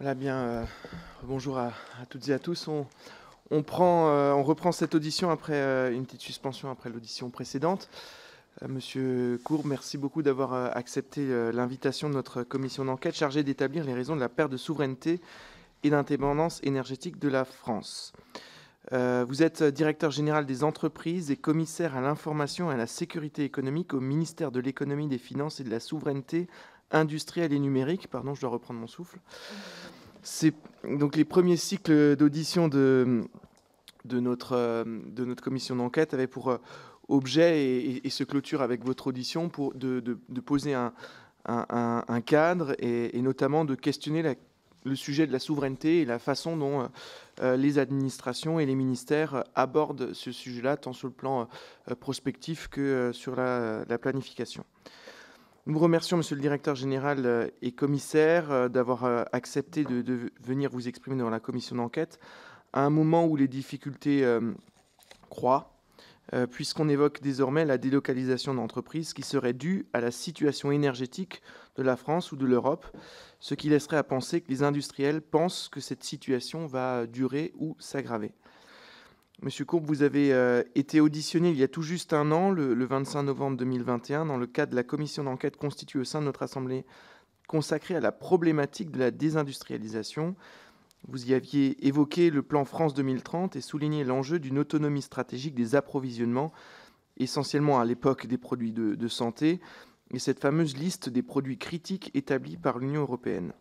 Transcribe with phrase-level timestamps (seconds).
[0.00, 0.36] Voilà bien.
[0.36, 0.64] euh,
[1.22, 1.72] bonjour à,
[2.10, 2.66] toutes et à tous.
[2.66, 2.84] On,
[3.52, 7.88] euh, reprend cette audition après euh, une petite suspension après l'audition précédente.
[8.68, 14.14] Monsieur Courbe, merci beaucoup d'avoir accepté l'invitation de notre commission d'enquête chargée d'établir les raisons
[14.14, 15.20] de la perte de souveraineté
[15.82, 18.12] et d'indépendance énergétique de la France.
[18.92, 23.92] Vous êtes directeur général des entreprises et commissaire à l'information et à la sécurité économique
[23.92, 26.46] au ministère de l'économie, des finances et de la souveraineté
[26.94, 28.08] industrielle et numérique.
[28.08, 29.18] Pardon, je dois reprendre mon souffle.
[30.22, 33.28] C'est donc les premiers cycles d'audition de,
[34.12, 34.84] euh,
[35.16, 36.58] notre commission d'enquête avaient pour euh,
[37.08, 40.00] objet et, se clôture avec votre audition pour de,
[40.44, 40.92] poser un,
[42.24, 44.36] cadre et, notamment de questionner
[44.84, 46.88] le sujet de la souveraineté et la façon dont
[47.42, 51.48] euh, les administrations et les ministères abordent ce sujet-là, tant sur le plan
[52.00, 54.64] prospectif que sur la planification.
[55.66, 60.68] Nous remercions, Monsieur le Directeur général euh, et commissaire, euh, d'avoir euh, accepté de, venir
[60.70, 62.20] vous exprimer devant la commission d'enquête
[62.74, 64.52] à un moment où les difficultés euh,
[65.30, 65.74] croient,
[66.34, 71.40] euh, puisqu'on évoque désormais la délocalisation d'entreprises qui serait due à la situation énergétique
[71.76, 72.86] de la France ou de l'Europe,
[73.40, 77.74] ce qui laisserait à penser que les industriels pensent que cette situation va durer ou
[77.78, 78.32] s'aggraver.
[79.42, 82.72] Monsieur Courbe, vous avez euh, été auditionné il y a tout juste un an, le,
[82.72, 86.26] le 25 novembre 2021, dans le cadre de la commission d'enquête constituée au sein de
[86.26, 86.86] notre Assemblée
[87.48, 90.36] consacrée à la problématique de la désindustrialisation.
[91.08, 95.74] Vous y aviez évoqué le plan France 2030 et souligné l'enjeu d'une autonomie stratégique des
[95.74, 96.52] approvisionnements,
[97.18, 99.60] essentiellement à l'époque des produits de, de santé,
[100.12, 103.52] et cette fameuse liste des produits critiques établie par l'Union européenne.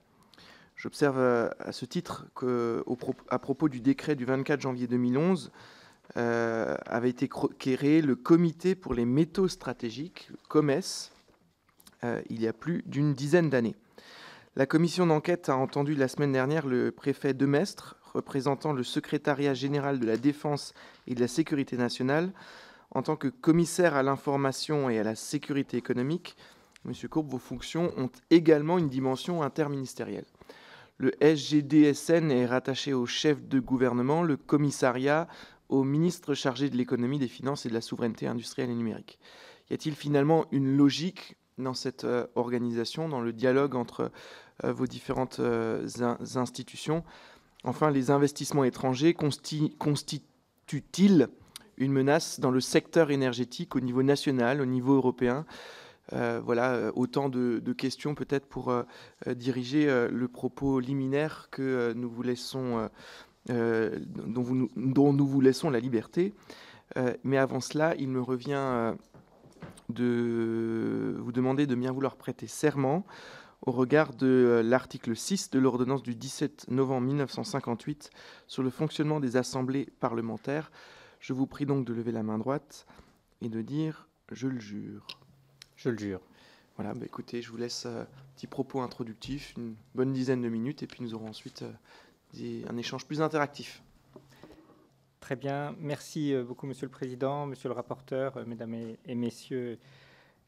[0.83, 5.49] J'observe euh, à ce titre qu'à propos du décret du 24 janvier 2011,
[6.17, 10.81] euh, avait été créé le Comité pour les métaux stratégiques, le COMES,
[12.03, 13.77] euh, il y a plus d'une dizaine d'années.
[14.57, 20.01] La commission d'enquête a entendu la semaine dernière le préfet Demestre, représentant le secrétariat général
[20.01, 20.73] de la Défense
[21.07, 22.33] et de la Sécurité nationale,
[22.91, 26.35] en tant que commissaire à l'information et à la sécurité économique.
[26.83, 30.25] Monsieur Courbe, vos fonctions ont également une dimension interministérielle.
[30.97, 35.27] Le SGDSN est rattaché au chef de gouvernement, le commissariat
[35.69, 39.19] au ministre chargé de l'économie, des finances et de la souveraineté industrielle et numérique.
[39.69, 44.11] Y a-t-il finalement une logique dans cette euh, organisation, dans le dialogue entre
[44.63, 47.03] euh, vos différentes euh, in- institutions?
[47.63, 51.29] Enfin, les investissements étrangers consti- constituent-ils
[51.77, 55.45] une menace dans le secteur énergétique au niveau national, au niveau européen?
[56.11, 58.83] Euh, Voilà, euh, autant de, questions peut-être pour euh,
[59.35, 62.89] diriger le propos liminaire que nous vous laissons,
[63.47, 66.33] dont, nous- vous laissons la liberté.
[67.23, 68.93] Mais avant cela, il me revient
[69.89, 73.05] de vous demander de bien vouloir prêter serment
[73.65, 78.09] au regard de l'article 6 de l'ordonnance du 17 novembre 1958
[78.47, 80.69] sur le fonctionnement des assemblées parlementaires.
[81.19, 82.85] Je vous prie donc de lever la main droite
[83.41, 85.07] et de dire je le jure.
[85.83, 86.21] Je le jure.
[86.77, 88.07] Voilà, bah écoutez, je vous laisse euh, un
[88.37, 91.71] petit propos introductif, une bonne dizaine de minutes, et puis nous aurons ensuite euh,
[92.33, 93.83] des- un échange plus interactif.
[95.19, 95.75] Très bien.
[95.79, 99.77] Merci euh, beaucoup, Monsieur le Président, Monsieur le rapporteur, euh, Mesdames et, Messieurs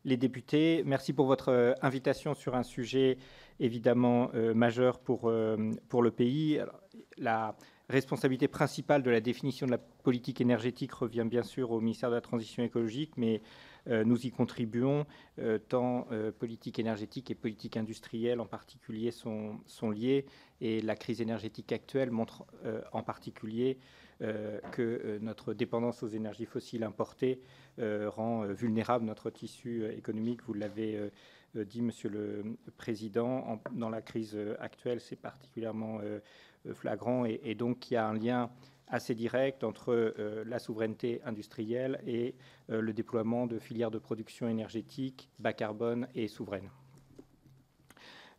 [0.05, 0.83] les députés.
[0.85, 3.17] Merci pour votre euh, invitation sur un sujet
[3.59, 6.59] évidemment euh, majeur pour, euh, pour le pays.
[6.59, 6.79] Alors,
[7.17, 7.57] la
[7.89, 12.15] responsabilité principale de la définition de la politique énergétique revient bien sûr au ministère de
[12.15, 13.39] la Transition écologique, mais euh,
[13.87, 15.05] nous y contribuons,
[15.39, 20.25] euh, tant euh, politique énergétique et politique industrielle en particulier sont, sont liées,
[20.61, 23.77] et la crise énergétique actuelle montre euh, en particulier
[24.21, 27.41] euh, que euh, notre dépendance aux énergies fossiles importées
[27.79, 30.41] euh, rend euh, vulnérable notre tissu euh, économique.
[30.43, 31.09] Vous l'avez euh,
[31.57, 36.19] euh, dit, Monsieur le Président, en- dans la crise euh, actuelle, c'est particulièrement euh,
[36.65, 38.49] euh, flagrant et donc il y a un lien
[38.87, 42.35] assez direct entre euh, la souveraineté industrielle et
[42.69, 46.69] euh, le déploiement de filières de production énergétique bas carbone et souveraines.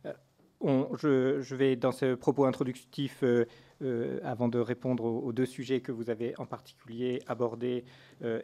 [0.05, 0.13] Euh,
[0.97, 3.23] je, vais, dans ce propos introductif,
[4.23, 7.85] avant de répondre aux, deux sujets que vous avez en particulier abordés,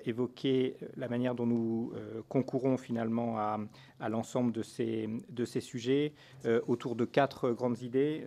[0.05, 3.59] évoquer la manière dont nous euh, concourons finalement à,
[4.09, 6.13] l'ensemble de ces, de ces sujets
[6.45, 8.25] euh, autour de quatre grandes idées.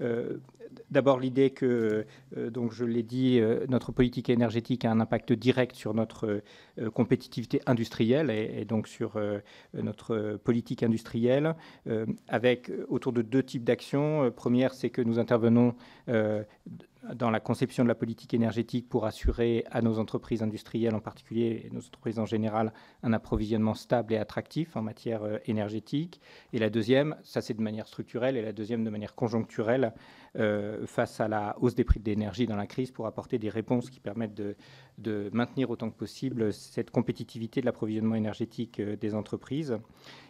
[0.00, 0.38] Euh,
[0.90, 5.32] D'abord l'idée que, euh, donc je l'ai dit, euh, notre politique énergétique a un impact
[5.32, 6.42] direct sur notre
[6.78, 9.40] euh, compétitivité industrielle et, et donc sur euh,
[9.74, 11.54] notre politique industrielle,
[11.86, 14.24] euh, avec euh, autour de deux types d'actions.
[14.24, 15.74] Euh, Première, c'est que nous intervenons
[16.08, 16.42] euh,
[17.14, 21.64] dans la conception de la politique énergétique pour assurer à nos entreprises industrielles en particulier
[21.64, 22.72] et nos entreprises en général
[23.02, 26.20] un approvisionnement stable et attractif en matière euh, énergétique.
[26.52, 29.92] Et la deuxième, ça c'est de manière structurelle, et la deuxième de manière conjoncturelle,
[30.38, 33.50] euh, face à la hausse des prix de l'énergie dans la crise pour apporter des
[33.50, 34.56] réponses qui permettent de,
[35.30, 39.78] maintenir autant que possible cette compétitivité de l'approvisionnement énergétique euh, des entreprises.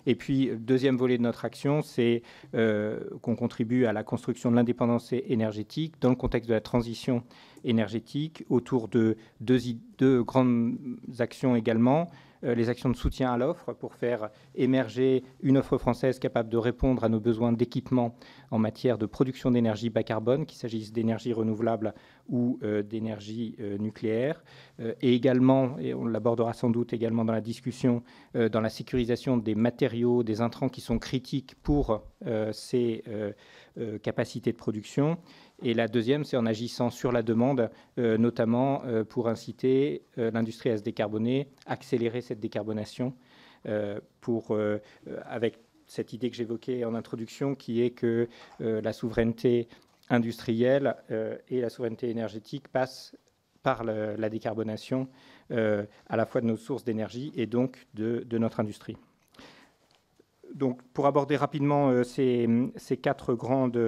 [0.07, 2.23] Et puis, deuxième volet de notre action, c'est
[2.55, 7.19] euh, qu'on contribue à la construction de l'indépendance énergétique dans le contexte de la transition
[7.19, 7.52] énergétique
[8.49, 9.59] autour de deux,
[9.99, 10.77] deux grandes
[11.19, 12.09] actions également.
[12.45, 16.57] Euh, les actions de soutien à l'offre pour faire émerger une offre française capable de
[16.57, 18.17] répondre à nos besoins d'équipement
[18.51, 21.95] en matière de production d'énergie bas carbone, qu'il s'agisse d'énergie renouvelable
[22.29, 24.43] ou euh, d'énergie euh, nucléaire,
[25.01, 28.03] et également, et on l'abordera sans doute également dans la discussion,
[28.35, 32.03] dans la sécurisation des matériaux, des intrants qui sont critiques pour
[32.53, 33.05] ces
[34.03, 35.19] capacités de production.
[35.65, 40.33] Et la deuxième, c'est en agissant sur la demande, euh, notamment euh, pour inciter euh,
[40.33, 43.15] l'industrie à se décarboner, accélérer cette décarbonation,
[44.21, 44.59] pour,
[45.25, 48.29] avec cette idée que j'évoquais en introduction, qui est que
[48.59, 49.69] la souveraineté
[50.11, 50.97] industrielle
[51.49, 53.15] et la souveraineté énergétique passent
[53.63, 55.07] par la décarbonation
[55.51, 58.97] à la fois de nos sources d'énergie et donc de, notre industrie.
[60.53, 63.79] Donc, pour aborder rapidement ces, ces, quatre grandes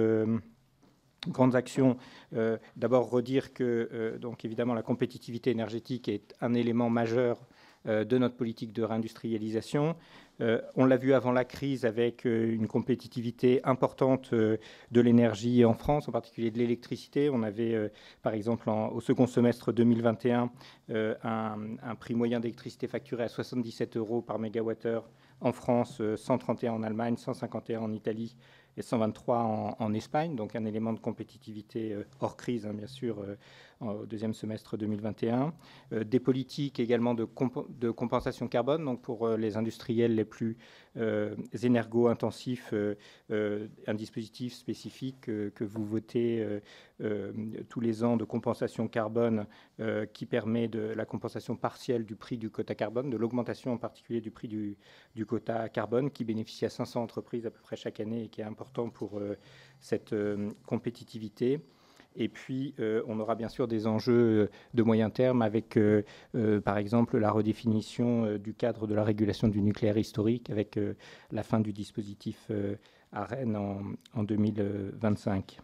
[1.27, 1.97] grandes actions.
[2.35, 7.39] Euh, d'abord, redire que, euh, donc évidemment, la compétitivité énergétique est un élément majeur
[7.87, 9.95] euh, de notre politique de réindustrialisation.
[10.75, 16.11] on l'a vu avant la crise avec une compétitivité importante de l'énergie en France, en
[16.11, 17.29] particulier de l'électricité.
[17.29, 17.89] On avait,
[18.21, 20.51] par exemple, au second semestre 2021,
[20.89, 27.15] un, prix moyen d'électricité facturé à 77 euros par mégawattheure en France, 131 en Allemagne,
[27.15, 28.35] 151 en Italie
[28.77, 33.21] et 123 en, Espagne, donc un élément de compétitivité euh, hors crise, hein, bien sûr,
[33.21, 33.37] euh,
[33.81, 35.53] au deuxième semestre 2021.
[35.93, 37.25] Euh, des politiques également de,
[37.91, 40.57] compensation carbone, donc pour les industriels les plus
[41.61, 42.73] énergo-intensifs,
[43.29, 46.61] un dispositif spécifique que vous votez
[47.69, 49.45] tous les ans de compensation carbone
[50.13, 54.21] qui permet de la compensation partielle du prix du quota carbone, de l'augmentation en particulier
[54.21, 54.77] du prix du,
[55.25, 58.45] quota carbone qui bénéficie à 500 entreprises à peu près chaque année et qui est
[58.45, 59.37] important pour euh,
[59.79, 61.59] cette euh, compétitivité.
[62.15, 65.77] Et puis, euh, on aura bien sûr des enjeux de moyen terme avec,
[66.63, 70.79] par exemple, la redéfinition du cadre de la régulation du nucléaire historique avec
[71.31, 72.51] la fin du dispositif
[73.11, 73.81] à Rennes en,
[74.13, 75.59] en 2025.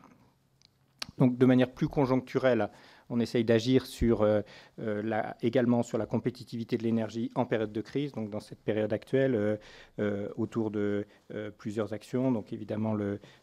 [1.17, 2.69] Donc, de manière plus conjoncturelle,
[3.11, 4.41] on essaye d'agir euh,
[4.79, 8.93] euh, également sur la compétitivité de l'énergie en période de crise, donc dans cette période
[8.93, 9.59] actuelle,
[9.99, 11.05] euh, autour de
[11.57, 12.31] plusieurs actions.
[12.31, 12.95] Donc évidemment,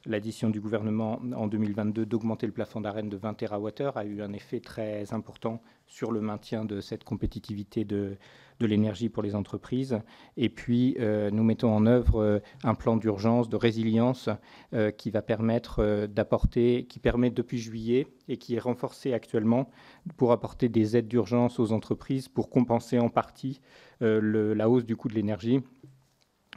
[0.07, 4.33] l'addition du gouvernement en 2022 d'augmenter le plafond d'arène de 20 TWh a eu un
[4.33, 8.17] effet très important sur le maintien de cette compétitivité de,
[8.61, 10.01] l'énergie pour les entreprises.
[10.37, 14.29] Et puis, euh, nous mettons en œuvre euh, un plan d'urgence, de résilience
[14.75, 19.71] euh, qui va permettre d'apporter, qui permet depuis juillet et qui est renforcé actuellement
[20.17, 23.61] pour apporter des aides d'urgence aux entreprises pour compenser en partie
[24.01, 25.61] la hausse du coût de l'énergie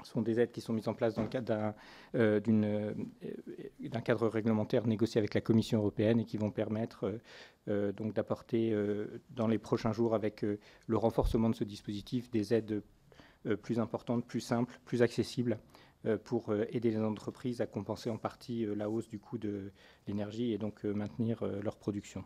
[0.03, 1.73] sont des aides qui sont mises en place dans le cadre d'un
[2.15, 7.19] euh, euh, cadre réglementaire négocié avec la Commission européenne et qui vont permettre
[7.67, 8.75] euh, donc d'apporter
[9.29, 12.81] dans les prochains jours avec le renforcement de ce dispositif des aides
[13.61, 15.59] plus importantes, plus simples, plus accessibles
[16.23, 19.71] pour aider les entreprises à compenser en partie la hausse du coût de
[20.07, 22.23] l'énergie et donc maintenir leur production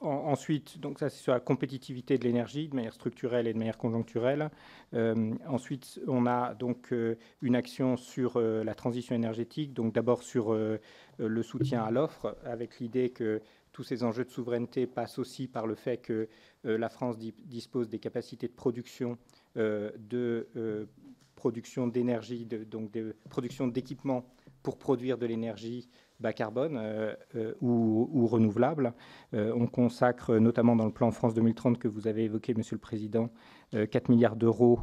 [0.00, 3.78] ensuite, donc ça c'est sur la compétitivité de l'énergie de manière structurelle et de manière
[3.78, 4.50] conjoncturelle.
[4.94, 10.22] Euh, ensuite, on a donc euh, une action sur euh, la transition énergétique, donc d'abord
[10.22, 13.40] sur le soutien à l'offre, avec l'idée que
[13.72, 16.28] tous ces enjeux de souveraineté passent aussi par le fait que
[16.62, 19.18] la France dispose des capacités de production
[19.56, 20.86] de
[21.34, 24.24] production d'énergie, donc de production d'équipements
[24.62, 25.88] pour produire de l'énergie
[26.20, 28.94] bas carbone euh, euh, ou, renouvelable.
[29.34, 32.80] Euh, on consacre notamment dans le plan France 2030 que vous avez évoqué, Monsieur le
[32.80, 33.30] Président,
[33.72, 34.78] 4 milliards d'euros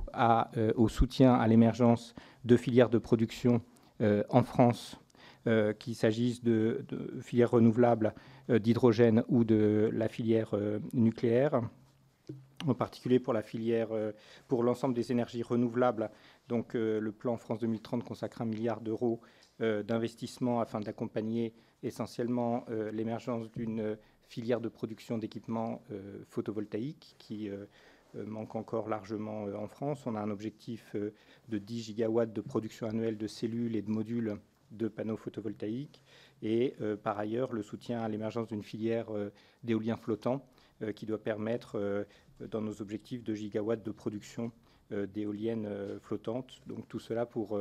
[0.75, 3.61] au soutien à l'émergence de filières de production
[4.01, 4.99] en France,
[5.79, 6.85] qu'il s'agisse de,
[7.21, 8.13] filières renouvelables
[8.49, 10.53] d'hydrogène ou de la filière
[10.91, 11.61] nucléaire
[12.67, 13.89] en particulier pour filière,
[14.49, 16.09] pour l'ensemble des énergies renouvelables.
[16.49, 19.21] Donc, le plan France 2030 consacre un milliard d'euros
[19.61, 21.53] d'investissement afin d'accompagner
[21.83, 27.49] essentiellement euh, l'émergence d'une filière de production d'équipements euh, photovoltaïques qui
[28.13, 30.05] manque encore largement en France.
[30.05, 30.97] On a un objectif
[31.47, 34.37] de 10 gigawatts de production annuelle de cellules et de modules
[34.71, 36.03] de panneaux photovoltaïques
[36.41, 39.07] et par ailleurs le soutien à l'émergence d'une filière
[39.63, 40.45] d'éolien flottant
[40.93, 42.05] qui doit permettre,
[42.41, 44.51] dans nos objectifs de gigawatts de production
[44.91, 45.69] d'éoliennes
[46.01, 46.61] flottantes.
[46.67, 47.57] Donc tout cela pour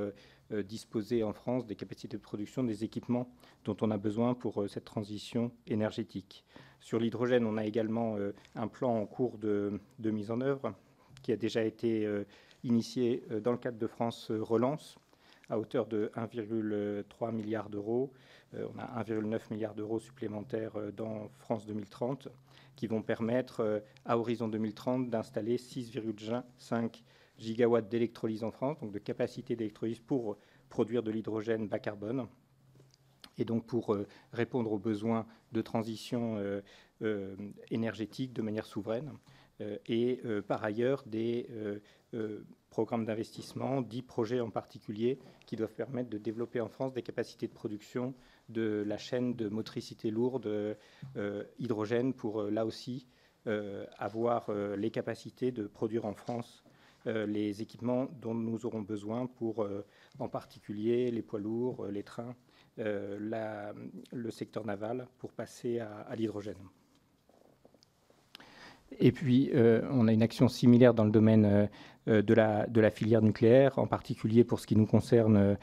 [0.50, 3.30] disposer en France des capacités de production, des équipements
[3.64, 6.44] dont on a besoin pour cette transition énergétique.
[6.80, 8.16] Sur l'hydrogène, on a également
[8.56, 10.74] un plan en cours de, mise en œuvre
[11.22, 12.08] qui a déjà été
[12.64, 14.98] initié dans le cadre de France Relance
[15.50, 18.12] à hauteur de 1,3 milliard d'euros.
[18.54, 22.28] Euh, on a 1,9 milliard d'euros supplémentaires euh, dans France 2030
[22.76, 27.02] qui vont permettre euh, à horizon 2030 d'installer 6,5
[27.40, 30.36] gigawatts d'électrolyse en France, donc de capacité d'électrolyse pour
[30.68, 32.28] produire de l'hydrogène bas carbone
[33.38, 33.96] et donc pour
[34.32, 36.38] répondre aux besoins de transition
[37.70, 39.12] énergétique de manière souveraine.
[39.86, 41.48] et par ailleurs des
[42.70, 47.48] programmes d'investissement, 10 projets en particulier, qui doivent permettre de développer en France des capacités
[47.48, 48.14] de production
[48.48, 53.06] de la chaîne de motricité lourde euh, hydrogène pour, euh, là aussi,
[53.46, 56.62] euh, avoir les capacités de produire en France
[57.06, 59.66] les équipements dont nous aurons besoin pour,
[60.18, 62.34] en particulier, les poids lourds, les trains,
[62.76, 66.56] le secteur naval, pour passer à l'hydrogène.
[68.98, 71.66] Et puis, euh, on a une action similaire dans le domaine euh,
[72.08, 75.56] euh, de, la, de, la, filière nucléaire, en particulier pour ce qui nous concerne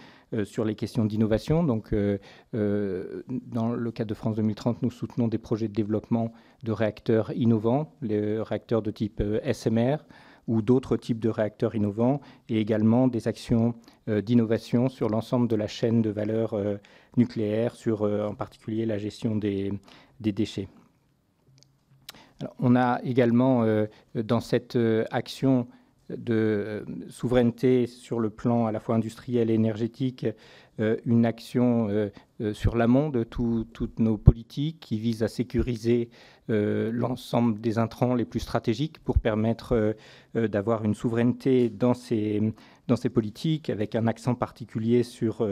[0.44, 1.64] sur les questions d'innovation.
[1.64, 1.96] Donc,
[2.54, 7.94] dans le cadre de France 2030, nous soutenons des projets de développement de réacteurs innovants,
[8.02, 9.98] les réacteurs de type SMR
[10.48, 13.76] ou d'autres types de réacteurs innovants, et également des actions
[14.08, 16.56] d'innovation sur l'ensemble de la chaîne de valeur
[17.18, 19.74] nucléaire, sur en particulier la gestion des,
[20.20, 20.70] déchets.
[22.60, 25.68] On a également euh, dans cette euh, action
[26.10, 30.26] de euh, souveraineté sur le plan à la fois industriel et énergétique,
[31.08, 32.12] une action
[32.54, 36.12] sur l'amont de toutes nos politiques qui vise à sécuriser
[36.50, 39.96] l'ensemble des intrants les plus stratégiques pour permettre
[40.34, 42.54] d'avoir une souveraineté dans ces,
[42.88, 45.46] dans ces politiques, avec un accent particulier sur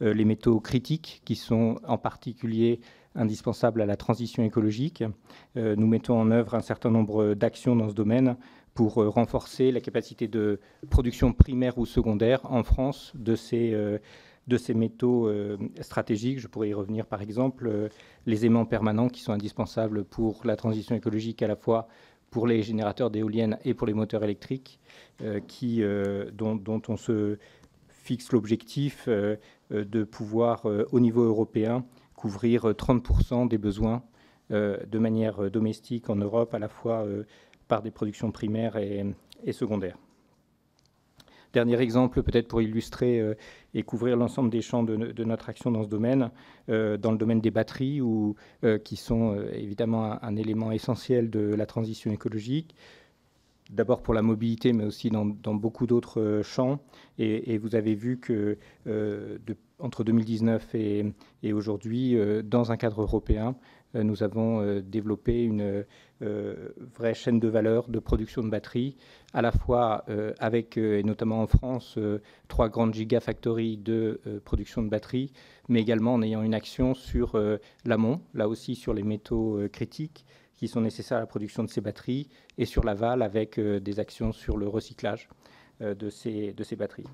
[0.00, 2.80] les métaux critiques qui sont en particulier
[3.14, 5.04] indispensable à la transition écologique.
[5.56, 8.36] Euh, nous mettons en œuvre un certain nombre d'actions dans ce domaine
[8.74, 13.98] pour euh, renforcer la capacité de production primaire ou secondaire en France de ces, euh,
[14.48, 15.30] de ces métaux
[15.80, 16.40] stratégiques.
[16.40, 17.90] Je pourrais y revenir par exemple,
[18.26, 21.88] les aimants permanents qui sont indispensables pour la transition écologique à la fois
[22.30, 24.80] pour les générateurs d'éoliennes et pour les moteurs électriques,
[25.46, 25.82] qui,
[26.32, 27.38] dont, on se
[27.88, 31.84] fixe l'objectif de pouvoir, au niveau européen,
[32.22, 34.04] couvrir 30% euh, des besoins
[34.52, 37.04] euh, de manière euh, domestique en Europe, à la fois
[37.66, 39.04] par des productions primaires et,
[39.52, 39.98] secondaires.
[41.52, 43.20] Dernier exemple, peut-être pour illustrer
[43.74, 46.30] et couvrir l'ensemble des champs de, notre action dans ce domaine,
[46.68, 48.34] dans le domaine des batteries, où,
[48.84, 52.74] qui sont évidemment un, élément essentiel de la transition écologique
[53.72, 56.78] d'abord pour la mobilité, mais aussi dans, beaucoup d'autres euh, champs.
[57.18, 59.38] Et, vous avez vu que euh,
[59.78, 63.56] entre 2019 et, aujourd'hui, euh, dans un cadre européen,
[63.94, 65.84] nous avons développé une
[66.22, 68.96] vraie chaîne de valeur de production de batteries,
[69.34, 70.04] à la fois
[70.38, 71.98] avec, et notamment en France,
[72.48, 75.32] trois grandes gigafactories de production de batteries,
[75.68, 77.40] mais également en ayant une action sur
[77.84, 80.24] l'amont, là aussi sur les métaux critiques,
[80.62, 83.98] qui sont nécessaires à la production de ces batteries et sur l'aval avec euh, des
[83.98, 85.28] actions sur le recyclage
[85.80, 87.08] euh, de, ces, de ces batteries.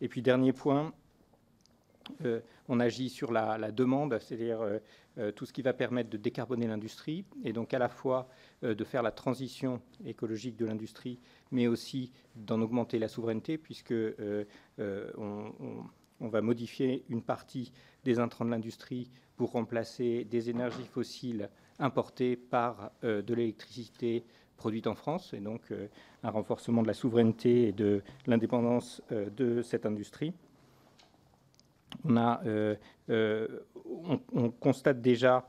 [0.00, 0.90] Et puis dernier point, euh,
[2.68, 4.60] on agit sur la, demande, c'est-à-dire
[5.34, 8.28] tout ce qui va permettre de décarboner l'industrie et donc à la fois
[8.62, 11.18] de faire la transition écologique de l'industrie,
[11.50, 13.94] mais aussi d'en augmenter la souveraineté, puisque
[14.78, 17.72] on, va modifier une partie
[18.04, 21.48] des intrants de l'industrie pour remplacer des énergies fossiles
[21.78, 24.24] importée par euh, de l'électricité
[24.56, 25.86] produite en France, et donc euh,
[26.24, 30.32] un renforcement de la souveraineté et de l'indépendance euh, de cette industrie.
[32.04, 32.42] On, a,
[33.08, 35.48] on, constate déjà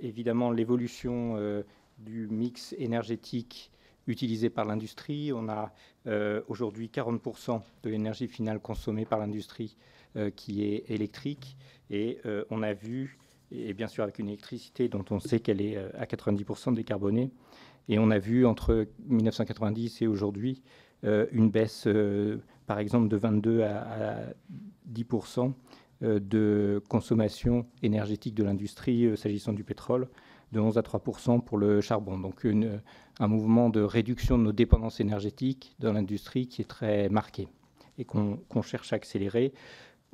[0.00, 1.36] évidemment l'évolution
[1.98, 3.70] du mix énergétique
[4.06, 5.32] utilisé par l'industrie.
[5.32, 5.72] On a
[6.48, 9.76] aujourd'hui 40% de l'énergie finale consommée par l'industrie
[10.36, 11.56] qui est électrique.
[11.90, 12.18] Et
[12.50, 13.18] on a vu
[13.54, 17.30] et bien sûr avec une électricité dont on sait qu'elle est euh, à 90% décarbonée.
[17.88, 20.68] Et on a vu entre 1990 et aujourd'hui euh,
[21.02, 24.18] une baisse, euh, par exemple, de 22 à,
[24.92, 25.52] 10%
[26.02, 30.08] de consommation énergétique de l'industrie s'agissant du pétrole,
[30.52, 32.18] de 11 à 3% pour le charbon.
[32.18, 32.46] Donc
[33.18, 37.48] un mouvement de réduction de nos dépendances énergétiques dans l'industrie qui est très marqué
[37.96, 39.52] et qu'on cherche à accélérer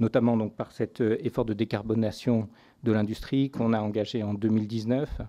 [0.00, 2.48] notamment donc par cet effort de décarbonation
[2.82, 5.20] de l'industrie qu'on a engagé en 2019,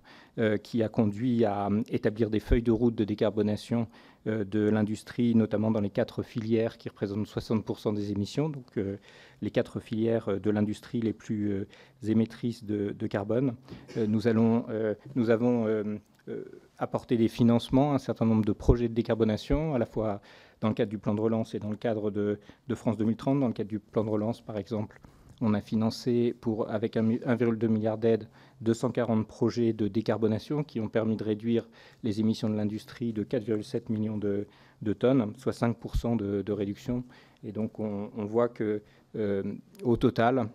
[0.64, 3.88] qui a conduit à établir des feuilles de route de décarbonation
[4.26, 8.80] de l'industrie, notamment dans les quatre filières qui représentent 60% des émissions, donc
[9.42, 11.68] les quatre filières de l'industrie les plus
[12.08, 13.56] émettrices de, de carbone.
[14.08, 14.66] nous, allons,
[15.16, 15.68] nous avons
[16.78, 20.22] apporté des financements à un certain nombre de projets de décarbonation, à la fois
[20.62, 22.40] dans le cadre du plan de relance et dans le cadre de,
[22.76, 23.40] France 2030.
[23.40, 25.02] Dans le cadre du plan de relance, par exemple,
[25.42, 26.36] on a financé
[26.70, 28.30] avec 1,2 milliard d'aides
[28.62, 31.68] 240 projets de décarbonation qui ont permis de réduire
[32.04, 34.46] les émissions de l'industrie de 4,7 millions de,
[34.94, 37.04] tonnes, soit 5% de, réduction.
[37.44, 38.84] Et donc on, voit que
[39.16, 39.44] euh,
[39.84, 40.48] au total,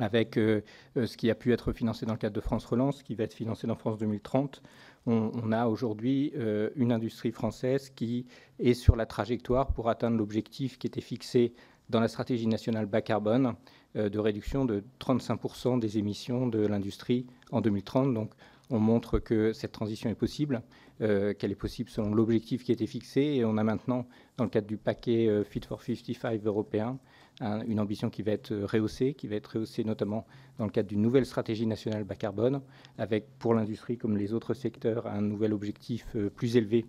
[0.00, 0.60] avec euh,
[0.96, 3.34] ce qui a pu être financé dans le cadre de France Relance, qui va être
[3.34, 4.60] financé dans France 2030,
[5.08, 8.26] on, a aujourd'hui euh, une industrie française qui
[8.58, 11.54] est sur la trajectoire pour atteindre l'objectif qui était fixé
[11.88, 13.54] dans la stratégie nationale bas carbone
[13.96, 18.12] euh, de réduction de 35% des émissions de l'industrie en 2030.
[18.12, 18.32] Donc
[18.68, 20.60] on montre que cette transition est possible,
[21.00, 23.22] euh, qu'elle est possible selon l'objectif qui était fixé.
[23.22, 26.98] Et on a maintenant, dans le cadre du paquet Fit for 55 européen,
[27.40, 30.26] une ambition qui va être rehaussée, qui va être rehaussée notamment
[30.58, 32.60] dans le cadre d'une nouvelle stratégie nationale bas carbone,
[32.98, 36.86] avec pour l'industrie comme les autres secteurs un nouvel objectif euh, plus élevé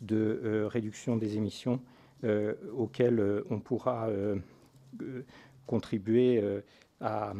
[0.00, 1.80] de euh, réduction des émissions
[2.24, 4.08] euh, auxquelles on pourra
[5.66, 6.42] contribuer
[7.00, 7.32] à,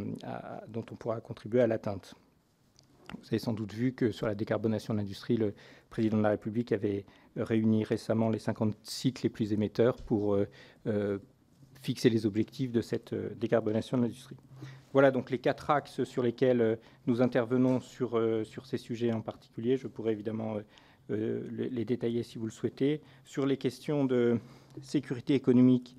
[0.68, 2.14] dont on pourra contribuer à l'atteinte.
[3.18, 5.54] Vous avez sans doute vu que sur la décarbonation de l'industrie, le
[5.88, 7.04] président de la République avait
[7.36, 10.38] réuni récemment les 50 sites les plus émetteurs pour
[11.80, 14.36] fixer les objectifs de cette euh, décarbonation de l'industrie.
[14.92, 19.12] Voilà donc les quatre axes sur lesquels euh, nous intervenons sur, euh, sur ces sujets
[19.12, 19.76] en particulier.
[19.76, 20.56] Je pourrais évidemment
[21.08, 23.00] les détailler si vous le souhaitez.
[23.24, 24.38] Sur les questions de
[24.80, 25.96] sécurité économique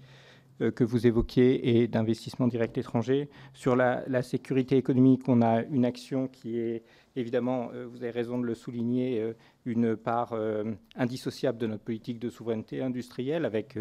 [0.73, 3.27] que vous évoquiez et d'investissement direct étranger.
[3.53, 6.83] Sur la, la, sécurité économique, on a une action qui est
[7.17, 9.33] évidemment, vous avez raison de le souligner,
[9.65, 10.33] une part
[10.95, 13.77] indissociable de notre politique de souveraineté industrielle avec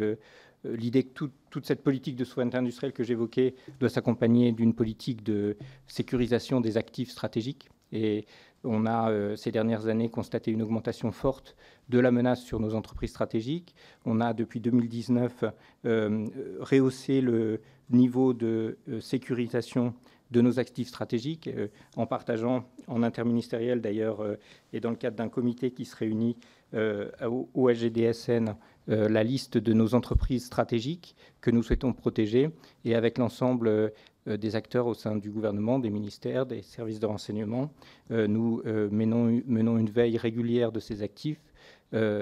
[0.64, 5.56] l'idée que toute cette politique de souveraineté industrielle que j'évoquais doit s'accompagner d'une politique de
[5.86, 7.68] sécurisation des actifs stratégiques.
[7.92, 8.26] Et
[8.62, 11.56] on a, euh, ces dernières années, constaté une augmentation forte
[11.88, 13.74] de la menace sur nos entreprises stratégiques.
[14.04, 15.44] On a, depuis 2019,
[15.86, 16.26] euh,
[16.60, 19.94] rehaussé le niveau de sécurisation
[20.30, 21.50] de nos actifs stratégiques,
[21.96, 24.24] en partageant en interministériel d'ailleurs,
[24.72, 26.36] et dans le cadre d'un comité qui se réunit
[26.72, 28.54] au euh,
[28.86, 32.50] la liste de nos entreprises stratégiques que nous souhaitons protéger
[32.84, 33.92] et avec l'ensemble
[34.28, 37.70] euh, des acteurs au sein du gouvernement, des ministères, des services de renseignement.
[38.10, 41.40] Euh, nous menons, une veille régulière de ces actifs,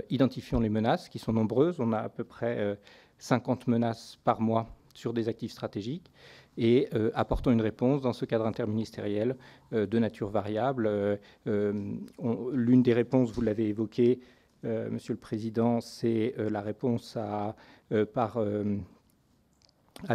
[0.09, 1.79] identifions les menaces qui sont nombreuses.
[1.79, 2.79] On a à peu près
[3.19, 6.11] 50 menaces par mois sur des actifs stratégiques
[6.57, 9.37] et apportons une réponse dans ce cadre interministériel
[9.73, 11.19] de nature variable.
[11.45, 17.55] L'une des réponses, vous l'avez évoqué, euh, Monsieur le Président, c'est euh, la réponse à,
[17.93, 18.07] euh,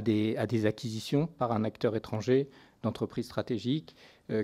[0.03, 2.49] des, des, acquisitions par un acteur étranger
[2.82, 3.95] d'entreprises stratégiques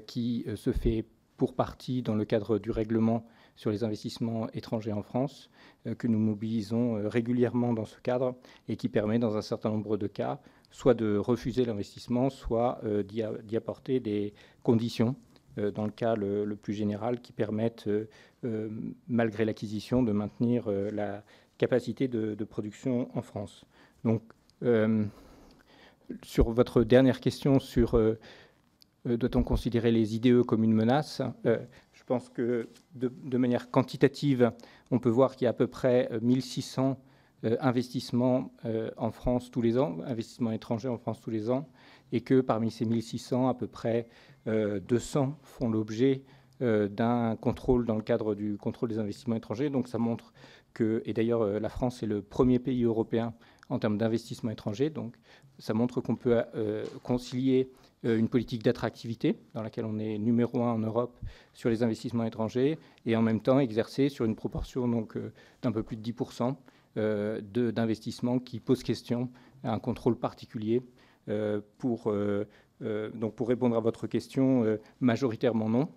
[0.07, 1.05] qui se fait
[1.37, 5.49] pour partie dans le cadre du règlement sur les investissements étrangers en France,
[5.97, 8.35] que nous mobilisons régulièrement dans ce cadre
[8.67, 10.39] et qui permet, dans un certain nombre de cas,
[10.71, 14.33] soit de refuser l'investissement, soit d'y apporter des
[14.63, 18.07] conditions euh, dans le cas le, plus général, qui permettent, euh,
[18.45, 18.69] euh,
[19.07, 21.23] malgré l'acquisition, de maintenir la
[21.57, 23.65] capacité de, production en France.
[24.03, 24.21] Donc,
[26.23, 27.99] sur votre dernière question sur
[29.05, 34.51] doit-on considérer les IDE comme une menace Je pense que de, manière quantitative,
[34.91, 36.97] on peut voir qu'il y a à peu près 1600
[37.43, 38.51] investissements
[38.97, 41.67] en France tous les ans, investissements étrangers en France tous les ans,
[42.11, 44.07] et que parmi ces 1600, à peu près
[44.45, 46.23] 200 euh, font l'objet
[46.61, 49.69] euh, d'un contrôle dans le cadre du contrôle des investissements étrangers.
[49.69, 50.33] Donc ça montre
[50.73, 53.33] que, et d'ailleurs euh, la France est le premier pays européen
[53.69, 55.15] en termes d'investissement étranger, donc
[55.59, 56.41] ça montre qu'on peut
[57.03, 57.69] concilier
[58.03, 61.19] une politique d'attractivité dans laquelle on est numéro un en Europe
[61.53, 64.87] sur les investissements étrangers et en même temps exercer sur une proportion
[65.61, 66.55] d'un peu plus de 10%
[67.73, 69.29] d'investissements qui pose question
[69.63, 70.81] à un contrôle particulier
[71.77, 72.11] pour
[72.81, 75.89] euh, donc pour répondre à votre question, euh, majoritairement non.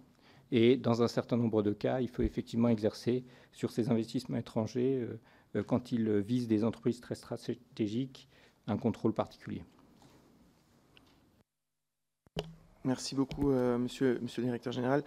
[0.50, 5.06] Et dans un certain nombre de cas, il faut effectivement exercer sur ces investissements étrangers,
[5.56, 8.28] euh, quand ils visent des entreprises très stratégiques,
[8.66, 9.64] un contrôle particulier.
[12.84, 15.04] Merci beaucoup, monsieur, monsieur le directeur général.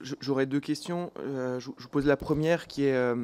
[0.00, 1.10] J'aurais deux questions.
[1.16, 3.14] je, vous pose la première qui est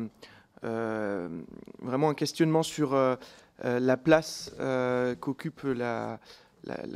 [0.62, 2.96] vraiment un questionnement sur
[3.62, 4.52] la place
[5.20, 6.20] qu'occupe la,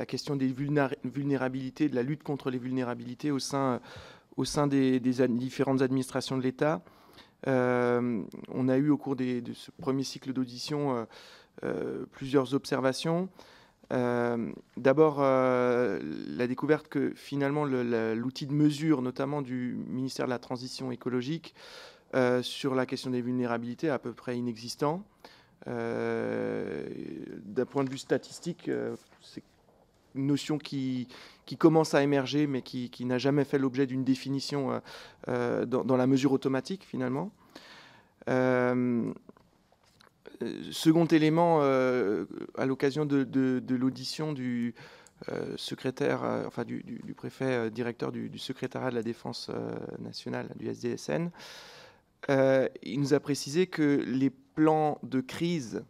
[0.06, 0.48] question des
[1.04, 3.80] vulnérabilités, de la lutte contre les vulnérabilités au sein,
[4.36, 6.82] au sein des, différentes administrations de l'État.
[7.46, 11.06] on a eu au cours de ce premier cycle d'audition
[12.12, 13.28] plusieurs observations.
[14.76, 21.54] D'abord, la découverte que finalement l'outil de mesure, notamment du ministère de la Transition écologique,
[22.42, 25.04] sur la question des vulnérabilités est à peu près inexistant.
[25.66, 28.70] D'un point de vue statistique,
[29.20, 29.42] c'est
[30.14, 31.08] une notion qui,
[31.58, 34.80] commence à émerger, mais qui, n'a jamais fait l'objet d'une définition euh,
[35.28, 37.30] euh, dans, la mesure automatique, finalement.
[38.28, 39.12] Euh,
[40.70, 44.74] second élément, à l'occasion de, l'audition du
[45.56, 49.50] secrétaire, enfin du, préfet directeur du, secrétariat de la défense
[50.00, 51.30] nationale, du SDSN,
[52.28, 55.84] il nous a précisé que les plans de crise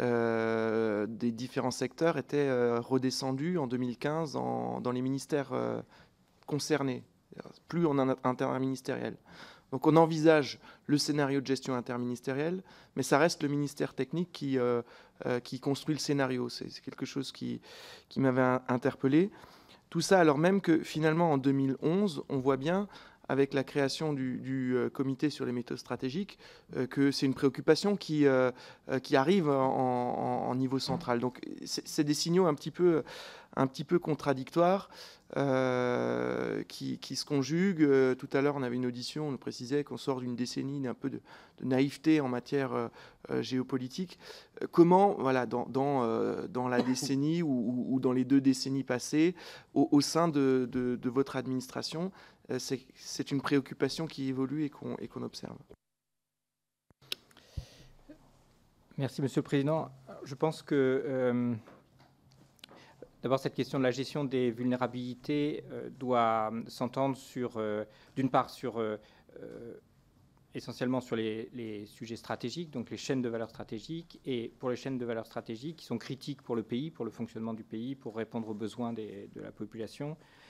[0.00, 5.82] euh, des différents secteurs étaient euh, redescendus en 2015 dans les ministères euh,
[6.46, 7.02] concernés,
[7.66, 9.16] plus en interministériel.
[9.72, 12.62] Donc on envisage le scénario de gestion interministérielle,
[12.94, 14.56] mais ça reste le ministère technique qui,
[15.44, 16.48] qui construit le scénario.
[16.48, 17.60] C'est quelque chose qui,
[18.08, 19.30] qui m'avait interpellé.
[19.90, 22.88] Tout ça alors même que finalement en 2011, on voit bien
[23.28, 26.38] avec la création du, euh, comité sur les méthodes stratégiques,
[26.76, 28.50] euh, que c'est une préoccupation qui, euh,
[29.12, 31.20] arrive en, niveau central.
[31.20, 33.02] Donc c'est des signaux un petit peu,
[33.98, 34.88] contradictoires
[36.68, 38.16] qui, se conjuguent.
[38.16, 40.94] tout à l'heure, on avait une audition, on nous précisait qu'on sort d'une décennie d'un
[40.94, 41.20] peu de,
[41.62, 42.90] naïveté en matière
[43.40, 44.18] géopolitique.
[44.72, 45.66] comment, voilà, dans,
[46.68, 49.34] la décennie ou, dans les deux décennies passées,
[49.74, 52.10] au, sein de, votre administration,
[52.56, 55.58] c'est une préoccupation qui évolue et qu'on observe.
[58.96, 59.90] Merci, Monsieur le Président.
[60.24, 61.54] Je pense que euh,
[63.22, 67.16] d'abord cette question de la gestion des vulnérabilités euh, doit s'entendre
[68.16, 68.82] d'une part, sur
[70.54, 74.98] essentiellement sur les, sujets stratégiques, donc les chaînes de valeur stratégiques, et pour les chaînes
[74.98, 78.16] de valeur stratégiques qui sont critiques pour le pays, pour le fonctionnement du pays, pour
[78.16, 80.47] répondre aux besoins de la population, euh,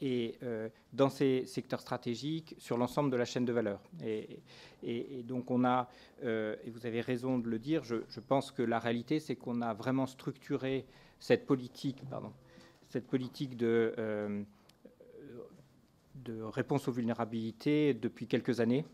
[0.00, 3.80] et euh, dans ces secteurs stratégiques sur l'ensemble de la chaîne de valeur.
[4.04, 5.88] Et, donc on a,
[6.24, 9.60] euh, et vous avez raison de le dire, je, pense que la réalité c'est qu'on
[9.60, 10.86] a vraiment structuré
[11.18, 12.32] cette politique, pardon,
[12.88, 14.44] cette politique de,
[16.52, 18.84] réponse aux vulnérabilités depuis quelques années.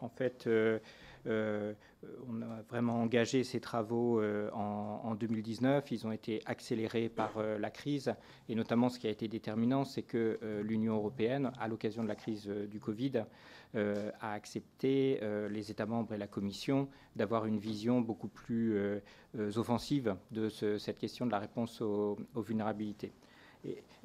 [0.00, 0.78] en fait, euh,
[1.26, 5.90] on a vraiment engagé ces travaux euh, en, 2019.
[5.90, 8.12] Ils ont été accélérés par euh, la crise.
[8.48, 12.16] Et notamment, ce qui a été déterminant, c'est que l'Union européenne, à l'occasion de la
[12.16, 13.24] crise du Covid,
[13.74, 15.18] a accepté,
[15.50, 18.76] les États membres et la Commission, d'avoir une vision beaucoup plus
[19.56, 23.12] offensive de cette question de la réponse aux, vulnérabilités.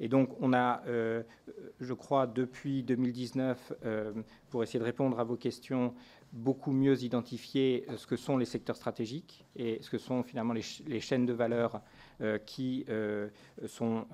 [0.00, 0.82] Et, donc, on a,
[1.80, 3.72] je crois, depuis 2019,
[4.50, 5.94] pour essayer de répondre à vos questions,
[6.32, 10.52] beaucoup mieux identifier euh, ce que sont les secteurs stratégiques et ce que sont finalement
[10.52, 11.80] les, chaînes de valeur
[12.20, 13.28] euh, qui euh,
[13.66, 14.06] sont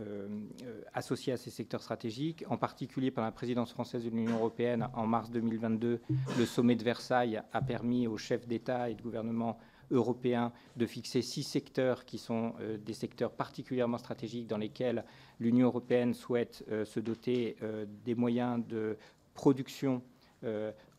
[0.93, 2.45] associées à ces secteurs stratégiques.
[2.49, 6.01] En particulier, par la présidence française de l'Union européenne, en mars 2022,
[6.39, 9.59] le sommet de Versailles a permis aux chefs d'État et de gouvernement
[9.91, 15.05] européens de fixer six secteurs qui sont des secteurs particulièrement stratégiques dans lesquels
[15.41, 17.57] l'Union européenne souhaite se doter
[18.05, 18.97] des moyens de
[19.35, 20.03] production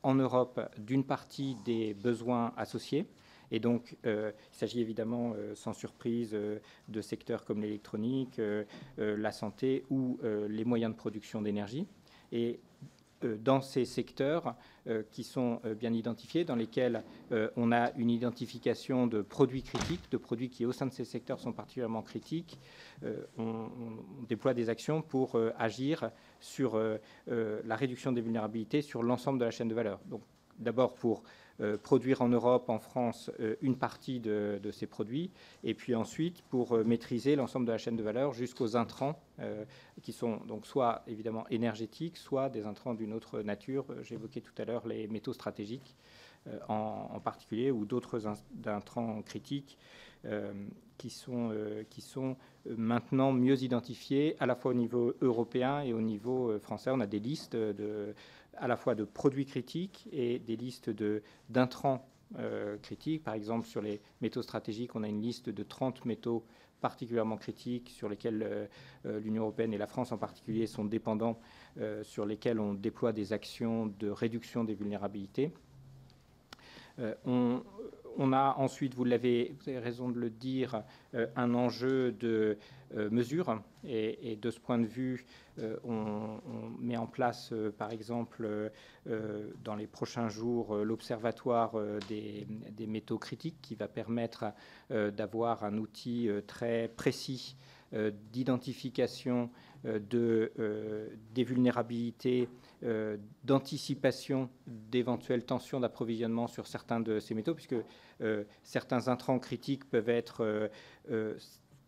[0.04, 3.08] en Europe d'une partie des besoins associés.
[3.52, 8.42] Et donc, euh, il s'agit évidemment, euh, sans surprise, euh, de secteurs comme l'électronique,
[8.98, 10.20] la santé ou
[10.50, 11.88] les moyens de production d'énergie.
[12.32, 12.60] Et
[13.22, 14.56] dans ces secteurs
[15.12, 17.04] qui sont bien identifiés, dans lesquels
[17.56, 21.40] on a une identification de produits critiques, de produits qui, au sein de ces secteurs,
[21.40, 22.60] sont particulièrement critiques,
[23.38, 23.70] on,
[24.28, 26.98] déploie des actions pour agir sur euh,
[27.30, 30.00] euh, la réduction des vulnérabilités sur l'ensemble de la chaîne de valeur.
[30.06, 30.22] Donc,
[30.60, 31.22] d'abord pour euh,
[31.84, 35.32] produire en Europe, en France, une partie de, ces produits,
[35.64, 39.20] et puis ensuite pour maîtriser l'ensemble de la chaîne de valeur jusqu'aux intrants
[40.02, 43.86] qui sont donc soit évidemment énergétiques, soit des intrants d'une autre nature.
[44.02, 45.96] J'évoquais tout à l'heure les métaux stratégiques
[46.68, 48.28] en, particulier, ou d'autres
[48.66, 49.78] intrants critiques
[50.98, 51.54] qui sont,
[51.90, 52.36] qui sont
[52.78, 56.90] maintenant mieux identifiés à la fois au niveau européen et au niveau euh, français.
[56.94, 58.14] On a des listes de,
[58.58, 60.92] à la fois de produits critiques et des listes
[61.50, 62.08] d'intrants
[62.40, 63.24] euh, critiques.
[63.24, 66.46] Par exemple, sur les métaux stratégiques, on a une liste de 30 métaux
[66.82, 68.44] particulièrement critiques sur lesquels
[69.06, 71.40] euh, l'Union européenne et la France en particulier sont dépendants,
[72.04, 75.52] sur lesquels on déploie des actions de réduction des vulnérabilités.
[77.26, 77.62] on,
[78.18, 80.84] on a ensuite, vous, l'avez, avez raison de le dire,
[81.36, 82.58] un enjeu de
[82.94, 83.62] mesure.
[83.84, 85.26] Et, de ce point de vue,
[85.84, 86.40] on,
[86.80, 88.72] met en place, par exemple,
[89.64, 91.74] dans les prochains jours, l'observatoire
[92.08, 92.48] des,
[92.88, 94.46] métaux critiques qui va permettre
[94.90, 97.56] d'avoir un outil très précis
[98.32, 99.50] d'identification
[99.84, 100.52] de,
[101.34, 102.75] des vulnérabilités euh,
[103.44, 107.76] d'anticipation d'éventuelles tensions d'approvisionnement sur certains de ces métaux, puisque
[108.22, 110.70] euh, certains intrants critiques peuvent être,
[111.10, 111.38] euh,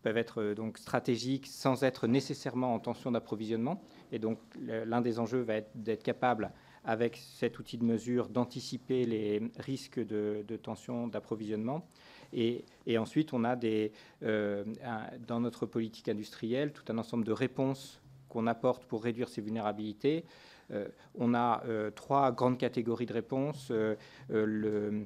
[0.02, 3.82] peuvent être donc stratégiques sans être nécessairement en tension d'approvisionnement.
[4.12, 6.52] Et donc l'un des enjeux va être d'être capable
[6.84, 11.86] avec cet outil de mesure d'anticiper les risques de, tension d'approvisionnement.
[12.32, 18.00] Et, et, ensuite, on a des, dans notre politique industrielle tout un ensemble de réponses
[18.28, 20.24] qu'on apporte pour réduire ces vulnérabilités.
[20.70, 23.70] Euh, on a euh, trois grandes catégories de réponses.
[23.70, 25.04] Euh,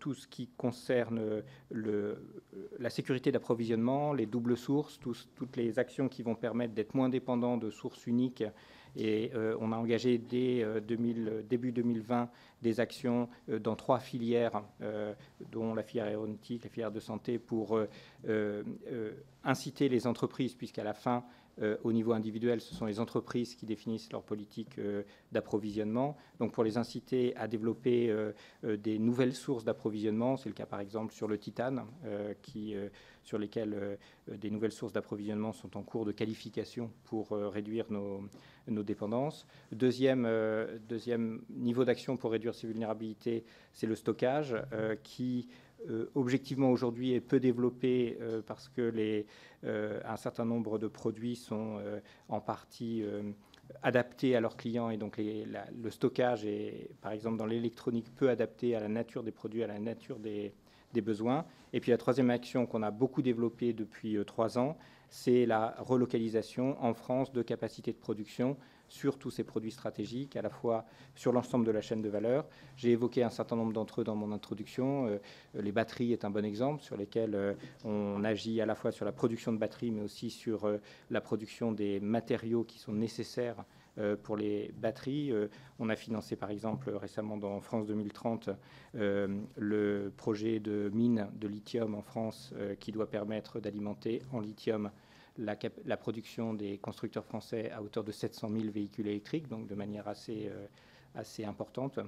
[0.00, 6.34] tout ce qui concerne la sécurité d'approvisionnement, les doubles sources, toutes les actions qui vont
[6.34, 8.42] permettre d'être moins dépendants de sources uniques.
[8.96, 12.28] Et on a engagé dès début 2020
[12.60, 14.64] des actions dans trois filières,
[15.52, 17.78] dont la filière aéronautique, la filière de santé, pour
[19.44, 21.22] inciter les entreprises, puisqu'à la fin,
[21.82, 26.16] au niveau individuel, ce sont les entreprises qui définissent leur politique euh, d'approvisionnement.
[26.38, 28.32] Donc pour les inciter à développer euh,
[28.76, 31.84] des nouvelles sources d'approvisionnement, c'est le cas par exemple sur le titane,
[33.22, 38.22] sur lesquelles des nouvelles sources d'approvisionnement sont en cours de qualification pour réduire nos,
[38.82, 39.46] dépendances.
[39.72, 40.28] Deuxième,
[40.88, 44.54] deuxième niveau d'action pour réduire ces vulnérabilités, c'est le stockage,
[45.02, 45.67] qui euh,
[46.14, 49.26] objectivement aujourd'hui est peu développé euh, parce que les,
[49.64, 51.80] euh, un certain nombre de produits sont
[52.28, 53.04] en partie
[53.82, 58.74] adaptés à leurs clients et donc le stockage est, par exemple, dans l'électronique peu adapté
[58.74, 60.52] à la nature des produits, à la nature des
[61.00, 61.44] besoins.
[61.72, 64.76] Et puis la troisième action qu'on a beaucoup développée depuis trois ans,
[65.10, 68.56] c'est la relocalisation en France de capacités de production
[68.88, 72.46] sur tous ces produits stratégiques, à la fois sur l'ensemble de la chaîne de valeur.
[72.76, 75.06] J'ai évoqué un certain nombre d'entre eux dans mon introduction.
[75.06, 75.18] Euh,
[75.54, 79.04] les batteries est un bon exemple sur lesquelles euh, on agit à la fois sur
[79.04, 80.78] la production de batteries, mais aussi sur euh,
[81.10, 83.64] la production des matériaux qui sont nécessaires
[84.22, 85.32] pour les batteries.
[85.80, 88.50] On a financé par exemple récemment dans France 2030
[88.94, 94.92] le projet de mine de lithium en France qui doit permettre d'alimenter en lithium
[95.38, 100.08] la, production des constructeurs français à hauteur de 700 000 véhicules électriques, donc de manière
[100.08, 100.66] assez, euh,
[101.14, 101.98] assez importante.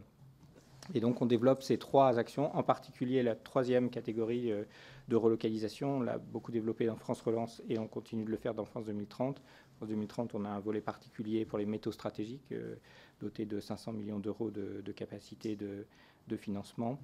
[0.95, 4.65] Et donc on développe ces trois actions, en particulier la troisième catégorie euh,
[5.09, 5.99] de relocalisation.
[5.99, 8.87] On l'a beaucoup développé dans France Relance et on continue de le faire dans France
[8.87, 9.41] 2030.
[9.83, 12.75] En 2030, on a un volet particulier pour les métaux stratégiques, euh,
[13.21, 15.87] doté de 500 millions d'euros de, capacité de,
[16.29, 16.99] de financement.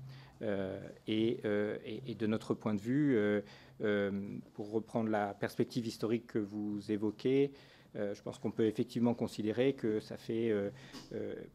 [1.07, 3.43] Et, de notre point de vue,
[3.79, 7.53] pour reprendre la perspective historique que vous évoquez,
[7.95, 10.53] je pense qu'on peut effectivement considérer que ça fait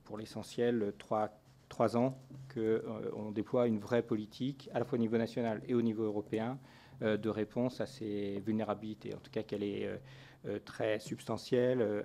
[0.03, 2.17] pour l'essentiel trois, ans
[2.53, 6.59] qu'on déploie une vraie politique, à la fois au niveau national et au niveau européen,
[7.01, 9.15] de réponse à ces vulnérabilités.
[9.15, 9.89] En tout cas, qu'elle est
[10.47, 12.01] euh, très substantielle, euh,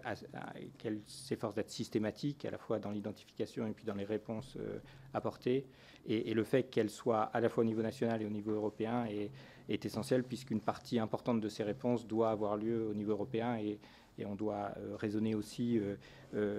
[0.77, 4.79] qu'elle s'efforce d'être systématique, à la fois dans l'identification et puis dans les réponses euh,
[5.15, 5.65] apportées.
[6.07, 9.07] Et, le fait qu'elle soit à la fois au niveau national et au niveau européen
[9.07, 9.31] est,
[9.69, 13.79] est essentiel, puisqu'une partie importante de ces réponses doit avoir lieu au niveau européen et,
[14.25, 15.79] on doit raisonner aussi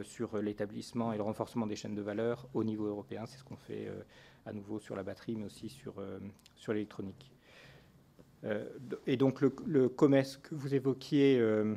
[0.03, 3.25] sur l'établissement et le renforcement des chaînes de valeur au niveau européen.
[3.25, 3.89] C'est ce qu'on fait
[4.45, 5.95] à nouveau sur la batterie, mais aussi sur,
[6.55, 7.31] sur l'électronique.
[8.43, 8.65] Euh,
[9.05, 11.75] et donc le, le, que vous évoquiez, euh,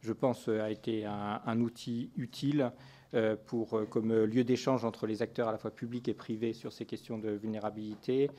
[0.00, 2.72] je pense, a été un, outil utile
[3.14, 6.72] euh, pour, comme lieu d'échange entre les acteurs à la fois publics et privés sur
[6.72, 8.30] ces questions de vulnérabilité.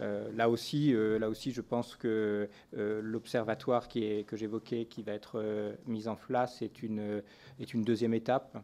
[0.00, 6.16] Là, aussi, là aussi, je pense que l'observatoire que j'évoquais, qui va être mis en
[6.16, 7.22] place, est une,
[7.74, 8.62] deuxième étape,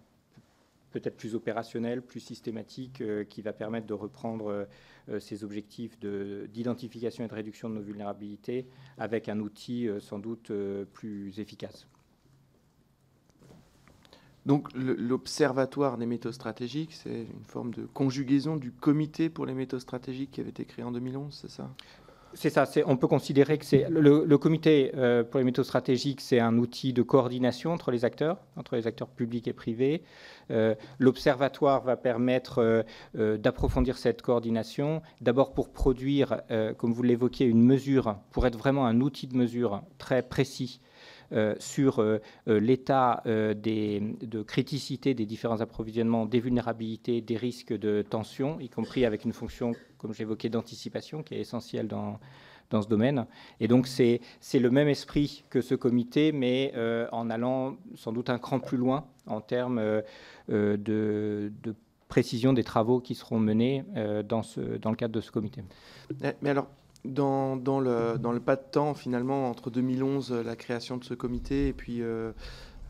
[0.90, 4.66] peut-être plus opérationnelle, plus systématique, qui va permettre de reprendre
[5.10, 8.66] euh, ces objectifs d'identification et de réduction de nos vulnérabilités
[8.98, 11.86] avec un outil euh, sans doute euh, plus efficace.
[14.46, 19.78] Donc l'Observatoire des métaux stratégiques, c'est une forme de conjugaison du comité pour les métaux
[19.78, 21.70] stratégiques qui avait été créé en 2011, c'est ça?
[22.34, 22.64] C'est ça.
[22.86, 26.92] On peut considérer que c'est le, comité euh, pour les métaux stratégiques, c'est un outil
[26.92, 30.04] de coordination entre les acteurs, entre les acteurs publics et privés.
[30.52, 32.84] Euh, l'observatoire va permettre
[33.16, 36.42] euh, d'approfondir cette coordination, d'abord pour produire,
[36.78, 40.80] comme vous l'évoquiez, une mesure, pour être vraiment un outil de mesure très précis
[41.58, 42.04] sur
[42.46, 49.24] l'état de criticité des différents approvisionnements, des vulnérabilités, des risques de tension, y compris avec
[49.24, 52.18] une fonction comme j'évoquais, d'anticipation qui est essentiel dans,
[52.70, 53.26] dans ce domaine.
[53.60, 54.20] Et donc c'est
[54.54, 56.72] le même esprit que ce comité, mais
[57.12, 60.02] en allant sans doute un cran plus loin en termes
[60.48, 61.74] de, de
[62.08, 63.84] précision des travaux qui seront menés
[64.28, 65.62] dans, ce, dans le cadre de ce comité.
[66.42, 66.66] Mais alors,
[67.04, 71.14] dans, dans, le, dans, le, pas de temps, finalement, entre 2011, la création de ce
[71.14, 72.02] comité, et puis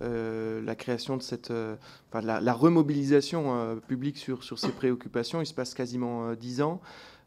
[0.02, 1.76] euh, la création de cette, euh,
[2.14, 5.42] la, remobilisation euh, publique sur, sur ces préoccupations.
[5.42, 6.80] Il se passe quasiment dix ans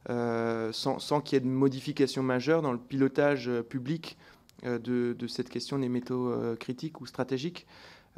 [0.07, 4.17] sans, sans qu'il y ait de modification majeure dans le pilotage public
[4.63, 4.79] de,
[5.17, 7.67] de, cette question des métaux critiques ou stratégiques.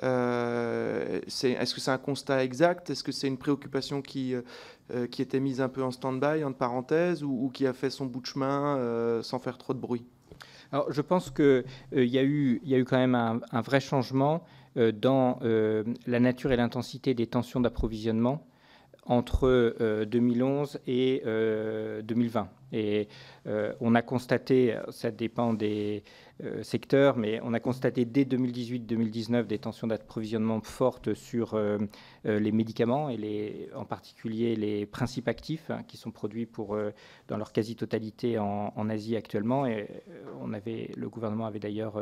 [0.01, 2.89] Est-ce que c'est un constat exact?
[2.89, 4.33] Est-ce que c'est une préoccupation qui,
[5.11, 8.21] qui était mise un peu en stand-by, en parenthèse, ou, qui a fait son bout
[8.21, 10.05] de chemin sans faire trop de bruit?
[10.71, 13.79] Alors, je pense qu'il euh, y, a eu, y a eu quand même un, vrai
[13.79, 14.43] changement
[14.77, 18.45] euh, dans euh, la nature et l'intensité des tensions d'approvisionnement
[19.05, 21.21] entre 2011 et
[22.03, 22.49] 2020.
[22.71, 23.07] Et
[23.79, 26.03] on a constaté, ça dépend des,
[26.43, 31.77] euh, secteur, mais on a constaté dès 2018-2019 des tensions d'approvisionnement fortes sur euh,
[32.25, 36.45] euh, les médicaments et en particulier les principes actifs hein, qui sont produits
[37.29, 39.65] dans leur quasi-totalité en, Asie actuellement.
[39.65, 39.87] Et
[40.95, 41.99] le gouvernement avait d'ailleurs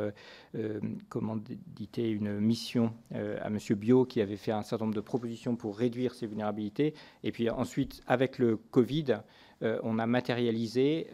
[1.08, 3.58] commandité une mission à M.
[3.76, 6.94] Bio qui avait fait un certain nombre de propositions pour réduire ces vulnérabilités.
[7.22, 9.18] Et puis ensuite, avec le Covid, euh,
[9.82, 11.06] on a matérialisé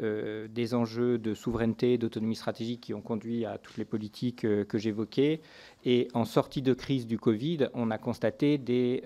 [0.00, 4.40] euh, euh, des enjeux de souveraineté, d'autonomie stratégique qui ont conduit à toutes les politiques
[4.40, 5.40] que j'évoquais.
[5.84, 9.02] Et en sortie de crise du Covid, on a constaté des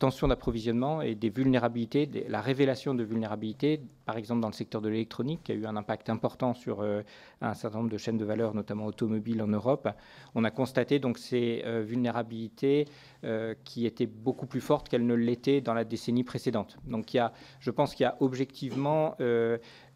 [0.00, 4.88] tensions d'approvisionnement et des vulnérabilités, la révélation de vulnérabilités, par exemple dans le secteur de
[4.88, 7.02] l'électronique, qui a eu un impact important sur euh,
[7.42, 9.88] un certain nombre de chaînes de valeur, notamment automobiles en Europe.
[10.34, 12.88] On a constaté donc ces euh, vulnérabilités
[13.24, 16.78] euh, qui étaient beaucoup plus fortes qu'elles ne l'étaient dans la décennie précédente.
[16.86, 19.16] Donc il y a, je pense qu'il y a objectivement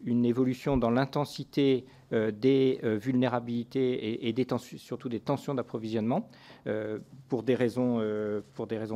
[0.03, 6.29] une évolution dans l'intensité euh, des euh, vulnérabilités et, surtout des tensions d'approvisionnement
[6.67, 7.99] euh, pour des raisons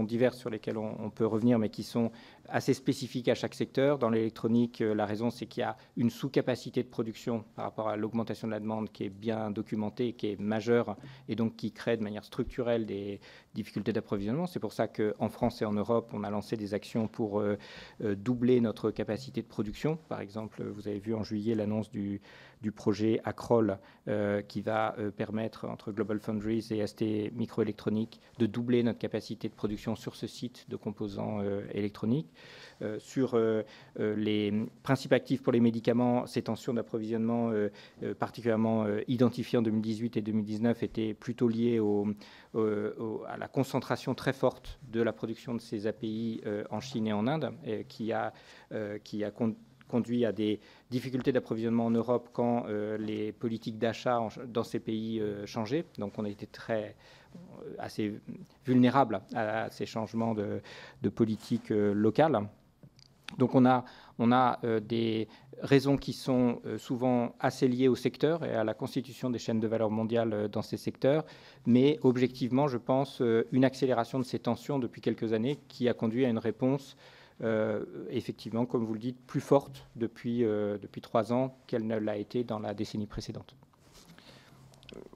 [0.03, 2.11] diverses sur lesquelles on, peut revenir, mais qui sont
[2.51, 3.97] assez spécifiques à chaque secteur.
[3.99, 7.95] Dans l'électronique, la raison, c'est qu'il y a une sous-capacité de production par rapport à
[7.95, 11.97] l'augmentation de la demande qui est bien documentée, qui est majeure, et donc qui crée
[11.97, 13.19] de manière structurelle des
[13.53, 14.47] difficultés d'approvisionnement.
[14.47, 17.43] C'est pour ça qu'en France et en Europe, on a lancé des actions pour
[17.99, 19.97] doubler notre capacité de production.
[20.07, 22.21] Par exemple, vous avez vu en juillet l'annonce du
[22.75, 28.83] projet Acrol euh, qui va euh, permettre entre Global Foundries et ST Microélectronique de doubler
[28.83, 32.29] notre capacité de production sur ce site de composants euh, électroniques.
[32.99, 33.37] Sur
[33.97, 37.51] les principes actifs pour les médicaments, ces tensions d'approvisionnement
[38.19, 41.81] particulièrement identifiées en 2018 et 2019 étaient plutôt liées
[42.55, 47.27] à la concentration très forte de la production de ces API en Chine et en
[47.27, 47.51] Inde,
[47.89, 48.31] qui a,
[49.03, 49.31] qui a
[49.89, 55.19] conduit à des difficultés d'approvisionnement en Europe quand euh, les politiques d'achat dans ces pays
[55.19, 55.85] euh, changeaient.
[55.97, 56.95] Donc on a été très
[57.35, 58.13] euh, assez
[58.65, 60.61] vulnérable à, ces changements de,
[61.09, 62.47] politique locale.
[63.37, 63.83] Donc on a,
[64.17, 65.27] on a des
[65.61, 69.67] raisons qui sont souvent assez liées au secteur et à la constitution des chaînes de
[69.67, 71.25] valeur mondiales dans ces secteurs,
[71.67, 73.21] mais objectivement, je pense,
[73.51, 76.95] une accélération de ces tensions depuis quelques années qui a conduit à une réponse
[78.09, 82.17] effectivement, comme vous le dites, plus forte depuis, euh, depuis trois ans qu'elle ne l'a
[82.17, 83.55] été dans la décennie précédente.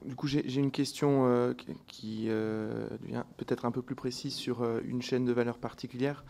[0.04, 1.52] Du coup, j'ai une question euh,
[1.88, 6.24] qui devient peut-être un peu plus précise sur une chaîne de valeur particulière.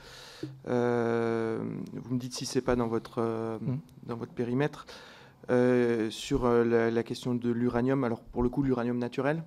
[0.64, 3.20] vous me dites si c'est pas dans votre,
[3.61, 3.78] mmh.
[4.07, 4.87] dans votre périmètre.
[6.11, 9.44] sur la, la, question de l'uranium, alors pour le coup, l'uranium naturel.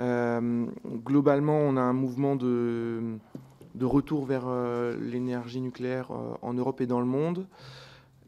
[0.00, 3.18] globalement, on a un mouvement de
[3.78, 7.46] de retour vers euh, l'énergie nucléaire euh, en Europe et dans le monde,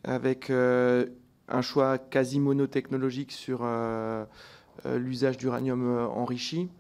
[0.04, 1.06] avec euh,
[1.48, 3.66] un choix quasi monotechnologique sur
[4.86, 6.70] l'usage d'uranium enrichi.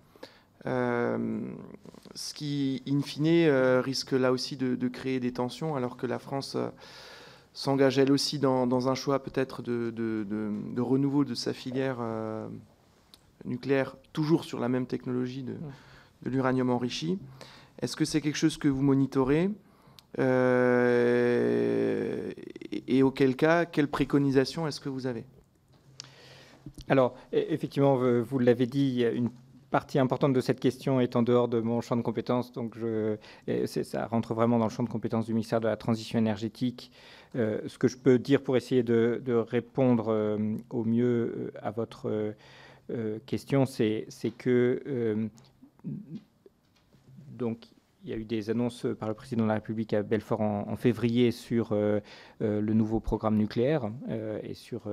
[0.64, 6.56] ce qui, in fine, risque là aussi de, créer des tensions, alors que la France
[7.52, 11.98] s'engage elle aussi dans, un choix peut-être de, renouveau de sa filière
[13.44, 15.56] nucléaire, toujours sur la même technologie de,
[16.24, 17.18] l'uranium enrichi.
[17.82, 19.50] Est-ce que c'est quelque chose que vous monitorez
[20.18, 21.50] euh,
[22.86, 25.24] et, auquel cas, quelle préconisation est-ce que vous avez?
[26.88, 29.30] Alors, e, effectivement, vous l'avez dit, une
[29.70, 32.76] partie importante de cette question est en dehors de mon champ de compétences, donc
[33.64, 36.90] ça rentre vraiment dans le champ de compétences du ministère de la Transition énergétique.
[37.36, 42.34] Euh, ce que je peux dire pour essayer de, répondre euh, au mieux à votre
[43.26, 45.30] question, c'est que
[47.40, 47.66] donc
[48.04, 50.76] il y a eu des annonces par le président de la République à Belfort en,
[50.76, 53.90] février sur le nouveau programme nucléaire
[54.42, 54.88] et sur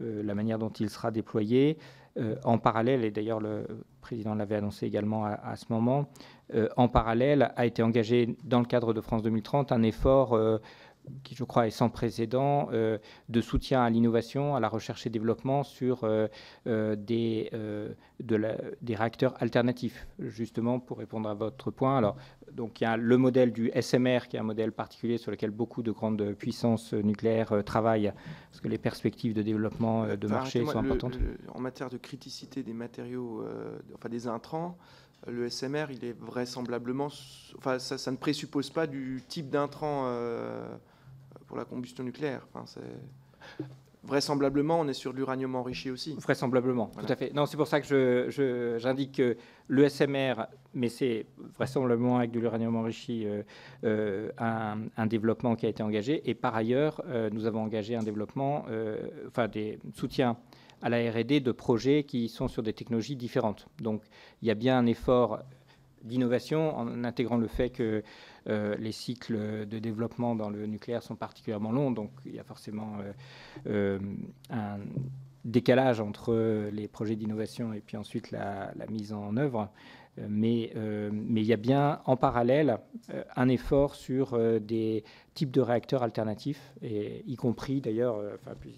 [0.00, 1.76] la manière dont il sera déployé.
[2.44, 3.66] en parallèle, et d'ailleurs le
[4.00, 6.08] président l'avait annoncé également à, ce moment,
[6.78, 10.34] en parallèle a été engagé dans le cadre de France 2030 un effort
[11.22, 12.98] qui je crois est sans précédent, euh,
[13.28, 16.28] de soutien à l'innovation, à la recherche et développement sur euh,
[16.66, 17.50] euh, des,
[18.20, 21.98] des réacteurs alternatifs, justement pour répondre à votre point.
[21.98, 22.16] Alors,
[22.52, 25.50] donc il y a le modèle du SMR, qui est un modèle particulier sur lequel
[25.50, 28.12] beaucoup de grandes puissances nucléaires travaillent,
[28.50, 31.18] parce que les perspectives de développement de marché sont importantes.
[31.54, 33.44] en matière de criticité des matériaux,
[33.94, 34.76] enfin des intrants,
[35.26, 37.08] le SMR, il est vraisemblablement,
[37.56, 40.06] enfin ça, ça ne présuppose pas du type d'intrant
[41.46, 42.46] pour la combustion nucléaire.
[42.52, 42.64] Enfin,
[44.06, 46.14] vraisemblablement, on est sur de l'uranium enrichi aussi.
[46.14, 47.32] Vraisemblablement, tout à fait.
[47.34, 48.28] Non, c'est pour ça que
[48.78, 49.36] j'indique que
[49.68, 51.26] le SMR, mais c'est
[51.56, 53.42] vraisemblablement avec de l'uranium enrichi, euh,
[53.84, 56.28] euh, un, développement qui a été engagé.
[56.28, 58.64] Et par ailleurs, euh, nous avons engagé un développement,
[59.26, 60.36] enfin des soutiens
[60.82, 63.66] à la R&D de projets qui sont sur des technologies différentes.
[63.80, 64.02] Donc,
[64.42, 65.40] il y a bien un effort
[66.06, 68.02] d'innovation en intégrant le fait que
[68.48, 72.44] euh, les cycles de développement dans le nucléaire sont particulièrement longs, donc il y a
[72.44, 73.12] forcément euh,
[73.66, 73.98] euh,
[74.50, 74.78] un
[75.44, 79.68] décalage entre les projets d'innovation et puis ensuite la, mise en œuvre.
[80.28, 80.72] Mais,
[81.12, 82.78] mais, il y a bien en parallèle
[83.36, 85.04] un effort sur des
[85.34, 88.22] types de réacteurs alternatifs, y compris d'ailleurs,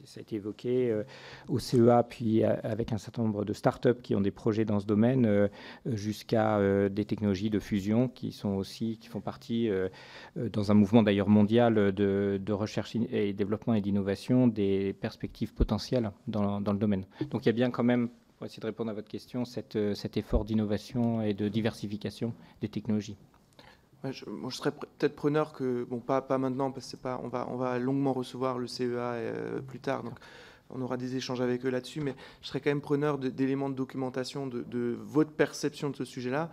[0.05, 1.03] ça a été évoqué
[1.49, 4.87] au CEA, puis avec un certain nombre de start-up qui ont des projets dans ce
[4.87, 5.49] domaine,
[5.87, 9.71] jusqu'à des technologies de fusion qui sont aussi, qui font partie,
[10.37, 16.59] dans un mouvement d'ailleurs mondial de, recherche et développement et d'innovation, des perspectives potentielles dans
[16.59, 17.05] le domaine.
[17.31, 18.09] Donc il y a bien quand même
[18.39, 22.69] pour essayer de répondre à votre question, cette, cet effort d'innovation et de diversification des
[22.69, 23.19] technologies
[24.05, 27.29] je, moi, je serais peut-être preneur que, bon, pas, pas maintenant, parce que pas, on,
[27.29, 30.15] va, on va longuement recevoir le CEA euh, plus tard, donc
[30.71, 33.75] on aura des échanges avec eux là-dessus, mais je serais quand même preneur d'éléments de,
[33.75, 36.51] documentation de, votre perception de ce sujet-là,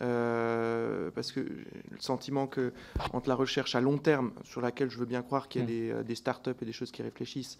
[0.00, 2.72] euh, parce que le sentiment que
[3.12, 5.66] entre la recherche à long terme, sur laquelle je veux bien croire qu'il y a
[5.66, 5.68] mm.
[5.68, 7.58] des, euh, des start-up et des choses qui réfléchissent,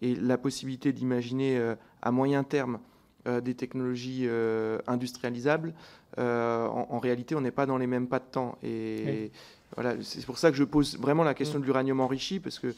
[0.00, 2.78] et la possibilité d'imaginer à moyen terme euh,
[3.26, 5.74] des technologies euh, industrialisables,
[6.18, 8.58] euh, en, réalité, on n'est pas dans les mêmes pas de temps.
[8.62, 9.30] Et
[9.74, 11.62] voilà, c'est pour ça que je pose vraiment la question mm.
[11.62, 12.74] de l'uranium enrichi, parce que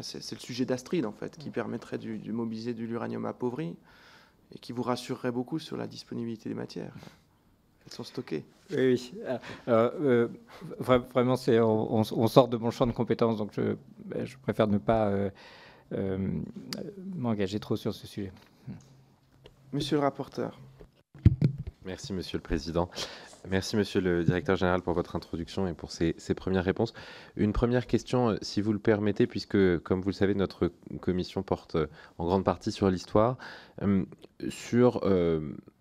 [0.00, 1.52] c'est le sujet d'Astrid, en fait, qui mm.
[1.52, 3.76] permettrait de, mobiliser de l'uranium appauvri
[4.54, 6.94] et qui vous rassurerait beaucoup sur la disponibilité des matières.
[7.86, 8.44] Elles sont stockées.
[8.70, 9.12] Oui,
[10.78, 13.76] vraiment, on, on, sort de mon champ de compétences, donc je,
[14.24, 15.12] je préfère ne pas
[17.14, 18.32] m'engager trop sur ce sujet.
[19.74, 20.56] Monsieur le rapporteur.
[21.84, 22.88] Merci, Monsieur le Président.
[23.50, 26.94] Merci, Monsieur le Directeur Général, pour votre introduction et pour ces, premières réponses.
[27.34, 30.70] Une première question, euh, si vous le permettez, puisque, comme vous le savez, notre
[31.00, 33.36] commission porte euh, en grande partie sur l'histoire,
[33.82, 34.04] euh,
[34.48, 35.00] sur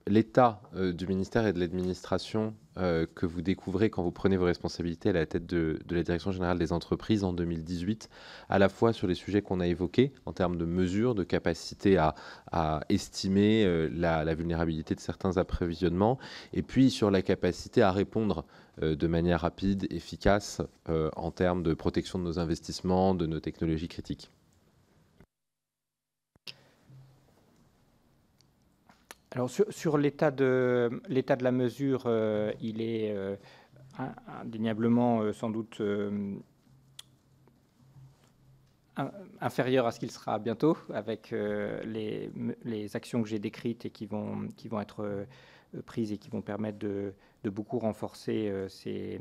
[0.08, 5.10] l'état du ministère et de l'administration euh, que vous découvrez quand vous prenez vos responsabilités
[5.10, 8.10] à la tête de, la Direction générale des entreprises en 2018,
[8.50, 11.98] à la fois sur les sujets qu'on a évoqués en termes de mesures, de capacité
[11.98, 12.16] à,
[12.90, 16.18] estimer euh, la, vulnérabilité de certains approvisionnements,
[16.52, 18.44] et puis sur la capacité à répondre
[18.82, 20.62] euh, de manière rapide, efficace
[21.16, 24.32] en termes de protection de nos investissements, de nos technologies critiques.
[29.36, 33.36] Alors sur, l'état de l'état de la mesure, euh, il est euh,
[34.42, 35.82] indéniablement euh, sans doute
[39.42, 42.30] inférieur à ce qu'il sera bientôt, avec les,
[42.64, 45.26] les, actions que j'ai décrites et qui vont qui vont être
[45.88, 49.20] prises et qui vont permettre de, de beaucoup renforcer ces,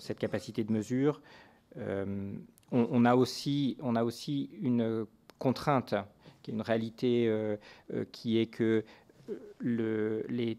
[0.00, 1.22] cette capacité de mesure.
[2.72, 5.06] On, a aussi on a aussi une
[5.38, 5.94] contrainte
[6.42, 7.32] qui est une réalité
[8.10, 8.84] qui est que
[9.60, 10.58] les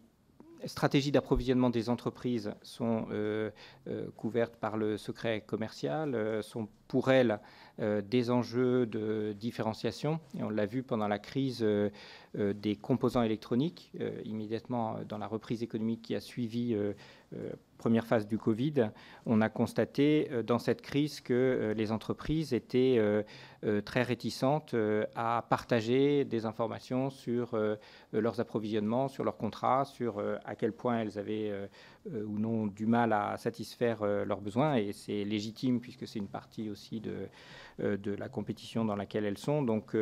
[0.66, 3.52] stratégies d'approvisionnement des entreprises sont euh,
[3.88, 7.40] euh, couvertes par le secret commercial, euh, sont pour elles
[7.78, 10.22] des enjeux de différenciation.
[10.40, 11.66] Et on l'a vu pendant la crise
[12.34, 13.92] des composants électroniques,
[14.24, 16.78] immédiatement dans la reprise économique qui a suivi
[17.80, 18.92] première phase du Covid,
[19.26, 23.26] on a constaté dans cette crise que les entreprises étaient
[23.84, 24.76] très réticentes
[25.16, 27.58] à partager des informations sur
[28.12, 31.52] leurs approvisionnements, sur leurs contrats, sur à quel point elles avaient
[32.06, 34.76] ou non du mal à satisfaire leurs besoins.
[34.76, 37.30] Et c'est légitime puisque c'est une partie aussi de,
[37.80, 39.64] la compétition dans laquelle elles sont.
[39.64, 39.96] Donc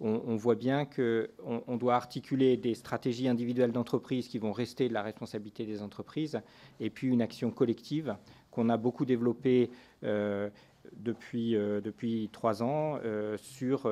[0.00, 4.94] on, voit bien qu'on on doit articuler des stratégies individuelles d'entreprise qui vont rester de
[4.94, 6.40] la responsabilité des entreprises
[6.80, 8.16] et puis une action collective
[8.50, 9.70] qu'on a beaucoup développée
[10.04, 10.48] euh,
[10.96, 13.90] depuis, euh, depuis trois ans euh, sur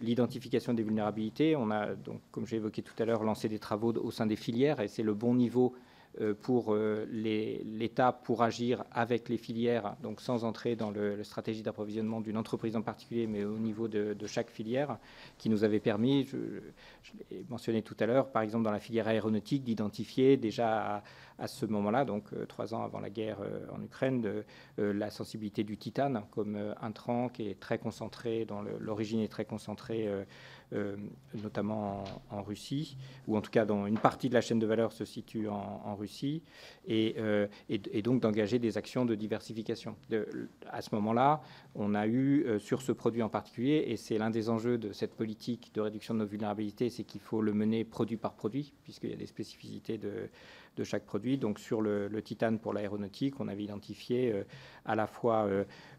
[0.00, 1.56] l'identification des vulnérabilités.
[1.56, 4.36] On a, donc, comme j'ai évoqué tout à l'heure, lancé des travaux au sein des
[4.36, 5.78] filières et c'est le bon niveau euh,
[6.42, 11.62] pour euh, l'État pour agir avec les filières, donc sans entrer dans le, la stratégie
[11.62, 14.98] d'approvisionnement d'une entreprise en particulier, mais au niveau de, chaque filière,
[15.38, 16.36] qui nous avait permis, je,
[17.30, 21.02] l'ai mentionné tout à l'heure, par exemple dans la filière aéronautique, d'identifier déjà
[21.38, 23.38] à, ce moment-là, donc euh, trois ans avant la guerre
[23.74, 24.44] en Ukraine,
[24.76, 30.08] la sensibilité du titane comme intrant qui est très concentré, dont l'origine est très concentrée
[30.72, 30.96] euh,
[31.42, 32.96] notamment en, Russie,
[33.26, 35.94] ou en tout cas dans une partie de la chaîne de valeur se situe en,
[35.96, 36.42] Russie,
[36.90, 39.96] euh, et, donc d'engager des actions de diversification.
[40.70, 41.42] à ce moment-là,
[41.74, 44.92] on a eu euh, sur ce produit en particulier, et c'est l'un des enjeux de
[44.92, 48.72] cette politique de réduction de nos vulnérabilités, c'est qu'il faut le mener produit par produit,
[48.82, 50.28] puisqu'il y a des spécificités de,
[50.84, 51.38] chaque produit.
[51.38, 54.34] Donc sur le, titane pour l'aéronautique, on avait identifié
[54.84, 55.48] à la fois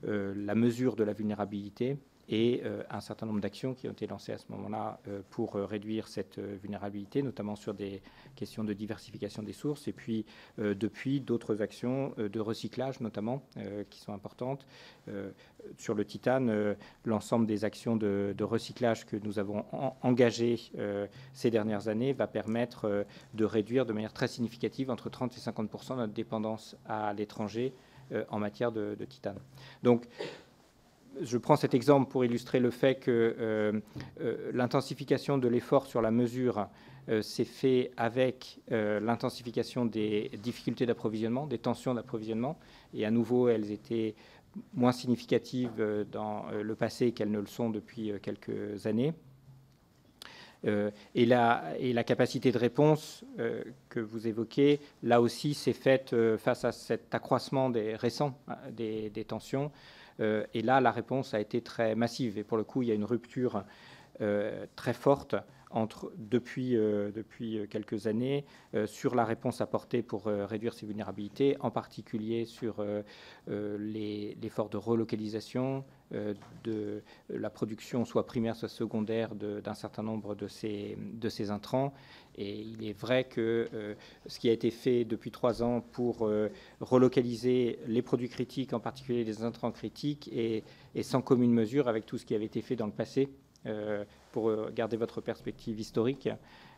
[0.04, 1.98] la mesure de la vulnérabilité,
[2.30, 5.56] et euh, un certain nombre d'actions qui ont été lancées à ce moment-là euh, pour
[5.56, 8.02] euh, réduire cette vulnérabilité, notamment sur des
[8.36, 10.26] questions de diversification des sources, et puis
[10.58, 13.44] depuis d'autres actions de recyclage notamment
[13.90, 14.66] qui sont importantes.
[15.78, 19.66] sur le titane, l'ensemble des actions de, recyclage que nous avons
[20.02, 20.60] engagées
[21.34, 25.98] ces dernières années va permettre de réduire de manière très significative entre 30 et 50%
[25.98, 27.74] notre dépendance à l'étranger
[28.30, 29.40] en matière de, de titane.
[29.84, 30.08] Donc,
[31.22, 33.80] je prends cet exemple pour illustrer le fait que euh,
[34.22, 36.68] euh, l'intensification de l'effort sur la mesure
[37.10, 42.58] euh, s'est fait avec l'intensification des difficultés d'approvisionnement, des tensions d'approvisionnement.
[42.94, 44.16] Et à nouveau, elles étaient
[44.74, 49.14] moins significatives dans le passé qu'elles ne le sont depuis quelques années.
[50.64, 53.26] et, la, capacité de réponse
[53.90, 59.26] que vous évoquez, là aussi, s'est faite face à cet accroissement des récents hein, des
[59.28, 59.72] tensions.
[60.20, 62.38] Euh, et là, la réponse a été très massive.
[62.38, 63.64] Et pour le coup, il y a une rupture
[64.22, 65.36] euh, très forte
[66.18, 67.12] depuis, euh,
[67.68, 68.46] quelques années
[68.86, 72.86] sur la réponse apportée pour réduire ces vulnérabilités, en particulier sur
[73.48, 81.50] l'effort de relocalisation de la production, soit primaire, soit secondaire, d'un certain nombre de ces
[81.50, 81.92] intrants
[82.36, 83.94] et il est vrai que euh,
[84.26, 88.80] ce qui a été fait depuis trois ans pour euh, relocaliser les produits critiques, en
[88.80, 90.64] particulier les intrants critiques, est,
[91.04, 93.30] sans commune mesure avec tout ce qui avait été fait dans le passé,
[93.66, 96.28] euh, pour garder votre perspective historique,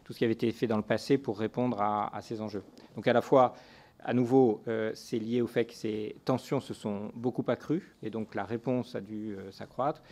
[0.04, 2.64] tout ce qui avait été fait dans le passé pour répondre à, à ces enjeux.
[2.96, 3.56] Donc à la fois,
[4.04, 4.62] à nouveau,
[4.94, 8.94] c'est lié au fait que ces tensions se sont beaucoup accrues, et donc la réponse
[8.94, 10.04] a dû s'accroître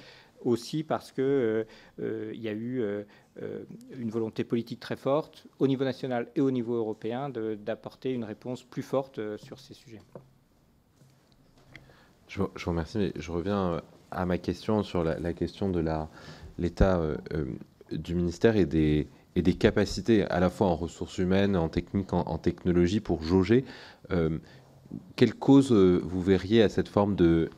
[0.45, 1.63] aussi parce qu'il euh,
[2.01, 3.03] euh, y a eu euh,
[3.97, 8.63] une volonté politique très forte au niveau national et au niveau européen d'apporter une réponse
[8.63, 10.01] plus forte sur ces sujets.
[12.27, 13.81] Je, vous remercie, mais je reviens
[14.11, 15.83] à ma question sur la, question de
[16.57, 17.01] l'état
[17.91, 22.13] du ministère et des, et des capacités à la fois en ressources humaines, en technique,
[22.13, 23.65] en, technologie pour jauger.
[25.15, 27.49] quelle cause vous verriez à cette forme de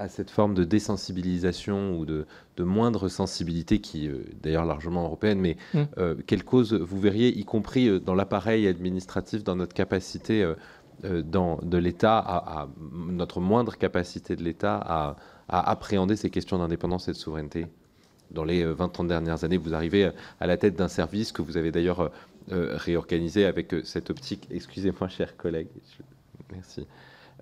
[0.00, 2.26] à cette forme de désensibilisation ou de,
[2.58, 5.80] moindre sensibilité qui est euh, d'ailleurs largement européenne, mais mm.
[5.96, 10.46] euh, quelle cause vous verriez, y compris euh, dans l'appareil administratif, dans notre capacité
[11.02, 15.16] dans, de l'État, à, notre moindre capacité de l'État à,
[15.48, 17.66] appréhender ces questions d'indépendance et de souveraineté?
[18.30, 21.72] Dans les 20-30 dernières années, vous arrivez à la tête d'un service que vous avez
[21.72, 22.12] d'ailleurs
[22.48, 24.46] réorganisé avec cette optique.
[24.50, 25.68] Excusez-moi, chers collègues.
[26.52, 26.86] Merci.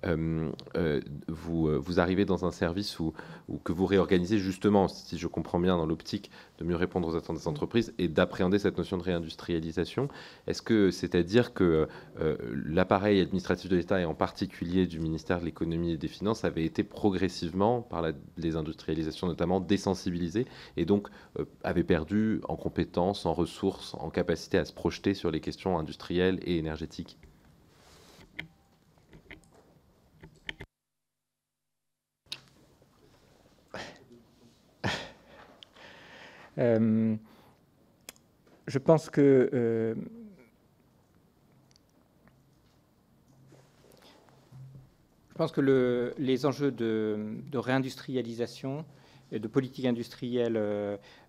[0.05, 3.13] Euh, euh, vous, euh, vous, arrivez dans un service où,
[3.63, 7.37] que vous réorganisez justement, si je comprends bien, dans l'optique de mieux répondre aux attentes
[7.37, 10.07] des entreprises et d'appréhender cette notion de réindustrialisation.
[10.47, 11.87] Est-ce que c'est à dire que
[12.65, 16.65] l'appareil administratif de l'État et en particulier du ministère de l'économie et des finances avait
[16.65, 20.45] été progressivement, par la désindustrialisation notamment, désensibilisé
[20.75, 21.07] et donc
[21.63, 26.39] avait perdu en compétences, en ressources, en capacité à se projeter sur les questions industrielles
[26.43, 27.17] et énergétiques?
[36.59, 37.15] Euh,
[38.67, 39.95] je pense que euh,
[45.29, 48.85] je pense que le, les enjeux de, réindustrialisation
[49.31, 50.59] de politique industrielle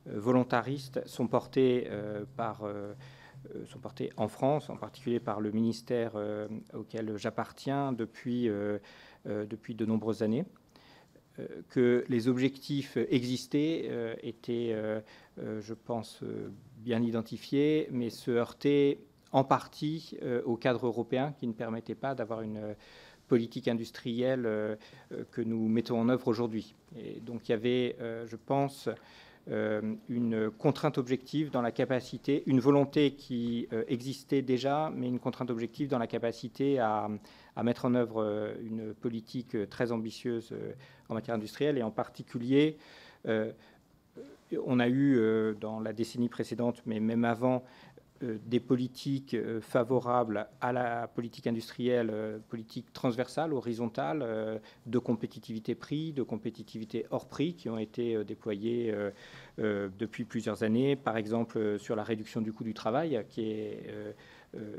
[0.07, 1.89] volontariste sont portés
[2.37, 2.65] par
[3.67, 6.13] sont portés en France, en particulier par le ministère
[6.75, 8.51] auquel j'appartiens depuis,
[9.27, 10.45] depuis de nombreuses années.
[11.41, 15.01] Euh, que les objectifs existaient, euh, étaient, euh,
[15.61, 16.23] je pense,
[16.79, 18.99] bien identifiés, mais se heurtaient
[19.33, 22.75] en partie au cadre européen qui ne permettait pas d'avoir une
[23.29, 24.77] politique industrielle
[25.31, 26.75] que nous mettons en œuvre aujourd'hui.
[26.99, 28.89] Et donc il y avait, je pense,
[29.49, 35.89] une contrainte objective dans la capacité, une volonté qui existait déjà, mais une contrainte objective
[35.89, 37.09] dans la capacité à,
[37.57, 40.73] à mettre en œuvre euh, une politique euh, très ambitieuse euh,
[41.09, 41.79] en matière industrielle.
[41.79, 42.79] Et en particulier
[44.67, 47.63] on a eu dans la décennie précédente, mais même avant,
[48.23, 57.07] des politiques favorables à la politique industrielle, politique transversale, horizontale, de compétitivité prix, de compétitivité
[57.11, 58.95] hors prix, qui ont été déployées
[59.59, 64.13] depuis plusieurs années, par exemple sur la réduction du coût du travail, qui est euh,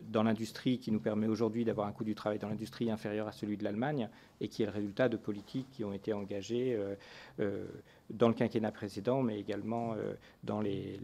[0.03, 3.31] dans l'industrie qui nous permet aujourd'hui d'avoir un coût du travail dans l'industrie inférieur à
[3.31, 4.09] celui de l'Allemagne
[4.41, 6.95] et qui est le résultat de politiques qui ont été engagées euh,
[7.39, 7.65] euh,
[8.09, 9.95] dans le quinquennat précédent, mais également
[10.43, 10.99] dans les,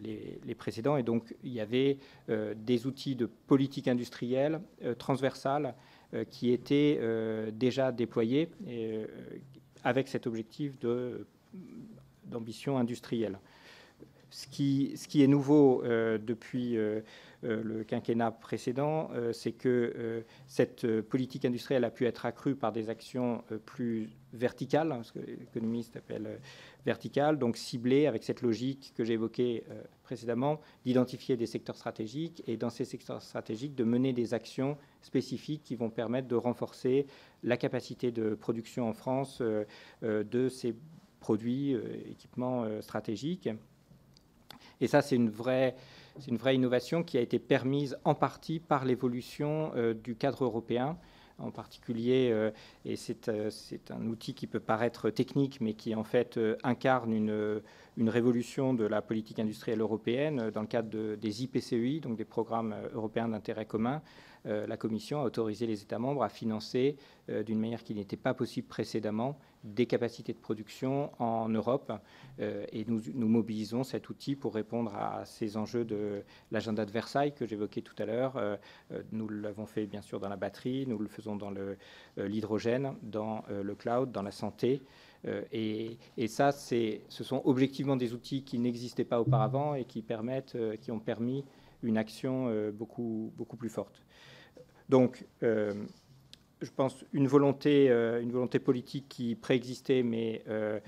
[0.57, 0.97] précédents.
[0.97, 4.59] Et donc, il y avait des outils de politique industrielle
[4.97, 5.74] transversale
[6.30, 6.99] qui étaient
[7.53, 8.49] déjà déployés
[9.86, 10.74] avec cet objectif
[12.26, 13.39] d'ambition industrielle.
[14.30, 17.01] Ce qui, ce qui, est nouveau depuis euh,
[17.44, 22.72] le quinquennat précédent, euh, c'est que euh, cette politique industrielle a pu être accrue par
[22.72, 26.40] des actions plus verticales, hein, ce que l'économiste appelle
[26.86, 29.64] verticales, donc ciblées avec cette logique que j'ai évoquée
[30.04, 35.64] précédemment, d'identifier des secteurs stratégiques et dans ces secteurs stratégiques de mener des actions spécifiques
[35.64, 37.08] qui vont permettre de renforcer
[37.44, 39.42] la capacité de production en France
[40.02, 40.76] de ces
[41.20, 41.76] produits,
[42.10, 43.50] équipements stratégiques.
[44.80, 45.76] Et ça, c'est une vraie
[46.20, 50.43] c'est une vraie innovation qui a été permise en partie par l'évolution euh, du cadre
[50.43, 50.97] européen
[51.39, 52.49] en particulier, euh,
[52.84, 52.95] et
[53.28, 57.61] euh, c'est un outil qui peut paraître technique, mais qui en fait incarne une,
[58.09, 63.28] révolution de la politique industrielle européenne dans le cadre des IPCEI, donc des programmes européens
[63.28, 64.01] d'intérêt commun,
[64.45, 66.95] la Commission a autorisé les États membres à financer,
[67.28, 69.38] d'une manière qui n'était pas possible précédemment,
[69.74, 71.91] des capacités de production en Europe.
[72.39, 77.34] Euh, et nous, mobilisons cet outil pour répondre à ces enjeux de l'agenda de Versailles
[77.34, 78.39] que j'évoquais tout à l'heure.
[79.11, 81.51] nous l'avons fait bien sûr dans la batterie, nous le faisons dans
[82.18, 84.82] l'hydrogène, dans le cloud, dans la santé.
[85.51, 90.57] Et, et, ça, ce sont objectivement des outils qui n'existaient pas auparavant et qui, permettent,
[90.82, 91.43] qui ont permis
[91.84, 94.01] une action beaucoup, beaucoup plus forte.
[94.89, 95.74] Donc, euh,
[96.62, 100.80] je pense une volonté, euh, une volonté politique qui préexistait, mais euh,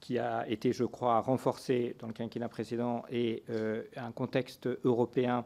[0.00, 3.42] qui a été, je crois, renforcée dans le quinquennat précédent, et
[3.96, 5.44] un contexte européen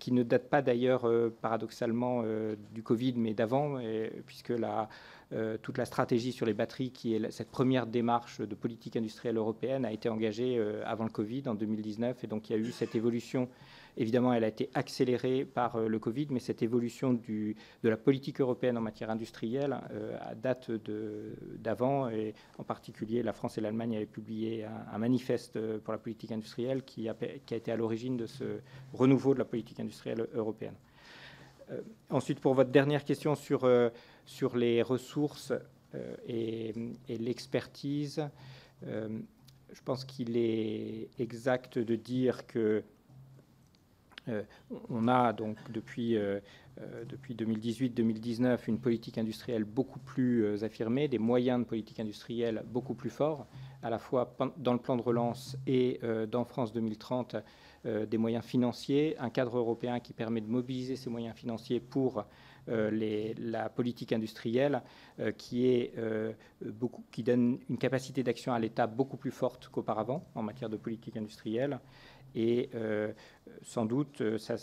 [0.00, 1.06] qui ne date pas d'ailleurs
[1.40, 2.24] paradoxalement
[2.72, 3.78] du Covid, mais d'avant,
[4.26, 4.52] puisque
[5.62, 9.84] toute la stratégie sur les batteries, qui est cette première démarche de politique industrielle européenne,
[9.84, 12.96] a été engagée avant le Covid, en 2019, et donc il y a eu cette
[12.96, 13.48] évolution
[13.96, 17.54] Évidemment, elle a été accélérée par euh, le Covid, mais cette évolution de
[17.88, 20.70] la politique européenne en matière industrielle euh, date
[21.58, 26.32] d'avant, et en particulier la France et l'Allemagne avaient publié un, manifeste pour la politique
[26.32, 27.14] industrielle qui a,
[27.50, 28.60] été à l'origine de ce
[28.92, 30.74] renouveau de la politique industrielle européenne.
[31.70, 31.80] Euh,
[32.10, 33.66] ensuite, pour votre dernière question sur,
[34.56, 35.52] les ressources
[36.26, 36.74] et,
[37.08, 38.28] l'expertise,
[39.74, 42.82] je pense qu'il est exact de dire que euh,
[44.88, 46.40] on a donc depuis, euh,
[46.80, 52.94] euh, depuis 2018-2019 une politique industrielle beaucoup plus affirmée, des moyens de politique industrielle beaucoup
[52.94, 53.46] plus forts,
[53.82, 56.00] à la fois dans le plan de relance et
[56.30, 57.36] dans France 2030,
[57.84, 62.24] des moyens financiers, un cadre européen qui permet de mobiliser ces moyens financiers pour
[62.66, 64.82] la politique industrielle
[65.36, 65.90] qui
[67.18, 71.78] donne une capacité d'action à l'État beaucoup plus forte qu'auparavant en matière de politique industrielle.
[72.34, 73.12] Et euh,
[73.62, 74.56] sans doute, euh, ça,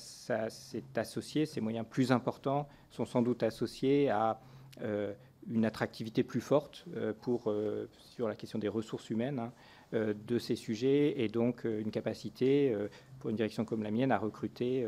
[0.49, 4.41] c'est associé, ces moyens plus importants sont sans doute associés à
[4.81, 5.13] euh,
[5.47, 6.85] une attractivité plus forte
[7.21, 7.51] pour,
[7.97, 12.75] sur la question des ressources humaines hein, de ces sujets et donc une capacité
[13.17, 14.87] pour une direction comme la mienne à recruter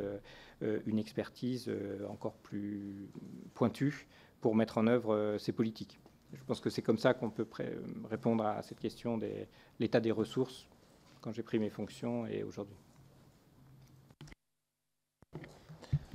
[0.62, 1.72] une expertise
[2.08, 3.10] encore plus
[3.56, 4.08] pointue
[4.42, 6.00] pour mettre en œuvre ces politiques.
[6.34, 7.48] Je pense que c'est comme ça qu'on peut
[8.08, 9.28] répondre à cette question de
[9.80, 10.68] l'état des ressources
[11.24, 12.76] quand j'ai pris mes fonctions et aujourd'hui.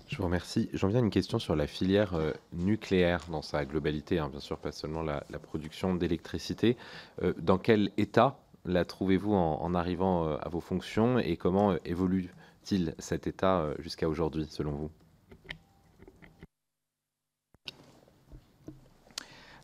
[0.07, 0.69] Je vous remercie.
[0.75, 4.41] J'en viens à une question sur la filière euh, nucléaire dans sa globalité, hein, bien
[4.41, 6.77] sûr, pas seulement la, production d'électricité.
[7.23, 12.95] Euh, dans quel état la trouvez-vous en, arrivant euh, à vos fonctions et comment évolue-t-il
[12.99, 14.91] cet état jusqu'à aujourd'hui, selon vous?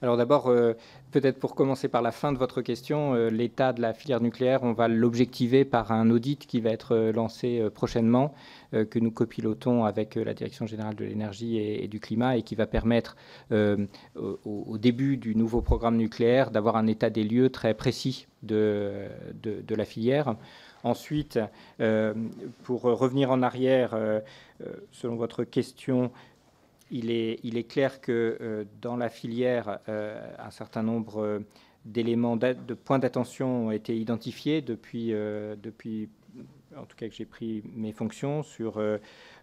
[0.05, 0.53] Alors d'abord,
[1.15, 4.65] Peut-être pour commencer par la fin de votre question, euh, l'état de la filière nucléaire,
[4.65, 8.35] on va l'objectiver par un audit qui va être euh, lancé euh, prochainement,
[8.91, 12.67] que nous copilotons avec la Direction générale de l'énergie et, du climat et qui va
[12.67, 13.15] permettre
[13.53, 19.07] au, début du nouveau programme nucléaire d'avoir un état des lieux très précis de,
[19.71, 20.35] la filière.
[20.83, 21.39] Ensuite,
[22.65, 23.97] pour revenir en arrière,
[24.91, 26.11] selon votre question,
[26.91, 31.41] il est, clair que euh, dans la filière, euh, un certain nombre euh,
[31.85, 36.09] d'éléments, de points d'attention ont été identifiés depuis, depuis,
[36.75, 38.83] en tout cas que j'ai pris mes fonctions, sur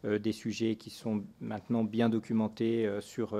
[0.03, 3.39] des sujets qui sont maintenant bien documentés sur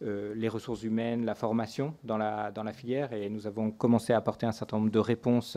[0.00, 3.12] les ressources humaines, la formation dans la, dans la filière.
[3.12, 5.56] Et nous avons commencé à apporter un certain nombre de réponses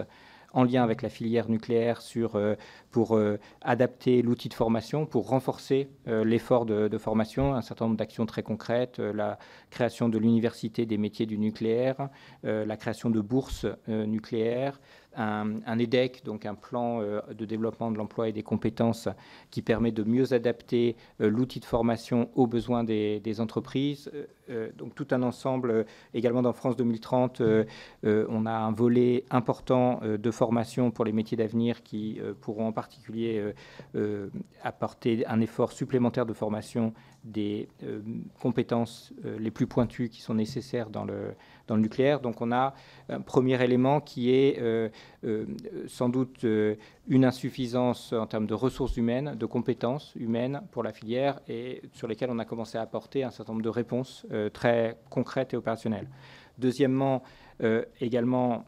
[0.53, 2.55] en lien avec la filière nucléaire euh,
[2.91, 7.97] pour euh, adapter l'outil de formation, pour renforcer euh, l'effort de, formation, un certain nombre
[7.97, 9.39] d'actions très concrètes, la
[9.71, 12.09] création de l'université des métiers du nucléaire,
[12.43, 14.79] la création de bourses nucléaires,
[15.15, 19.09] un, EDEC, donc un plan euh, de développement de l'emploi et des compétences
[19.51, 24.11] qui permet de mieux adapter euh, l'outil de formation aux besoins des, entreprises.
[24.49, 27.41] Euh, donc tout un ensemble, également dans France 2030,
[28.03, 33.53] on a un volet important de formation pour les métiers d'avenir qui pourront en particulier
[34.61, 36.93] apporter un effort supplémentaire de formation
[37.23, 37.69] des
[38.39, 41.33] compétences les plus pointues qui sont nécessaires dans le,
[41.67, 42.19] dans le nucléaire.
[42.19, 42.73] Donc on a
[43.09, 44.89] un premier élément qui est euh,
[45.23, 45.45] euh,
[45.87, 46.75] sans doute euh,
[47.07, 52.07] une insuffisance en termes de ressources humaines, de compétences humaines pour la filière et sur
[52.07, 56.07] lesquelles on a commencé à apporter un certain nombre de réponses très concrètes et opérationnelles.
[56.57, 57.23] Deuxièmement,
[57.99, 58.65] également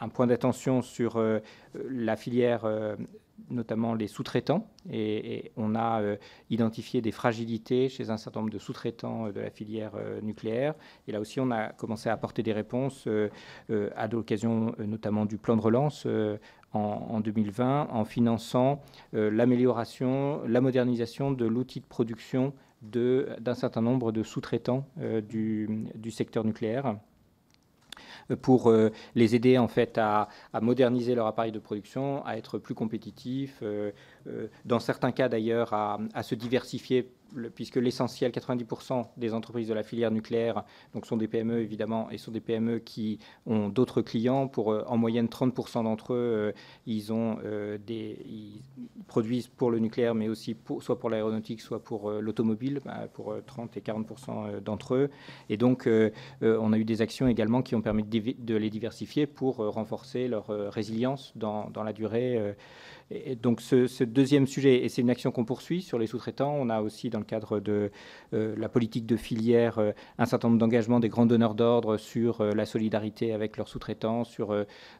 [0.00, 1.22] un point d'attention sur
[1.74, 2.66] la filière
[3.50, 4.68] notamment les sous-traitants.
[4.90, 6.16] Et, on a euh,
[6.50, 10.74] identifié des fragilités chez un certain nombre de sous-traitants euh, de la filière euh, nucléaire.
[11.06, 13.08] Et là aussi, on a commencé à apporter des réponses
[13.96, 16.06] à l'occasion notamment du plan de relance
[16.72, 18.82] en, 2020 en finançant
[19.12, 24.86] l'amélioration, la modernisation de l'outil de production d'un certain nombre de sous-traitants
[25.28, 26.96] du, du secteur nucléaire
[28.42, 30.28] pour euh, les aider en fait à,
[30.60, 33.90] moderniser leur appareil de production, à être plus compétitifs, euh,
[34.64, 37.10] dans certains cas d'ailleurs à, se diversifier
[37.54, 42.18] puisque l'essentiel, 90% des entreprises de la filière nucléaire donc sont des PME évidemment, et
[42.18, 44.48] sont des PME qui ont d'autres clients.
[44.48, 46.52] Pour euh, en moyenne 30% d'entre eux, euh,
[46.86, 48.18] ils, ont, euh, des,
[49.06, 53.76] produisent pour le nucléaire, mais aussi soit pour l'aéronautique, soit pour l'automobile, bah, pour 30
[53.76, 55.10] et 40% d'entre eux.
[55.48, 55.88] Et donc,
[56.42, 60.46] on a eu des actions également qui ont permis de, les diversifier pour renforcer leur
[60.72, 62.54] résilience dans, dans la durée.
[63.10, 66.70] Et donc ce, deuxième sujet, et c'est une action qu'on poursuit sur les sous-traitants, on
[66.70, 67.90] a aussi dans le cadre de
[68.32, 72.40] euh, la politique de filière euh, un certain nombre d'engagements des grands donneurs d'ordre sur
[72.40, 74.54] euh, la solidarité avec leurs sous-traitants, sur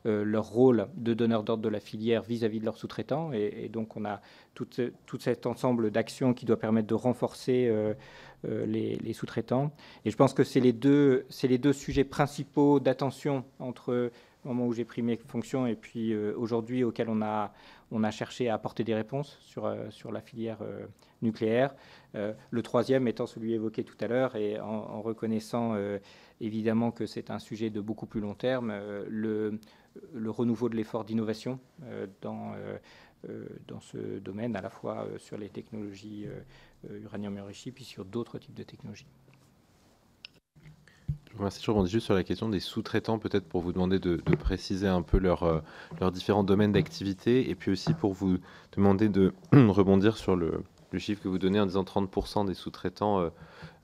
[0.05, 3.33] leur rôle de donneur d'ordre de la filière vis-à-vis de leurs sous-traitants.
[3.33, 4.21] Et, donc on a
[4.55, 4.69] tout,
[5.19, 7.73] cet ensemble d'actions qui doit permettre de renforcer
[8.45, 9.73] les, les sous-traitants.
[10.05, 14.11] Et je pense que c'est les, deux, les deux sujets principaux d'attention entre
[14.45, 17.53] au moment où j'ai pris mes fonctions et puis aujourd'hui auquel on a,
[17.95, 20.87] on a cherché à apporter des réponses sur, euh, sur la filière euh,
[21.23, 21.75] nucléaire.
[22.17, 25.77] Euh, le troisième étant celui évoqué tout à l'heure et en, reconnaissant
[26.41, 28.73] évidemment que c'est un sujet de beaucoup plus long terme,
[29.09, 29.61] le,
[30.13, 31.59] le, renouveau de l'effort d'innovation
[32.23, 32.53] dans,
[33.69, 36.27] dans ce domaine, à la fois sur les technologies
[36.89, 39.07] uranium enrichi puis sur d'autres types de technologies.
[41.41, 41.61] Merci.
[41.65, 45.03] Je rebondis juste sur la question des sous-traitants, peut-être pour vous demander de, préciser un
[45.03, 45.61] peu euh,
[46.01, 48.39] leurs différents domaines d'activité, et puis aussi pour vous
[48.77, 50.63] demander de rebondir sur le,
[50.97, 53.31] chiffre que vous donnez en disant 30% des sous-traitants euh,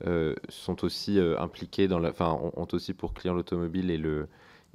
[0.07, 4.28] euh, sont aussi impliqués dans la, enfin, ont, aussi pour client l'automobile et le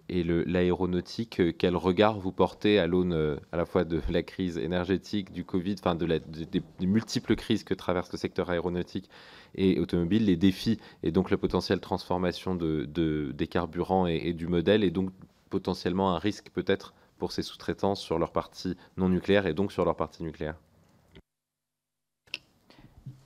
[0.07, 5.31] et l'aéronautique, quel regard vous portez à l'aune à la fois de la crise énergétique,
[5.31, 9.09] du Covid, enfin des multiples crises que traverse le secteur aéronautique
[9.55, 12.85] et automobile, les défis et donc la potentielle transformation de,
[13.31, 15.09] des carburants et, du modèle, et donc
[15.49, 19.85] potentiellement un risque peut-être pour ces sous-traitants sur leur partie non nucléaire et donc sur
[19.85, 20.55] leur partie nucléaire.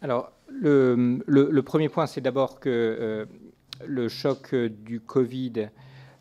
[0.02, 3.26] Alors, le, le, premier point, c'est d'abord que euh,
[3.86, 5.70] le choc du Covid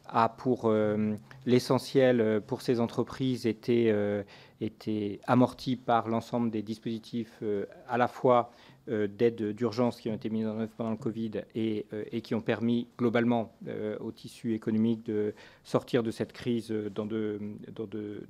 [0.09, 1.15] a pour euh,
[1.47, 4.23] l'essentiel pour ces entreprises été, euh,
[4.61, 7.43] été amorti par l'ensemble des dispositifs
[7.89, 8.51] à la fois
[8.87, 11.85] d'aide d'urgence qui ont été mis en œuvre pendant le Covid et,
[12.23, 13.53] qui ont permis globalement
[14.01, 17.39] au tissu économique de sortir de cette crise dans de,
[17.75, 18.27] dans de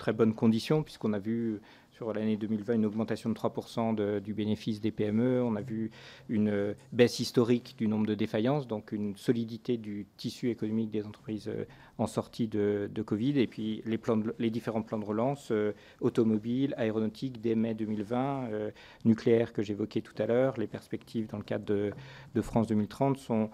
[0.00, 1.60] très bonnes conditions, puisqu'on a vu
[2.00, 5.42] sur l'année 2020 une augmentation de 3% du bénéfice des PME.
[5.42, 5.90] On a vu
[6.30, 11.48] une baisse historique du nombre de défaillances, donc une solidité du tissu économique des entreprises
[11.48, 11.66] euh,
[11.98, 13.38] en sortie de, Covid.
[13.38, 18.44] Et puis les, plans les, différents plans de relance, euh, automobile, aéronautique dès mai 2020,
[18.44, 18.70] euh,
[19.04, 21.92] nucléaire que j'évoquais tout à l'heure, les perspectives dans le cadre de,
[22.40, 23.50] France 2030 sont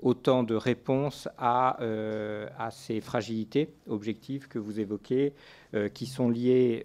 [0.00, 1.78] autant de réponses à,
[2.58, 5.32] à ces fragilités objectives que vous évoquez.
[5.92, 6.84] Qui sont liées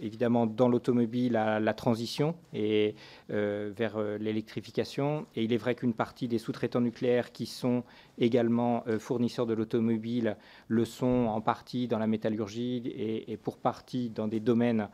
[0.00, 2.94] évidemment dans l'automobile à la transition et
[3.30, 5.26] euh, vers l'électrification.
[5.36, 7.84] Et il est vrai qu'une partie des sous-traitants nucléaires qui sont
[8.18, 10.36] également fournisseurs de l'automobile
[10.68, 14.88] le sont en partie dans la métallurgie et, et pour partie dans des domaines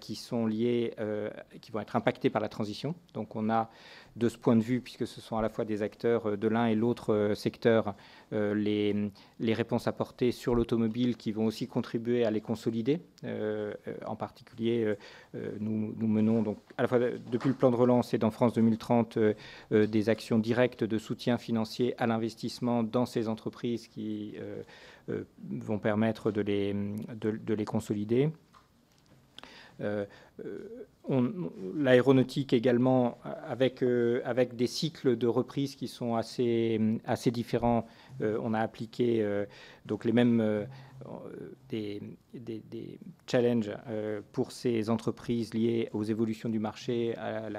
[0.00, 0.94] qui sont liés,
[1.60, 2.94] qui vont être impactés par la transition.
[3.14, 3.70] Donc on a
[4.16, 6.48] de ce point de vue, puisque ce sont à la fois des acteurs euh, de
[6.48, 7.94] l'un et l'autre euh, secteur,
[8.32, 13.00] euh, les, réponses apportées sur l'automobile qui vont aussi contribuer à les consolider.
[14.06, 14.94] en particulier,
[15.60, 19.18] nous, menons donc à la fois depuis le plan de relance et dans France 2030
[19.70, 24.34] des actions directes de soutien financier à l'investissement dans ces entreprises qui
[25.48, 28.30] vont permettre de les consolider.
[31.76, 37.86] L'aéronautique également, avec, euh, avec des cycles de reprise qui sont assez, assez différents.
[38.22, 39.46] Euh, on a appliqué euh,
[39.84, 40.66] donc les mêmes
[41.68, 42.02] des,
[42.34, 43.70] des, challenges
[44.32, 47.50] pour ces entreprises liées aux évolutions du marché, à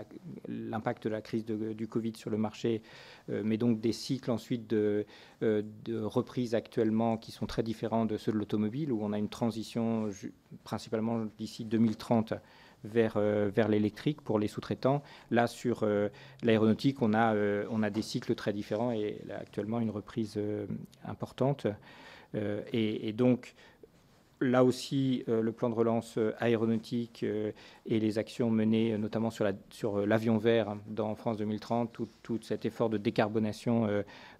[0.47, 2.81] l'impact de la crise du Covid sur le marché,
[3.29, 5.05] mais donc des cycles ensuite de,
[5.41, 9.29] de reprise actuellement qui sont très différents de ceux de l'automobile, où on a une
[9.29, 10.09] transition
[10.63, 12.33] principalement d'ici 2030
[12.83, 15.01] vers, euh, vers l'électrique pour les sous-traitants.
[15.31, 16.09] Là, sur euh,
[16.43, 20.39] l'aéronautique, on, a euh, on a des cycles très différents et actuellement une reprise
[21.05, 21.67] importante.
[22.73, 23.55] Et, donc,
[24.41, 30.05] là aussi, le plan de relance aéronautique et les actions menées notamment sur, la, sur
[30.05, 33.87] l'avion vert dans France 2030, tout, cet effort de décarbonation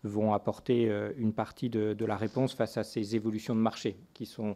[0.04, 4.56] vont apporter une partie de, la réponse face à ces évolutions de marché qui sont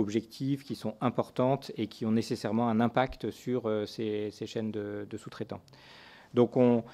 [0.00, 5.06] objectives, qui sont importantes et qui ont nécessairement un impact sur euh, ces, chaînes de,
[5.16, 5.60] sous-traitants.
[6.34, 6.84] Donc on,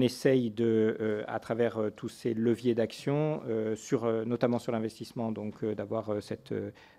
[0.00, 3.42] essaye de, euh, à travers euh, tous ces leviers d'action,
[3.76, 6.54] sur, notamment sur l'investissement, donc d'avoir cette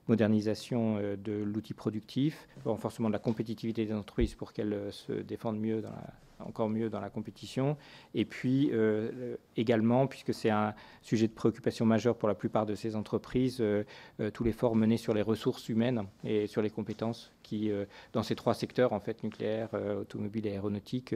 [0.07, 5.81] modernisation de l'outil productif, renforcement de la compétitivité des entreprises pour qu'elles se défendent mieux
[5.81, 6.13] dans la,
[6.45, 7.77] encore mieux dans la compétition.
[8.13, 12.75] Et puis euh, également, puisque c'est un sujet de préoccupation majeure pour la plupart de
[12.75, 13.83] ces entreprises, euh,
[14.19, 17.69] euh, tout l'effort mené sur les ressources humaines et sur les compétences qui,
[18.13, 21.13] dans ces trois secteurs, en fait, nucléaire, automobile et aéronautique,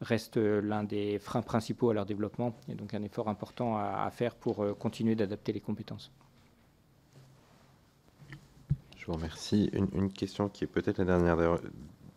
[0.00, 2.56] reste l'un des freins principaux à leur développement.
[2.70, 6.10] Et donc un effort important à, faire pour continuer d'adapter les compétences.
[8.96, 9.70] Je vous remercie.
[9.74, 11.36] Une question qui est peut-être la dernière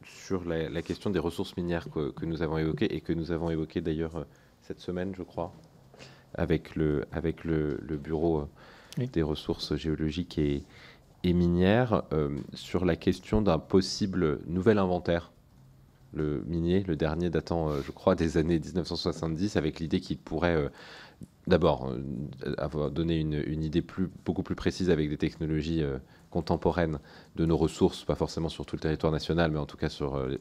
[0.03, 3.81] sur la, question des ressources minières que, nous avons évoquées et que nous avons évoquées
[3.81, 4.23] d'ailleurs euh,
[4.61, 5.53] cette semaine, je crois,
[6.35, 8.47] avec le, avec le, Bureau
[8.99, 10.63] euh, des ressources géologiques et,
[11.23, 15.31] minières, euh, sur la question d'un possible nouvel inventaire.
[16.13, 20.69] Le minier, le dernier datant, je crois, des années 1970, avec l'idée qu'il pourrait
[21.47, 21.93] d'abord
[22.57, 23.83] avoir donné une, idée
[24.25, 25.83] beaucoup plus précise avec des technologies
[26.29, 26.99] contemporaine
[27.35, 30.37] de nos ressources, pas forcément sur tout le territoire national, mais en tout cas euh,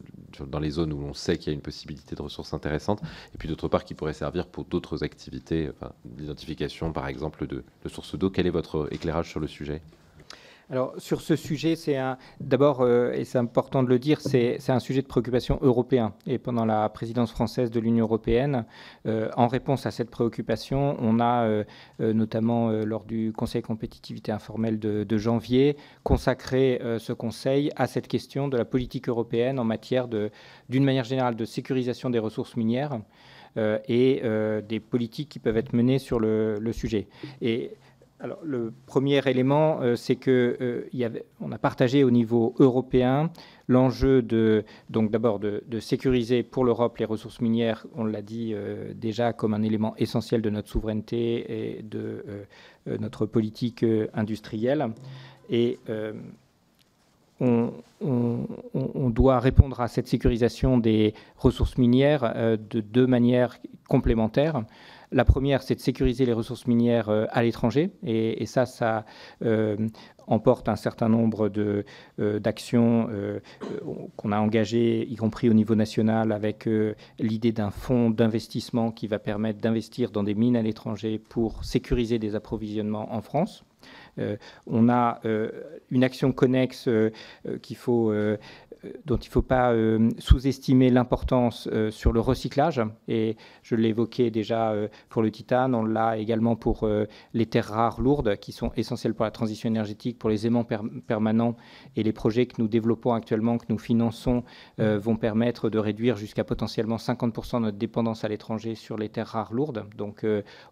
[0.46, 3.00] dans les zones où on sait qu'il y a une possibilité de ressources intéressantes,
[3.34, 5.70] et puis d'autre part qui pourrait servir pour d'autres activités,
[6.16, 8.30] l'identification par exemple de sources d'eau.
[8.30, 9.82] Quel est votre éclairage sur le sujet?
[10.70, 11.96] Alors sur ce sujet, c'est
[12.40, 16.12] d'abord, euh, et c'est important de le dire, c'est un sujet de préoccupation européen.
[16.26, 18.66] Et pendant la présidence française de l'Union européenne,
[19.06, 21.64] euh, en réponse à cette préoccupation, on a euh,
[22.00, 28.56] notamment lors du Conseil compétitivité informelle de, janvier consacré ce Conseil à cette question de
[28.56, 33.00] la politique européenne en matière d'une manière générale, de sécurisation des ressources minières
[33.56, 34.22] et
[34.68, 37.08] des politiques qui peuvent être menées sur le, sujet.
[37.40, 37.72] Et
[38.20, 43.30] alors, le premier élément, euh, c'est que euh, a partagé au niveau européen
[43.68, 48.92] l'enjeu de, donc d'abord de, sécuriser pour l'Europe les ressources minières, on l'a dit euh,
[48.94, 52.24] déjà, comme un élément essentiel de notre souveraineté et de
[52.86, 54.88] notre politique industrielle.
[55.50, 55.78] Et
[57.40, 57.70] on,
[59.10, 63.58] doit répondre à cette sécurisation des ressources minières de deux manières
[63.88, 64.64] complémentaires.
[65.10, 67.90] La première, c'est de sécuriser les ressources minières à l'étranger.
[68.04, 69.04] Et, ça, ça
[70.26, 71.50] emporte un certain nombre
[72.18, 73.08] d'actions
[74.16, 76.68] qu'on a engagées, y compris au niveau national, avec
[77.18, 82.18] l'idée d'un fonds d'investissement qui va permettre d'investir dans des mines à l'étranger pour sécuriser
[82.18, 83.64] des approvisionnements en France.
[84.66, 85.20] on a
[85.90, 86.88] une action connexe
[87.62, 88.36] qu'il faut euh,
[89.04, 92.80] dont il ne faut pas euh, sous-estimer l'importance euh, sur le recyclage.
[93.08, 94.74] Et je l'ai évoqué déjà
[95.08, 96.88] pour le titane, on l'a également pour
[97.34, 100.66] les terres rares lourdes qui sont essentielles pour la transition énergétique, pour les aimants
[101.06, 101.56] permanents.
[101.96, 104.44] Et les projets que nous développons actuellement, que nous finançons,
[104.78, 109.52] vont permettre de réduire jusqu'à potentiellement 50% notre dépendance à l'étranger sur les terres rares
[109.52, 109.84] lourdes.
[109.96, 110.24] Donc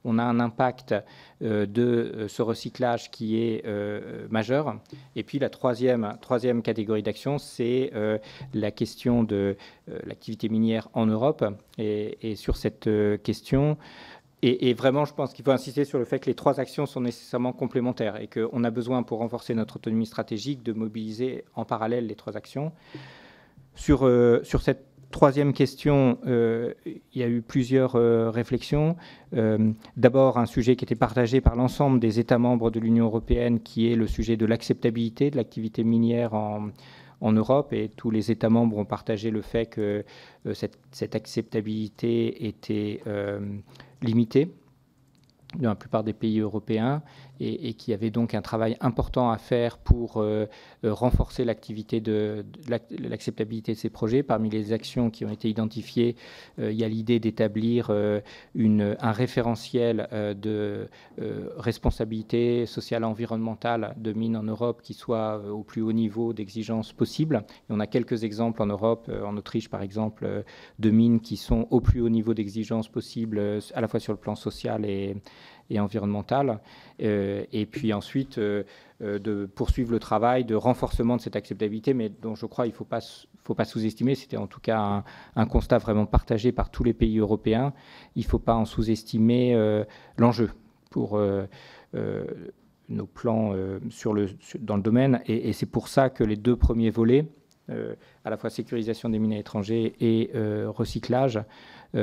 [0.05, 0.95] on a un impact
[1.41, 3.65] de ce recyclage qui est
[4.31, 4.77] majeur.
[5.17, 8.19] Et puis la troisième, troisième catégorie d'action, c'est euh,
[8.55, 9.57] la question de
[9.91, 11.45] euh, l'activité minière en Europe.
[11.79, 13.77] Et, sur cette euh, question,
[14.43, 17.01] et, vraiment, je pense qu'il faut insister sur le fait que les trois actions sont
[17.01, 22.07] nécessairement complémentaires et qu'on a besoin, pour renforcer notre autonomie stratégique, de mobiliser en parallèle
[22.07, 22.71] les trois actions.
[23.75, 24.09] Sur,
[24.61, 27.95] cette troisième question, il y a eu plusieurs
[28.33, 28.95] réflexions.
[29.97, 33.91] D'abord, un sujet qui était partagé par l'ensemble des États membres de l'Union européenne, qui
[33.91, 36.69] est le sujet de l'acceptabilité de l'activité minière en,
[37.21, 40.05] en Europe et tous les États membres ont partagé le fait que
[40.47, 43.41] euh, cette, acceptabilité était euh,
[44.03, 44.53] limitée
[45.59, 47.03] dans la plupart des pays européens
[47.41, 50.47] et, qui avait donc un travail important à faire pour euh,
[50.85, 54.23] euh, renforcer l'activité de, l'acceptabilité de ces projets.
[54.23, 56.17] Parmi les actions qui ont été identifiées,
[56.59, 60.89] euh, il y a l'idée d'établir un référentiel de
[61.57, 66.93] responsabilité sociale et environnementale de mines en Europe qui soit au plus haut niveau d'exigence
[66.93, 67.45] possible.
[67.69, 70.45] On a quelques exemples en Europe, en Autriche par exemple,
[70.79, 74.19] de mines qui sont au plus haut niveau d'exigence possible à la fois sur le
[74.19, 75.17] plan social et
[75.71, 76.61] et environnementale.
[77.03, 78.65] Euh, et puis ensuite, euh,
[79.03, 82.71] euh, de poursuivre le travail de renforcement de cette acceptabilité, mais dont je crois il
[82.71, 83.01] ne faut pas,
[83.43, 84.15] faut pas sous-estimer.
[84.15, 85.05] C'était en tout cas
[85.35, 87.73] un, constat vraiment partagé par tous les pays européens.
[88.15, 89.85] Il ne faut pas en sous-estimer
[90.17, 90.51] l'enjeu
[90.91, 91.21] pour
[92.89, 93.55] nos plans
[93.91, 94.29] sur le,
[94.61, 95.21] dans le domaine.
[95.27, 97.27] Et, c'est pour ça que les deux premiers volets,
[97.69, 100.31] à la fois sécurisation des mines à l'étranger et
[100.67, 101.41] recyclage,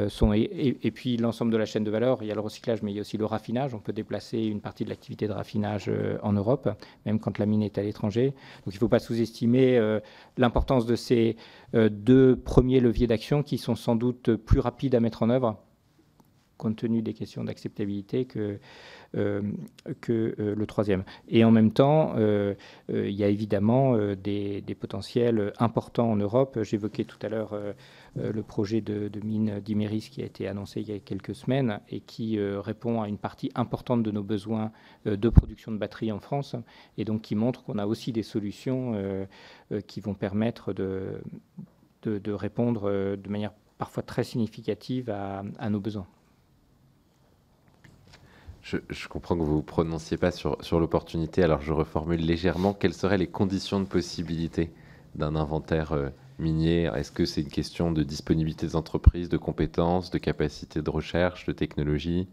[0.09, 2.91] sont, et, puis l'ensemble de la chaîne de valeur, il y a le recyclage, mais
[2.91, 3.73] il y a aussi le raffinage.
[3.73, 6.69] On peut déplacer une partie de l'activité de raffinage euh, en Europe,
[7.05, 8.27] même quand la mine est à l'étranger.
[8.65, 9.99] Donc il ne faut pas sous-estimer euh,
[10.37, 11.35] l'importance de ces
[11.73, 15.57] deux premiers leviers d'action qui sont sans doute plus rapides à mettre en œuvre
[16.57, 18.59] compte tenu des questions d'acceptabilité que,
[19.13, 21.03] que le troisième.
[21.29, 22.15] Et en même temps,
[22.89, 26.59] il y a évidemment des, potentiels importants en Europe.
[26.63, 27.55] J'évoquais tout à l'heure
[28.19, 31.79] euh, le projet de, mine d'Imeris qui a été annoncé il y a quelques semaines
[31.89, 34.71] et qui euh, répond à une partie importante de nos besoins
[35.07, 36.55] euh, de production de batteries en France
[36.97, 38.93] et donc qui montre qu'on a aussi des solutions
[39.87, 41.21] qui vont permettre de,
[42.05, 46.07] répondre de manière parfois très significative à, nos besoins.
[48.63, 52.73] Je, comprends que vous ne vous prononciez pas sur, l'opportunité, alors je reformule légèrement.
[52.73, 54.71] Quelles seraient les conditions de possibilité
[55.15, 55.93] d'un inventaire
[56.39, 56.89] minier?
[56.95, 61.45] Est-ce que c'est une question de disponibilité des entreprises, de compétences, de capacité de recherche,
[61.45, 62.29] de technologie?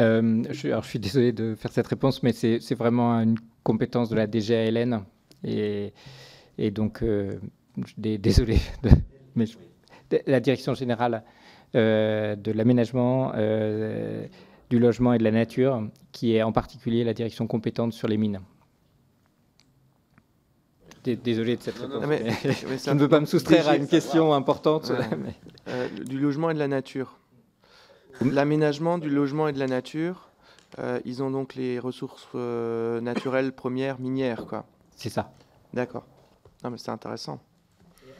[0.00, 4.16] Euh, je, je suis désolé de faire cette réponse, mais c'est vraiment une compétence de
[4.16, 5.04] la DGALN.
[5.44, 5.92] Et,
[6.70, 7.38] donc, euh,
[7.98, 8.90] désolé, de,
[9.36, 9.44] mais
[10.26, 11.43] la direction générale euh,
[11.74, 13.32] de l'aménagement,
[14.70, 18.16] du logement et de la nature, qui est en particulier la direction compétente sur les
[18.16, 18.40] mines.
[21.04, 22.02] Désolé de cette réponse.
[22.84, 24.92] je ne veux pas me soustraire à une question importante.
[25.66, 27.16] Euh, du logement et de la nature.
[28.20, 30.28] L'aménagement du logement et de la nature,
[30.78, 34.66] euh, ils ont donc les ressources euh, naturelles premières minières, quoi.
[34.94, 35.32] C'est ça.
[35.72, 36.04] D'accord.
[36.62, 37.40] Non, mais c'est intéressant.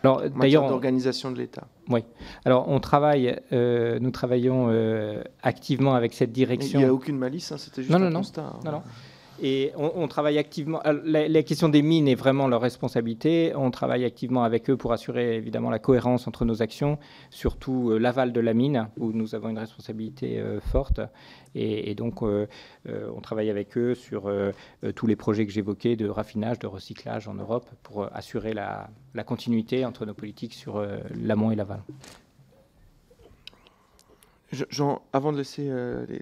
[0.05, 1.67] Alors, d'ailleurs, d'organisation de l'État.
[1.89, 2.05] Oui.
[2.45, 4.71] Alors, on travaille, nous travaillons
[5.43, 6.79] activement avec cette direction.
[6.79, 8.43] Il n'y a aucune malice, hein, c'était juste non, un non, constat.
[8.43, 8.61] Hein.
[8.65, 8.83] Non, non.
[9.43, 10.81] Et on, travaille activement.
[10.85, 13.53] La, question des mines est vraiment leur responsabilité.
[13.57, 16.99] On travaille activement avec eux pour assurer évidemment la cohérence entre nos actions,
[17.31, 21.01] surtout euh, l'aval de la mine, où nous avons une responsabilité euh, forte.
[21.57, 22.47] Et, donc, euh,
[22.85, 24.29] on travaille avec eux sur
[24.97, 28.91] tous les projets que j'évoquais de raffinage, de recyclage en Europe, pour assurer la,
[29.25, 31.85] continuité entre nos politiques sur l'amont et l'aval.
[34.71, 35.71] Jean, avant de laisser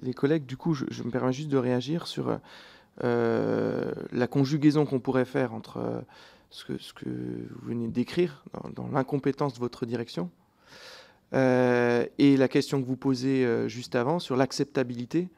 [0.02, 2.36] les, collègues, du coup, je, me permets juste de réagir sur euh,
[3.00, 6.00] la conjugaison qu'on pourrait faire entre euh,
[6.50, 6.74] ce que,
[7.04, 10.30] vous venez décrire dans, l'incompétence de votre direction
[11.32, 15.30] et la question que vous posez juste avant sur l'acceptabilité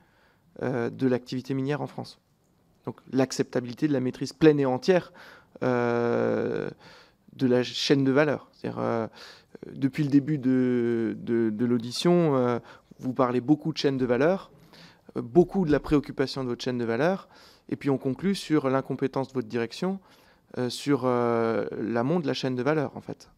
[0.60, 2.18] de l'activité minière en France.
[2.84, 5.12] Donc l'acceptabilité de la maîtrise pleine et entière
[5.62, 6.66] de
[7.38, 8.50] la chaîne de valeur.
[9.72, 12.60] Depuis le début de, de l'audition,
[12.98, 14.50] vous parlez beaucoup de chaîne de valeur,
[15.16, 17.28] beaucoup de la préoccupation de votre chaîne de valeur,
[17.68, 20.00] et puis on conclut sur l'incompétence de votre direction,
[20.58, 23.28] euh, sur euh, l'amont de la chaîne de valeur, en fait.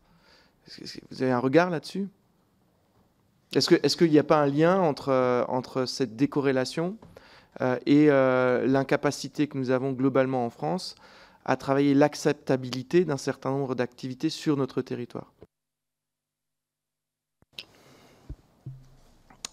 [1.10, 2.08] Vous avez un regard là-dessus?
[3.54, 6.96] Est-ce qu'il est n'y a pas un lien entre, euh, cette décorrélation
[7.86, 10.94] et l'incapacité que nous avons globalement en France
[11.46, 15.32] à travailler l'acceptabilité d'un certain nombre d'activités sur notre territoire?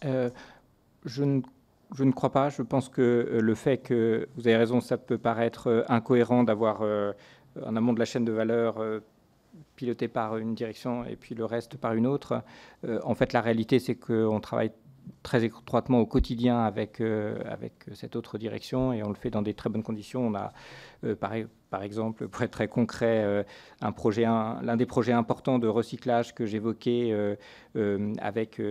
[0.02, 1.42] Je ne
[1.96, 2.50] je ne crois pas.
[2.50, 6.44] Je pense que euh, le fait que, vous avez raison, ça peut paraître euh, incohérent
[6.44, 7.14] d'avoir euh,
[7.64, 8.84] un amont de la chaîne de valeur
[9.76, 12.42] piloté par une direction et puis le reste par une autre.
[13.04, 14.72] en fait, la réalité, c'est qu'on travaille
[15.24, 19.42] très étroitement au quotidien avec, euh, avec cette autre direction et on le fait dans
[19.42, 20.28] des très bonnes conditions.
[20.28, 20.52] On a,
[21.06, 23.44] euh, par, exemple, pour être très concret, euh,
[23.82, 27.38] un projet, l'un des projets importants de recyclage que j'évoquais
[28.20, 28.62] avec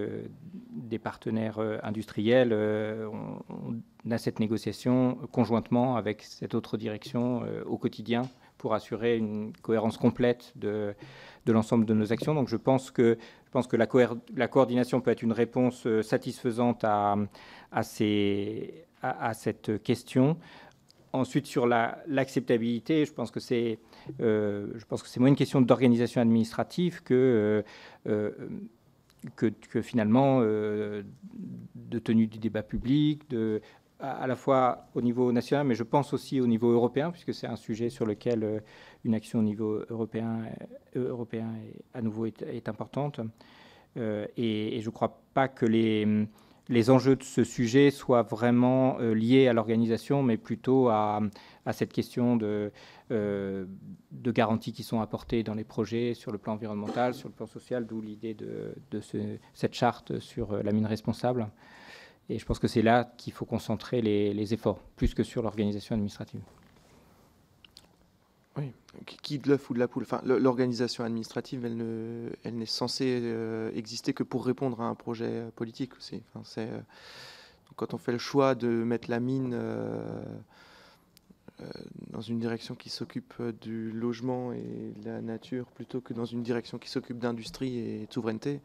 [0.71, 2.53] des partenaires industriels.
[2.53, 8.23] On, a cette négociation conjointement avec cette autre direction au quotidien
[8.59, 10.95] pour assurer une cohérence complète de,
[11.47, 12.35] de l'ensemble de nos actions.
[12.35, 13.19] Donc je pense que,
[13.53, 13.87] pense que la,
[14.35, 17.17] la coordination peut être une réponse euh, satisfaisante à,
[17.83, 20.39] ces, à, cette question.
[21.13, 23.79] Ensuite, sur l'acceptabilité, je pense que c'est
[24.21, 27.63] euh, je pense que c'est moins une question d'organisation administrative que,
[28.09, 28.31] euh,
[29.37, 33.61] que, finalement de tenue du débat public, de
[34.03, 37.47] à la fois au niveau national, mais je pense aussi au niveau européen, puisque c'est
[37.47, 38.61] un sujet sur lequel euh,
[39.05, 40.41] une action au niveau européen,
[40.97, 41.47] euh, européen
[41.95, 43.21] à nouveau est, importante.
[43.97, 46.27] Euh, et, je ne crois pas que les,
[46.69, 51.21] les, enjeux de ce sujet soient vraiment liés à l'organisation, mais plutôt à,
[51.71, 52.73] cette question de,
[53.11, 57.47] de garanties qui sont apportées dans les projets sur le plan environnemental, sur le plan
[57.47, 59.01] social, d'où l'idée de, de
[59.55, 61.49] cette charte sur la mine responsable.
[62.29, 65.95] Et je pense que c'est là qu'il faut concentrer les, efforts, plus que sur l'organisation
[65.95, 66.41] administrative.
[68.57, 68.73] Oui,
[69.23, 73.19] qui de l'œuf ou de la poule enfin, L'organisation administrative, elle, ne, elle n'est censée
[73.23, 76.23] euh, exister que pour répondre à un projet euh, politique aussi.
[76.45, 76.81] C'est, euh,
[77.77, 79.59] quand on fait le choix de mettre la mine
[82.11, 86.43] dans une direction qui s'occupe du logement et de la nature plutôt que dans une
[86.43, 88.61] direction qui s'occupe d'industrie et de souveraineté,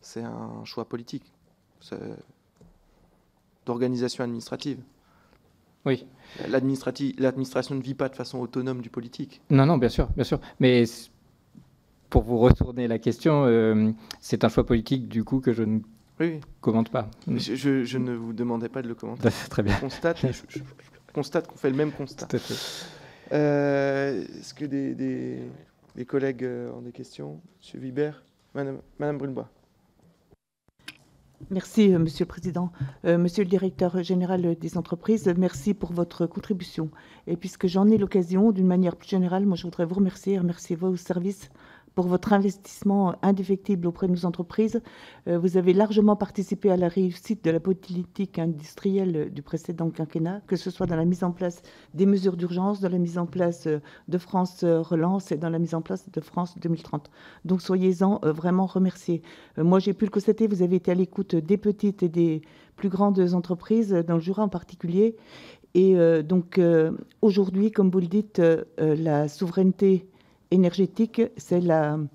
[0.00, 1.24] c'est un choix politique
[3.66, 4.78] d'organisation administrative.
[5.84, 6.06] Oui.
[6.48, 9.42] L'administration ne vit pas de façon autonome du politique.
[9.50, 10.40] Non, non, bien sûr, bien sûr.
[10.60, 10.84] Mais
[12.08, 13.90] pour vous retourner la question, euh,
[14.20, 15.80] c'est un choix politique du coup que je ne
[16.60, 17.10] commente pas.
[17.26, 19.28] Je, ne vous demandais pas de le commenter.
[19.50, 19.74] Très bien.
[19.76, 20.24] Je constate,
[21.12, 22.28] constate qu'on fait le même constat.
[23.32, 27.40] Euh, est-ce que des, collègues euh, ont des questions?
[27.58, 28.22] Monsieur Vibert
[28.54, 29.48] Madame, Madame Brunebois
[31.50, 32.72] Merci, euh, Monsieur le Président.
[33.04, 36.90] Euh, monsieur le Directeur général des entreprises, merci pour votre contribution.
[37.26, 40.76] Et puisque j'en ai l'occasion, d'une manière plus générale, moi je voudrais vous remercier, remercier
[40.76, 41.50] vos services
[41.94, 44.80] pour votre investissement indéfectible auprès de nos entreprises.
[45.28, 50.40] Euh, vous avez largement participé à la réussite de la politique industrielle du précédent quinquennat,
[50.46, 51.62] que ce soit dans la mise en place
[51.94, 55.50] des mesures d'urgence, dans la mise en place euh, de France euh, Relance et dans
[55.50, 57.10] la mise en place de France 2030.
[57.44, 59.22] Donc soyez-en vraiment remerciés.
[59.56, 62.42] Moi, j'ai pu le constater, vous avez été à l'écoute des petites et des
[62.76, 65.16] plus grandes entreprises, dans le Jura en particulier.
[65.74, 66.60] Et donc
[67.22, 68.42] aujourd'hui, comme vous le dites,
[68.78, 70.06] la souveraineté
[70.52, 72.06] énergétique, c'est le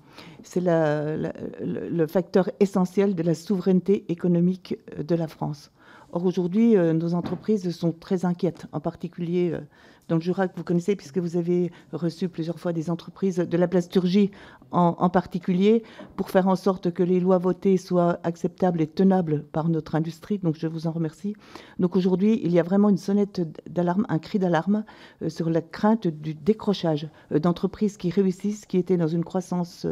[2.06, 5.70] facteur essentiel de la souveraineté économique de la France.
[6.12, 9.60] Or, aujourd'hui, euh, nos entreprises sont très inquiètes, en particulier euh,
[10.08, 13.56] dans le Jura que vous connaissez, puisque vous avez reçu plusieurs fois des entreprises de
[13.56, 14.30] la plasturgie
[14.70, 15.82] en, particulier,
[16.16, 20.38] pour faire en sorte que les lois votées soient acceptables et tenables par notre industrie.
[20.38, 21.34] Donc, je vous en remercie.
[21.78, 24.84] Donc, aujourd'hui, il y a vraiment une sonnette d'alarme, un cri d'alarme
[25.22, 29.86] euh, sur la crainte du décrochage d'entreprises qui réussissent, qui étaient dans une croissance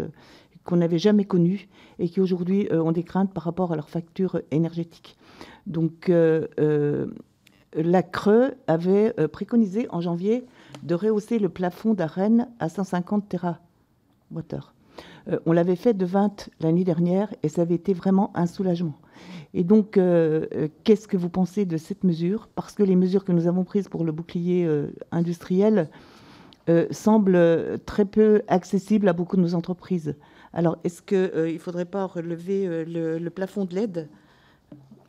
[0.65, 1.69] qu'on n'avait jamais connue
[1.99, 5.17] et qui aujourd'hui ont des craintes par rapport à leur facture énergétique.
[5.67, 7.07] Donc, euh, euh,
[7.77, 10.45] la Creux avait euh, préconisé en janvier
[10.83, 14.39] de rehausser le plafond d'Arène à 150 TWh.
[15.47, 18.99] on l'avait fait de 20 l'année dernière et ça avait été vraiment un soulagement.
[19.55, 19.99] Et donc,
[20.85, 22.49] qu'est-ce que vous pensez de cette mesure?
[22.55, 24.69] Parce que les mesures que nous avons prises pour le bouclier
[25.13, 25.89] industriel
[26.91, 30.15] semblent très peu accessibles à beaucoup de nos entreprises
[30.53, 34.09] Alors, est-ce qu'il ne faudrait pas relever le, plafond de l'aide?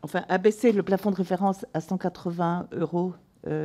[0.03, 3.13] Enfin, abaisser le plafond de référence à 180 euros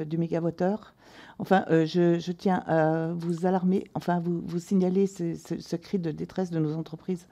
[0.06, 0.94] du mégawattheure
[1.38, 6.58] Enfin, je, tiens à vous alarmer, enfin, vous, vous signaler ce, cri de détresse de
[6.58, 7.26] nos entreprises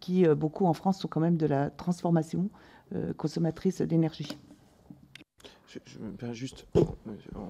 [0.00, 2.50] qui, beaucoup en France, sont quand même de la transformation
[3.16, 4.36] consommatrice d'énergie
[5.66, 7.46] je, je juste, on,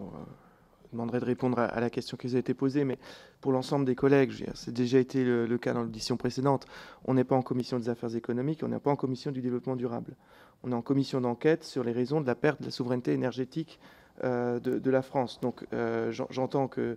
[0.93, 2.99] demanderait de répondre à, la question qui vous a été posée, mais
[3.41, 6.67] pour l'ensemble des collègues, c'est déjà été le, cas dans l'audition précédente,
[7.05, 9.77] on n'est pas en commission des affaires économiques, on n'est pas en commission du développement
[9.77, 10.17] durable.
[10.65, 13.79] On est en commission d'enquête sur les raisons de la perte de la souveraineté énergétique
[14.25, 15.39] euh, de, la France.
[15.43, 16.97] Donc euh, j'entends que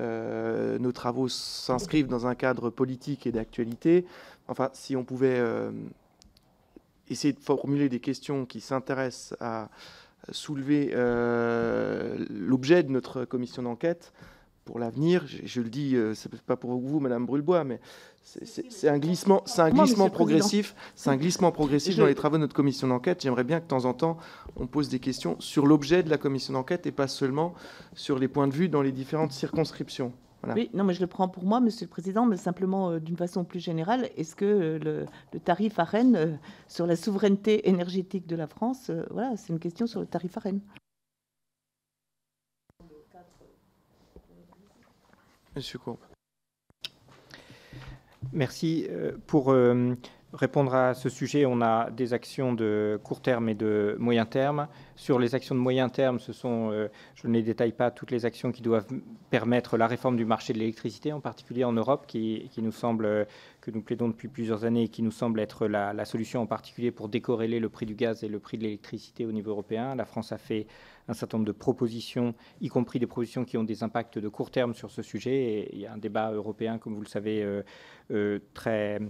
[0.00, 4.04] euh, nos travaux s'inscrivent dans un cadre politique et d'actualité.
[4.48, 5.40] Enfin, si on pouvait
[7.08, 9.68] essayer de formuler des questions qui s'intéressent à
[10.32, 10.90] soulever
[12.30, 14.12] l'objet de notre commission d'enquête
[14.64, 15.24] pour l'avenir.
[15.26, 17.80] Je, le dis, c'est pas pour vous, Madame Brulebois, mais
[18.24, 22.40] c'est un glissement, c'est un glissement progressif, c'est un glissement progressif dans les travaux de
[22.40, 23.22] notre commission d'enquête.
[23.22, 24.16] J'aimerais bien que de temps en temps,
[24.56, 27.54] on pose des questions sur l'objet de la commission d'enquête et pas seulement
[27.94, 30.12] sur les points de vue dans les différentes circonscriptions.
[30.54, 33.16] Oui, non, mais je le prends pour moi, Monsieur le Président, mais simplement euh, d'une
[33.16, 34.10] façon plus générale.
[34.16, 36.36] Est-ce que euh, le, tarif à Rennes euh,
[36.68, 40.40] sur la souveraineté énergétique de la France, voilà, c'est une question sur le tarif à
[40.40, 40.60] Rennes.
[45.56, 45.98] Monsieur Courbe.
[48.32, 48.88] Merci.
[49.26, 49.54] Pour
[50.34, 54.68] répondre à ce sujet, on a des actions de court terme et de moyen terme.
[54.96, 58.10] Sur les actions de moyen terme, ce sont, euh, je ne les détaille pas, toutes
[58.10, 58.86] les actions qui doivent
[59.30, 63.26] permettre la réforme du marché de l'électricité, en particulier en Europe, qui, nous semble,
[63.60, 66.90] que nous plaidons depuis plusieurs années et qui nous semble être la, solution en particulier
[66.90, 69.94] pour décorréler le prix du gaz et le prix de l'électricité au niveau européen.
[69.94, 70.66] La France a fait
[71.08, 74.50] un certain nombre de propositions, y compris des propositions qui ont des impacts de court
[74.50, 75.34] terme sur ce sujet.
[75.34, 77.62] Et il y a un débat européen, comme vous le savez, euh,
[78.10, 79.00] euh, très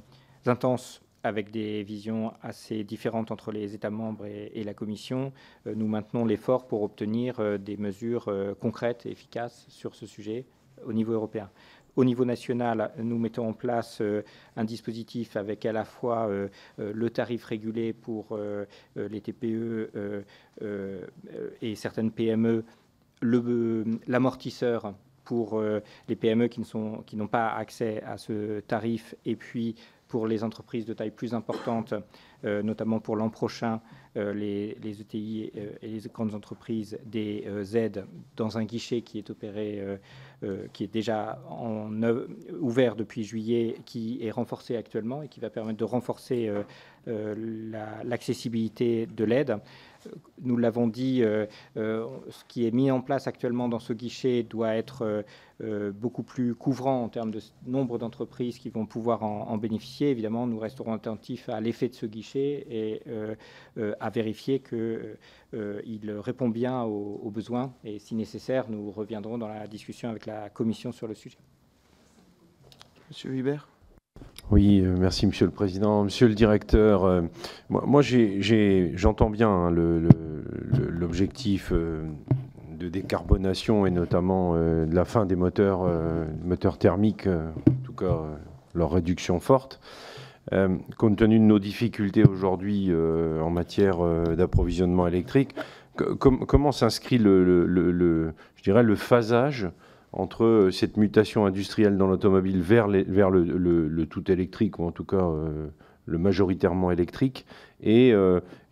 [0.46, 5.32] intense avec des visions assez différentes entre les États membres et, la Commission,
[5.66, 10.06] euh, nous maintenons l'effort pour obtenir euh, des mesures euh, concrètes et efficaces sur ce
[10.06, 10.44] sujet
[10.84, 11.50] au niveau européen.
[11.96, 14.02] Au niveau national, nous mettons en place
[14.56, 16.28] un dispositif avec à la fois
[16.76, 18.36] le tarif régulé pour
[18.96, 20.24] les TPE
[21.62, 22.64] et certaines PME,
[24.08, 24.92] l'amortisseur
[25.22, 25.62] pour
[26.08, 29.76] les PME qui n'ont pas accès à ce tarif, et puis
[30.08, 31.94] pour les entreprises de taille plus importante,
[32.44, 33.80] euh, notamment pour l'an prochain,
[34.16, 38.06] euh, les, ETI euh, et les grandes entreprises des aides
[38.36, 39.82] dans un guichet qui est opéré,
[40.72, 41.40] qui est déjà
[42.60, 46.52] ouvert depuis juillet, qui est renforcé actuellement et qui va permettre de renforcer
[47.06, 49.58] l'accessibilité de l'aide.
[50.42, 51.22] Nous l'avons dit,
[51.74, 55.24] ce qui est mis en place actuellement dans ce guichet doit être
[55.62, 60.10] euh, beaucoup plus couvrant en termes de nombre d'entreprises qui vont pouvoir en, bénéficier.
[60.10, 63.36] Évidemment, nous resterons attentifs à l'effet de ce guichet et euh,
[63.78, 67.72] euh, à vérifier qu'il répond bien aux, besoins.
[67.84, 71.38] Et si nécessaire, nous reviendrons dans la discussion avec la Commission sur le sujet.
[73.08, 73.73] Monsieur Hubert
[74.54, 76.04] oui, merci Monsieur le Président.
[76.04, 77.24] Monsieur le Directeur,
[77.68, 79.74] moi, j'entends bien hein,
[80.90, 86.24] l'objectif de décarbonation et notamment euh, de la fin des moteurs, euh,
[86.78, 88.16] thermiques, euh, en tout cas
[88.74, 89.80] leur réduction forte.
[90.98, 93.98] compte tenu de nos difficultés aujourd'hui en matière
[94.36, 95.54] d'approvisionnement électrique,
[95.96, 99.68] comment s'inscrit le, je dirais, le phasage
[100.16, 105.28] entre cette mutation industrielle dans l'automobile vers, le, tout électrique, ou en tout cas
[106.06, 107.46] le majoritairement électrique,
[107.82, 108.14] et,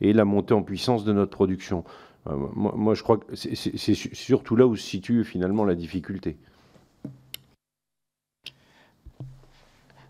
[0.00, 1.84] et, la montée en puissance de notre production
[2.28, 6.36] euh, moi, je crois que c'est surtout là où se situe finalement la difficulté.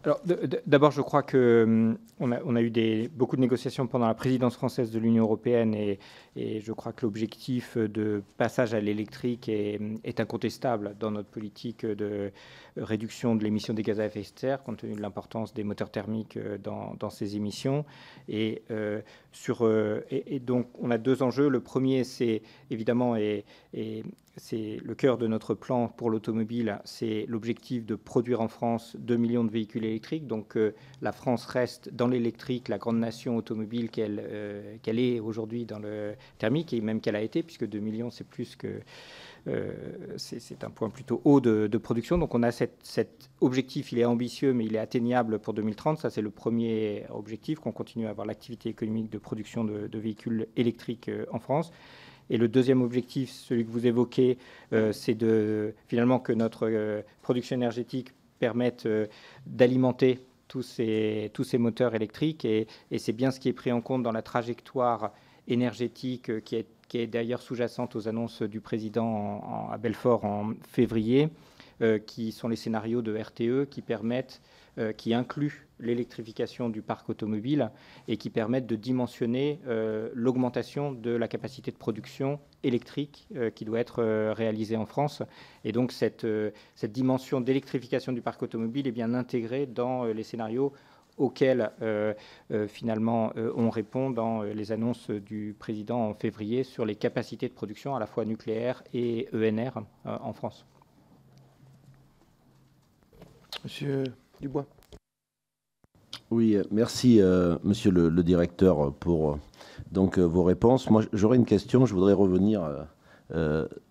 [0.04, 0.20] Alors,
[0.66, 4.90] d'abord, je crois que hum, on a, eu beaucoup de négociations pendant la présidence française
[4.90, 6.00] de l'Union européenne et,
[6.36, 12.32] je crois que l'objectif de passage à l'électrique est, est, incontestable dans notre politique de
[12.76, 15.90] réduction de l'émission des gaz à effet de serre, compte tenu de l'importance des moteurs
[15.90, 17.84] thermiques euh, dans, ces émissions.
[18.28, 19.00] Et, euh,
[19.60, 21.48] euh, et, donc, on a deux enjeux.
[21.48, 23.44] Le premier, c'est évidemment, et,
[24.38, 29.16] c'est le cœur de notre plan pour l'automobile, c'est l'objectif de produire en France 2
[29.16, 30.26] millions de véhicules électriques.
[30.26, 30.56] Donc,
[31.02, 36.72] la France reste dans l'électrique la grande nation automobile qu'elle est aujourd'hui dans le thermique,
[36.72, 38.80] et même qu'elle a été, puisque 2 millions, c'est plus que
[39.48, 39.72] euh,
[40.18, 42.18] c'est un point plutôt haut de, production.
[42.18, 45.98] Donc on a cet objectif, il est ambitieux, mais il est atteignable pour 2030.
[45.98, 50.46] Ça, c'est le premier objectif, qu'on continue à avoir l'activité économique de production de, véhicules
[50.56, 51.72] électriques euh, en France.
[52.30, 54.38] Et le deuxième objectif, celui que vous évoquez,
[54.72, 58.88] euh, c'est de finalement que notre production énergétique permette
[59.46, 60.20] d'alimenter
[60.52, 62.66] tous ces, tous ces moteurs électriques et,
[62.98, 65.12] c'est bien ce qui est pris en compte dans la trajectoire
[65.48, 71.28] énergétique qui est, qui est d'ailleurs sous-jacente aux annonces du président à Belfort en février,
[72.06, 74.40] qui sont les scénarios de RTE qui permettent,
[74.96, 77.70] qui incluent l'électrification du parc automobile
[78.08, 83.64] et qui permettent de dimensionner euh, l'augmentation de la capacité de production électrique euh, qui
[83.64, 85.22] doit être euh, réalisée en France.
[85.64, 86.24] Et donc cette
[86.84, 90.72] dimension d'électrification du parc automobile est bien intégrée dans les scénarios
[91.22, 91.70] auxquels
[92.68, 97.94] finalement on répond dans les annonces du président en février sur les capacités de production
[97.94, 100.66] à la fois nucléaire et ENR en France.
[103.64, 104.04] Monsieur
[104.40, 104.66] Dubois.
[106.32, 109.36] Oui, merci, euh, monsieur le, directeur, pour euh,
[109.90, 110.88] donc, euh, vos réponses.
[110.88, 111.84] Moi, j'aurais une question.
[111.84, 112.62] Je voudrais revenir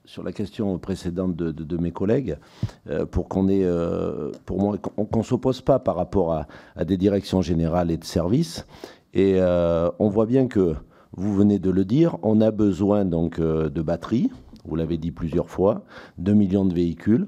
[0.06, 2.38] sur la question précédente de, mes collègues
[3.12, 3.48] pour qu'on
[4.46, 8.66] pour moi, qu'on s'oppose pas par rapport à, à, des directions générales et de services.
[9.14, 10.76] Et on voit bien que
[11.14, 14.30] vous venez de le dire, on a besoin donc de batteries.
[14.66, 15.84] Vous l'avez dit plusieurs fois,
[16.20, 17.28] 2 millions de véhicules.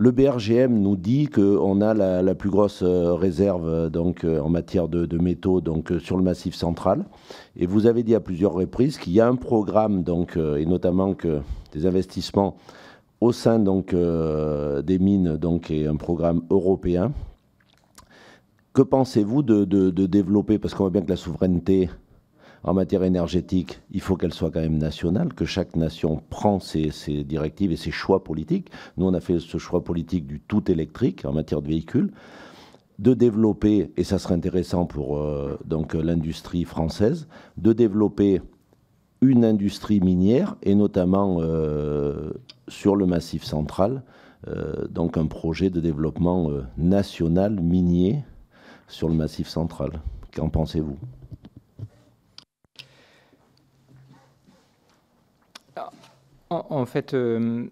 [0.00, 3.90] Le BRGM nous dit qu'on a la, plus grosse euh, réserve euh,
[4.22, 5.60] euh, en matière de, métaux
[5.98, 7.04] sur le massif central.
[7.56, 10.04] Et vous avez dit à plusieurs reprises qu'il y a un programme,
[10.56, 11.16] et notamment
[11.72, 12.56] des investissements
[13.20, 17.10] au sein des mines donc, et un programme européen.
[18.74, 21.90] Que pensez-vous de développer, parce qu'on voit bien que la souveraineté
[22.64, 26.90] en matière énergétique, il faut qu'elle soit quand même nationale, que chaque nation prend ses,
[27.24, 28.70] directives et ses choix politiques.
[28.96, 32.12] Nous, on a fait ce choix politique du tout électrique en matière de véhicules,
[32.98, 35.58] de développer, et ça serait intéressant pour euh,
[35.94, 38.42] l'industrie française, de développer
[39.20, 42.32] une industrie minière et notamment euh,
[42.68, 44.02] sur le massif central,
[44.48, 48.24] euh, donc un projet de développement national minier
[48.88, 50.00] sur le massif central.
[50.34, 50.96] Qu'en pensez-vous?
[56.50, 57.68] En, fait, euh,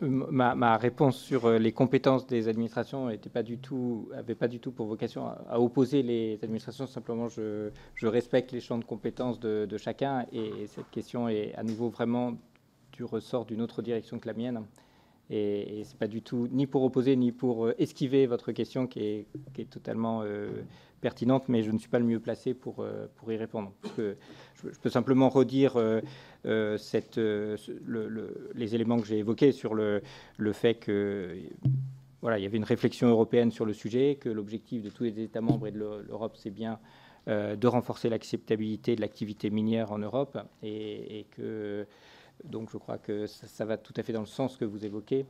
[0.00, 4.70] ma, réponse sur euh, les compétences des administrations n'avait pas du tout, pas du tout
[4.70, 6.86] pour vocation à, opposer les administrations.
[6.86, 7.70] Simplement, je,
[8.02, 12.34] respecte les champs de compétences de, chacun et, cette question est à nouveau vraiment
[12.92, 14.62] du ressort d'une autre direction que la mienne.
[15.30, 18.86] Et, et c'est pas du tout ni pour opposer ni pour euh, esquiver votre question
[18.86, 20.22] qui est, qui est totalement
[21.02, 23.72] pertinente, mais je ne suis pas le mieux placé pour, euh, pour y répondre.
[23.98, 24.14] je,
[24.80, 26.00] peux simplement redire euh,
[26.46, 26.78] euh,
[28.54, 30.00] les éléments que j'ai évoqués sur le,
[30.38, 31.36] le fait que
[32.22, 35.20] voilà, il y avait une réflexion européenne sur le sujet, que l'objectif de tous les
[35.20, 36.78] États membres et de l'Europe, c'est bien
[37.26, 41.84] de renforcer l'acceptabilité de l'activité minière en Europe, et, que
[42.44, 45.26] donc je crois que ça, va tout à fait dans le sens que vous évoquez.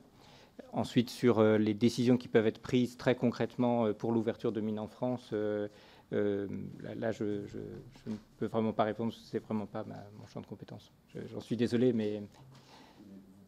[0.75, 4.61] Ensuite, sur euh, les décisions qui peuvent être prises très concrètement euh, pour l'ouverture de
[4.63, 5.69] mines en France, euh,
[6.11, 7.25] là, je,
[8.07, 9.85] ne peux vraiment pas répondre, ce n'est vraiment pas
[10.19, 10.91] mon champ de compétences.
[11.33, 12.23] J'en suis désolé, mais...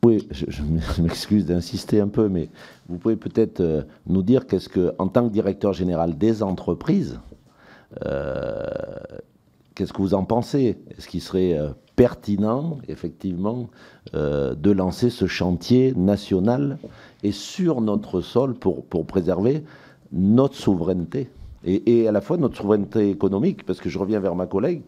[0.04, 0.62] Oui, je,
[1.00, 2.50] m'excuse d'insister un peu, mais
[2.88, 7.20] vous pouvez peut-être nous dire qu'est-ce que, en tant que directeur général des entreprises,
[9.74, 10.78] qu'est-ce que vous en pensez?
[10.96, 11.58] Est-ce qu'il serait
[11.96, 13.68] pertinent, effectivement,
[14.14, 16.78] euh, de lancer ce chantier national
[17.22, 19.64] et sur notre sol pour, pour préserver
[20.12, 21.30] notre souveraineté
[21.66, 24.82] et, à la fois notre souveraineté économique, parce que je reviens vers ma collègue,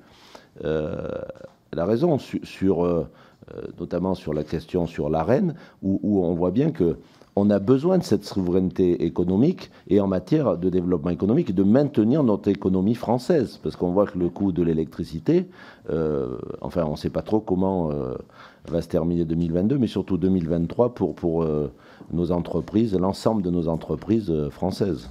[0.62, 1.08] euh,
[1.72, 3.08] elle a raison sur, euh,
[3.80, 6.98] notamment sur la question sur l'arène, où on voit bien que
[7.36, 12.24] on a besoin de cette souveraineté économique et en matière de développement économique de maintenir
[12.24, 13.60] notre économie française.
[13.62, 15.46] Parce qu'on voit que le coût de l'électricité,
[15.90, 18.14] euh, enfin, on ne sait pas trop comment euh,
[18.68, 21.70] va se terminer 2022, mais surtout 2023 pour, pour euh,
[22.10, 25.10] nos entreprises, l'ensemble de nos entreprises françaises.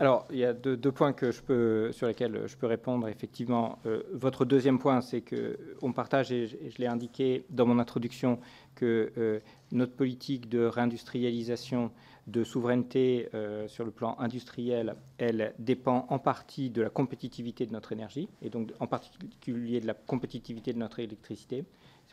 [0.00, 3.08] Alors, il y a deux, points sur lesquels je peux répondre.
[3.08, 3.80] Effectivement,
[4.12, 8.38] votre deuxième point, c'est qu'on partage, et je l'ai indiqué dans mon introduction,
[8.76, 9.40] que euh,
[9.72, 11.90] notre politique de réindustrialisation,
[12.28, 17.72] de souveraineté euh, sur le plan industriel, elle dépend en partie de la compétitivité de
[17.72, 21.64] notre énergie, et donc en particulier de la compétitivité de notre électricité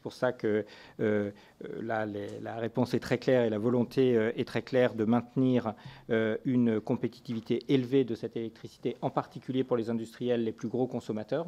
[0.06, 0.64] pour ça que
[0.99, 1.32] euh,
[1.64, 5.03] euh, là, la réponse est très claire et la volonté euh, est très claire de
[5.03, 5.73] maintenir
[6.45, 11.48] une compétitivité élevée de cette électricité, en particulier pour les industriels les plus gros consommateurs.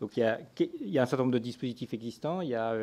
[0.00, 2.40] Donc il y a, un certain nombre de dispositifs existants.
[2.40, 2.74] Il y a,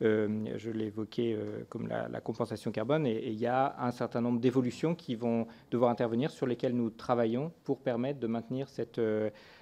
[0.00, 1.38] je l'ai évoqué
[1.68, 5.46] comme la, compensation carbone, et, et, il y a un certain nombre d'évolutions qui vont
[5.70, 9.00] devoir intervenir sur lesquelles nous travaillons pour permettre de maintenir cette,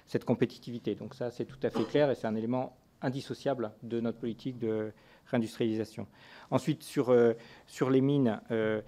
[0.05, 0.95] cette compétitivité.
[0.95, 4.59] Donc ça, c'est tout à fait clair et c'est un élément indissociable de notre politique
[4.59, 4.91] de
[5.27, 6.07] réindustrialisation.
[6.51, 7.33] Ensuite, sur, euh,
[7.67, 8.81] sur les mines, euh,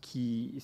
[0.00, 0.62] qui,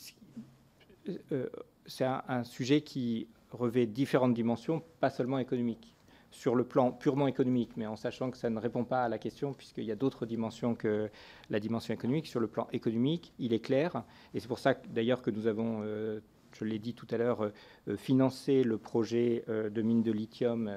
[1.86, 5.94] c'est un, sujet qui revêt différentes dimensions, pas seulement économiques
[6.31, 9.19] sur le plan purement économique, mais en sachant que ça ne répond pas à la
[9.19, 11.10] question, puisqu'il y a d'autres dimensions que
[11.48, 12.27] la dimension économique.
[12.27, 14.05] Sur le plan économique, il est clair,
[14.35, 16.20] et c'est pour ça d'ailleurs que nous avons, euh,
[16.52, 20.70] je l'ai dit tout à l'heure, euh, financé le projet euh, de mine de lithium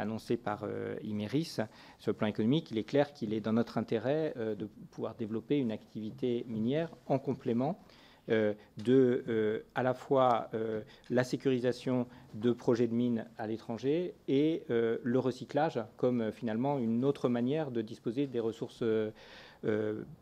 [0.00, 0.66] annoncé par
[1.02, 1.58] Imeris.
[1.98, 5.58] Sur le plan économique, il est clair qu'il est dans notre intérêt de pouvoir développer
[5.58, 7.78] une activité minière en complément
[8.30, 8.52] euh,
[8.84, 14.62] de euh, à la fois euh, la sécurisation de projets de mines à l'étranger et
[14.68, 18.84] le recyclage comme finalement une autre manière de disposer des ressources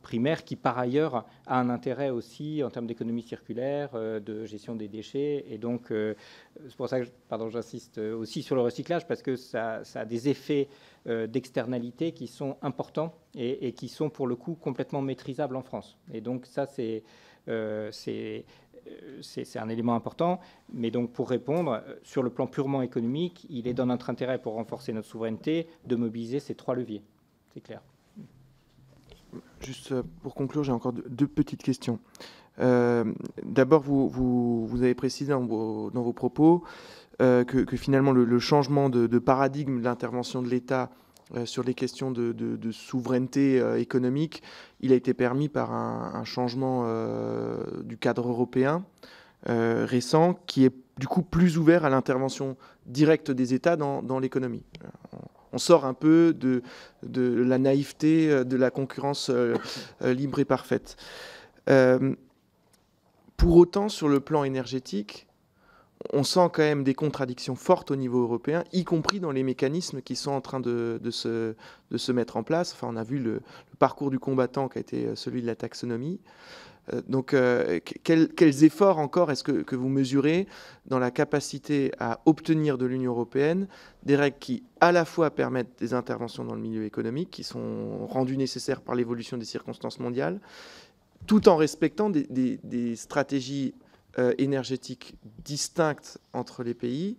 [0.03, 4.89] primaires qui par ailleurs a un intérêt aussi en termes d'économie circulaire, de gestion des
[4.89, 5.45] déchets.
[5.49, 7.07] Et donc c'est pour ça que
[7.49, 10.69] j'insiste aussi sur le recyclage parce que ça, a des effets
[11.07, 15.97] d'externalité qui sont importants et, qui sont pour le coup complètement maîtrisables en France.
[16.13, 17.05] Et donc ça c'est
[17.49, 20.41] euh, euh, c'est un élément important.
[20.73, 24.41] Mais donc, pour répondre, euh, sur le plan purement économique, il est dans notre intérêt,
[24.41, 27.03] pour renforcer notre souveraineté, de mobiliser ces trois leviers.
[27.53, 27.83] C'est clair.
[29.61, 31.99] Juste pour conclure, j'ai encore deux, petites questions.
[32.59, 36.65] D'abord, vous, avez précisé dans vos, propos
[37.19, 40.91] que, finalement le, changement de, paradigme de l'intervention de l'État
[41.35, 44.43] euh, sur les questions de, souveraineté euh, économique,
[44.81, 48.85] il a été permis par un, changement euh, du cadre européen
[49.47, 52.57] récent qui est du coup plus ouvert à l'intervention
[52.87, 54.65] directe des États dans, l'économie.
[55.53, 56.63] On sort un peu de,
[57.03, 59.31] de, la naïveté de la concurrence
[60.01, 60.97] libre et parfaite.
[63.37, 65.29] pour autant, sur le plan énergétique,
[66.13, 70.01] on sent quand même des contradictions fortes au niveau européen, y compris dans les mécanismes
[70.01, 72.73] qui sont en train de, se, mettre en place.
[72.73, 73.41] Enfin, on a vu le,
[73.79, 76.21] parcours du combattant qui a été euh, celui de la taxonomie.
[76.93, 80.47] Euh, donc, euh, quels, efforts encore est-ce que, vous mesurez
[80.87, 83.69] dans la capacité à obtenir de l'Union européenne
[84.03, 88.07] des règles qui, à la fois, permettent des interventions dans le milieu économique, qui sont
[88.07, 90.41] rendues nécessaires par l'évolution des circonstances mondiales,
[91.27, 93.75] tout en respectant des stratégies
[94.19, 97.19] euh, énergétiques distinctes entre les pays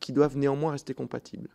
[0.00, 1.48] qui doivent néanmoins rester compatibles.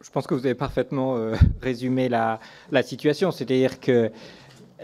[0.00, 2.40] Je pense que vous avez parfaitement euh, résumé la,
[2.82, 4.10] situation, c'est-à-dire que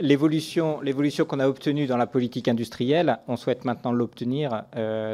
[0.01, 0.81] l'évolution,
[1.29, 4.65] qu'on a obtenue dans la politique industrielle, on souhaite maintenant l'obtenir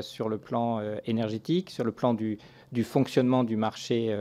[0.01, 2.39] sur le plan énergétique, sur le plan du,
[2.85, 4.15] fonctionnement du marché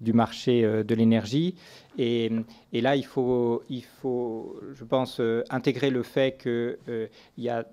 [0.00, 1.54] du marché euh, de l'énergie.
[1.98, 2.30] Et,
[2.72, 7.06] là, il faut, il faut, je pense, euh, intégrer le fait qu'il euh,
[7.36, 7.66] y a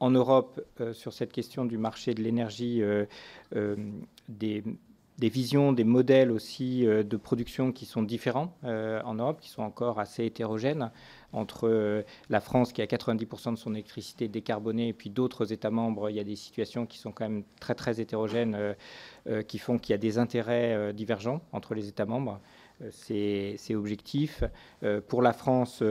[0.00, 0.60] en Europe,
[0.94, 2.82] sur cette question du marché de l'énergie,
[4.28, 4.64] des,
[5.22, 10.00] des, visions, des modèles aussi de production qui sont différents en Europe, qui sont encore
[10.00, 10.90] assez hétérogènes
[11.32, 16.10] entre la France qui a 90% de son électricité décarbonée et puis d'autres États membres,
[16.10, 18.74] il y a des situations qui sont quand même très très hétérogènes
[19.28, 22.40] euh, qui font qu'il y a des intérêts euh, divergents entre les États membres.
[22.82, 24.42] Euh, c'est objectif.
[25.06, 25.82] pour la France,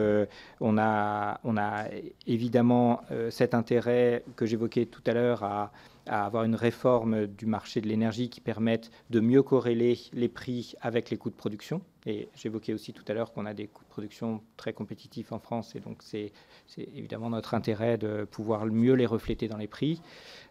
[0.60, 1.88] on, a,
[2.28, 5.72] évidemment cet intérêt que j'évoquais tout à l'heure à,
[6.08, 10.74] à avoir une réforme du marché de l'énergie qui permette de mieux corréler les prix
[10.82, 11.82] avec les coûts de production.
[12.06, 15.40] Et j'évoquais aussi tout à l'heure qu'on a des coûts de production très compétitifs en
[15.40, 16.32] France, et donc c'est
[16.78, 20.02] évidemment notre intérêt de pouvoir mieux les refléter dans les prix.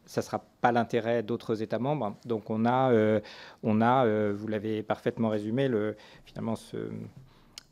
[0.06, 2.16] Ça ne sera pas l'intérêt d'autres États membres.
[2.24, 3.20] Donc on a, euh,
[3.64, 6.90] euh, vous l'avez parfaitement résumé, le, finalement ce,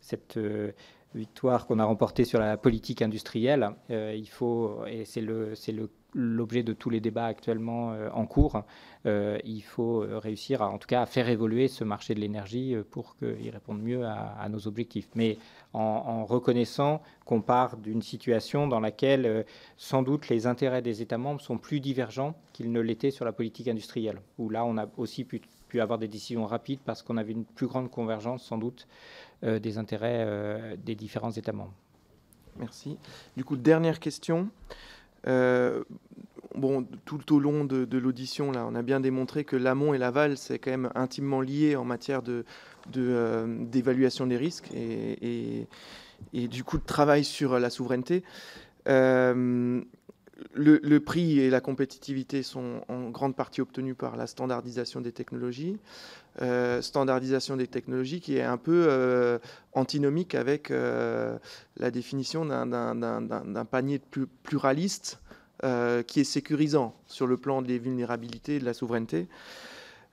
[0.01, 0.37] cette...
[0.37, 0.73] Euh,
[1.15, 3.71] victoire qu'on a remportée sur la politique industrielle.
[3.89, 8.63] il faut, et c'est le, le l'objet de tous les débats actuellement euh, en cours.
[9.07, 12.21] Euh, il faut euh, réussir, à, en tout cas, à faire évoluer ce marché de
[12.21, 15.09] l'énergie pour qu'il réponde mieux à, nos objectifs.
[15.15, 15.39] Mais
[15.73, 19.45] en, reconnaissant qu'on part d'une situation dans laquelle,
[19.77, 23.33] sans doute, les intérêts des États membres sont plus divergents qu'ils ne l'étaient sur la
[23.33, 27.17] politique industrielle, où là, on a aussi pu, pu avoir des décisions rapides parce qu'on
[27.17, 28.89] avait une plus grande convergence, sans doute,
[29.43, 31.75] des intérêts des différents États membres.
[32.59, 32.99] Merci.
[33.37, 34.49] Du coup, dernière question.
[35.29, 35.85] Euh,
[36.55, 40.37] bon, tout au long de, l'audition, là, on a bien démontré que l'amont et l'aval,
[40.37, 42.45] c'est quand même intimement lié en matière de,
[42.97, 45.67] euh, d'évaluation des risques et,
[46.33, 48.25] et, du coup de travail sur la souveraineté.
[48.89, 49.83] Euh,
[50.55, 55.77] le, prix et la compétitivité sont en grande partie obtenus par la standardisation des technologies.
[56.81, 59.41] Standardisation des technologies qui est un peu
[59.73, 64.01] antinomique avec la définition d'un panier
[64.43, 65.19] pluraliste
[65.65, 69.27] euh, qui est sécurisant sur le plan des vulnérabilités et de la souveraineté.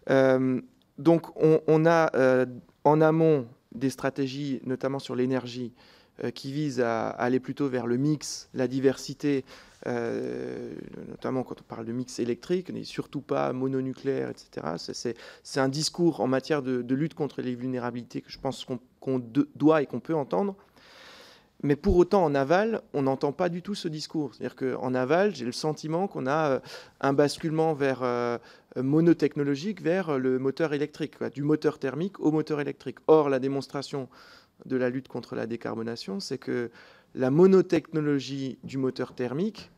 [0.09, 0.59] Euh,
[0.97, 2.47] donc on, a euh,
[2.83, 5.71] en amont des stratégies, notamment sur l'énergie,
[6.33, 9.45] qui vise à, aller plutôt vers le mix, la diversité,
[9.85, 15.15] notamment quand on parle de mix électrique, n'est surtout pas mononucléaire, etc.
[15.43, 18.65] C'est un discours en matière de, lutte contre les vulnérabilités que je pense
[18.99, 19.21] qu'on
[19.55, 20.55] doit et qu'on peut entendre.
[21.63, 24.35] Mais pour autant, en aval, on n'entend pas du tout ce discours.
[24.35, 26.59] C'est-à-dire qu'en aval, j'ai le sentiment qu'on a euh,
[27.01, 28.37] un basculement vers euh,
[28.75, 32.97] monotechnologique vers le moteur électrique, du moteur thermique au moteur électrique.
[33.07, 34.09] Or, la démonstration
[34.65, 36.69] de la lutte contre la décarbonation, c'est que
[37.15, 39.71] la monotechnologie du moteur thermique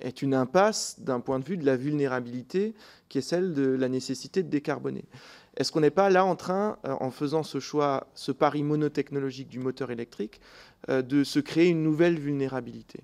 [0.00, 2.74] est une impasse d'un point de vue de la vulnérabilité
[3.08, 5.04] qui est celle de la nécessité de décarboner.
[5.56, 9.48] Est-ce qu'on n'est pas là en train, euh, en faisant ce choix, ce pari monotechnologique
[9.48, 10.40] du moteur électrique,
[10.88, 13.00] euh, de se créer une nouvelle vulnérabilité?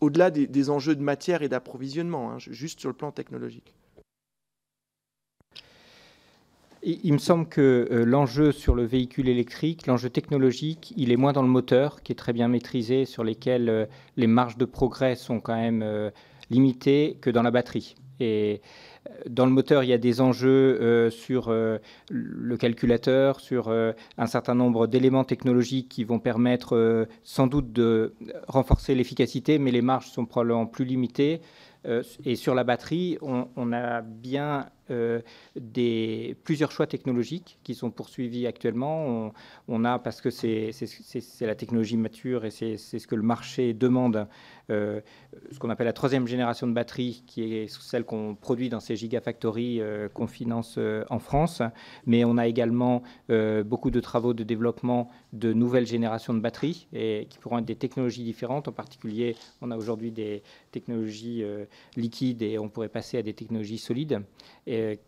[0.00, 3.74] Au-delà des, enjeux de matière et d'approvisionnement, hein, juste sur le plan technologique.
[6.84, 11.32] Il me semble que euh, l'enjeu sur le véhicule électrique, l'enjeu technologique, il est moins
[11.32, 15.40] dans le moteur, qui est très bien maîtrisé, sur lesquels les marges de progrès sont
[15.40, 15.84] quand même
[16.50, 17.94] limitées, que dans la batterie.
[18.20, 18.60] Et
[19.28, 21.78] dans le moteur, il y a des enjeux euh, sur euh,
[22.10, 28.14] le calculateur, sur euh, un certain nombre d'éléments technologiques qui vont permettre sans doute de
[28.46, 31.40] renforcer l'efficacité, mais les marges sont probablement plus limitées.
[32.24, 34.81] et sur la batterie, on a bien euh,
[35.56, 39.32] des, plusieurs choix technologiques qui sont poursuivis actuellement.
[39.68, 40.72] On, a, parce que c'est
[41.40, 44.26] la technologie mature et c'est ce que le marché demande,
[44.70, 45.00] euh,
[45.50, 48.96] ce qu'on appelle la troisième génération de batteries, qui est celle qu'on produit dans ces
[48.96, 50.78] gigafactories euh, qu'on finance
[51.10, 51.62] en France.
[52.06, 53.02] Mais on a également
[53.64, 57.76] beaucoup de travaux de développement de nouvelles générations de batteries et qui pourront être des
[57.76, 58.68] technologies différentes.
[58.68, 61.44] En particulier, on a aujourd'hui des technologies
[61.96, 64.22] liquides et on pourrait passer à des technologies solides.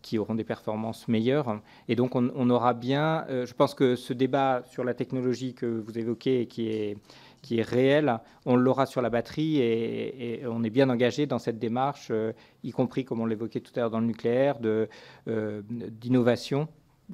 [0.02, 1.60] Qui auront des performances meilleures.
[1.88, 5.66] Et donc, on, aura bien, euh, je pense que ce débat sur la technologie que
[5.66, 6.96] vous évoquez qui est,
[7.44, 11.58] qui est réel, on l'aura sur la batterie et, on est bien engagé dans cette
[11.58, 16.68] démarche, euh, y compris, comme on l'évoquait tout à l'heure, dans le nucléaire, euh, d'innovation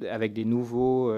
[0.09, 1.13] avec des nouveaux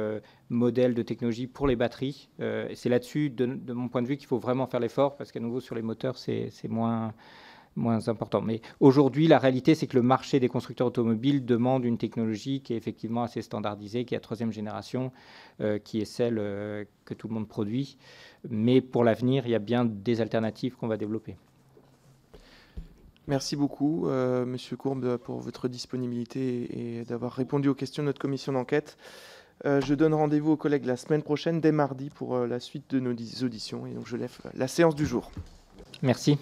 [0.50, 2.28] modèles de technologie pour les batteries.
[2.40, 5.40] c'est là-dessus, de, de, mon point de vue, qu'il faut vraiment faire l'effort, parce qu'à
[5.40, 7.14] nouveau, sur les moteurs, c'est moins
[7.76, 8.42] moins important.
[8.42, 12.74] Mais aujourd'hui, la réalité, c'est que le marché des constructeurs automobiles demande une technologie qui
[12.74, 15.12] est effectivement assez standardisée, qui est la troisième génération,
[15.62, 17.98] euh, qui est celle euh, que tout le monde produit.
[18.50, 21.36] Mais pour l'avenir, il y a bien des alternatives qu'on va développer.
[23.28, 28.20] Merci beaucoup, euh, Monsieur Courbe, pour votre disponibilité et d'avoir répondu aux questions de notre
[28.20, 28.98] commission d'enquête.
[29.64, 33.12] je donne rendez-vous aux collègues la semaine prochaine, dès mardi, pour la suite de nos
[33.12, 33.88] auditions.
[33.88, 35.32] Et donc, je lève la séance du jour.
[36.02, 36.38] Merci.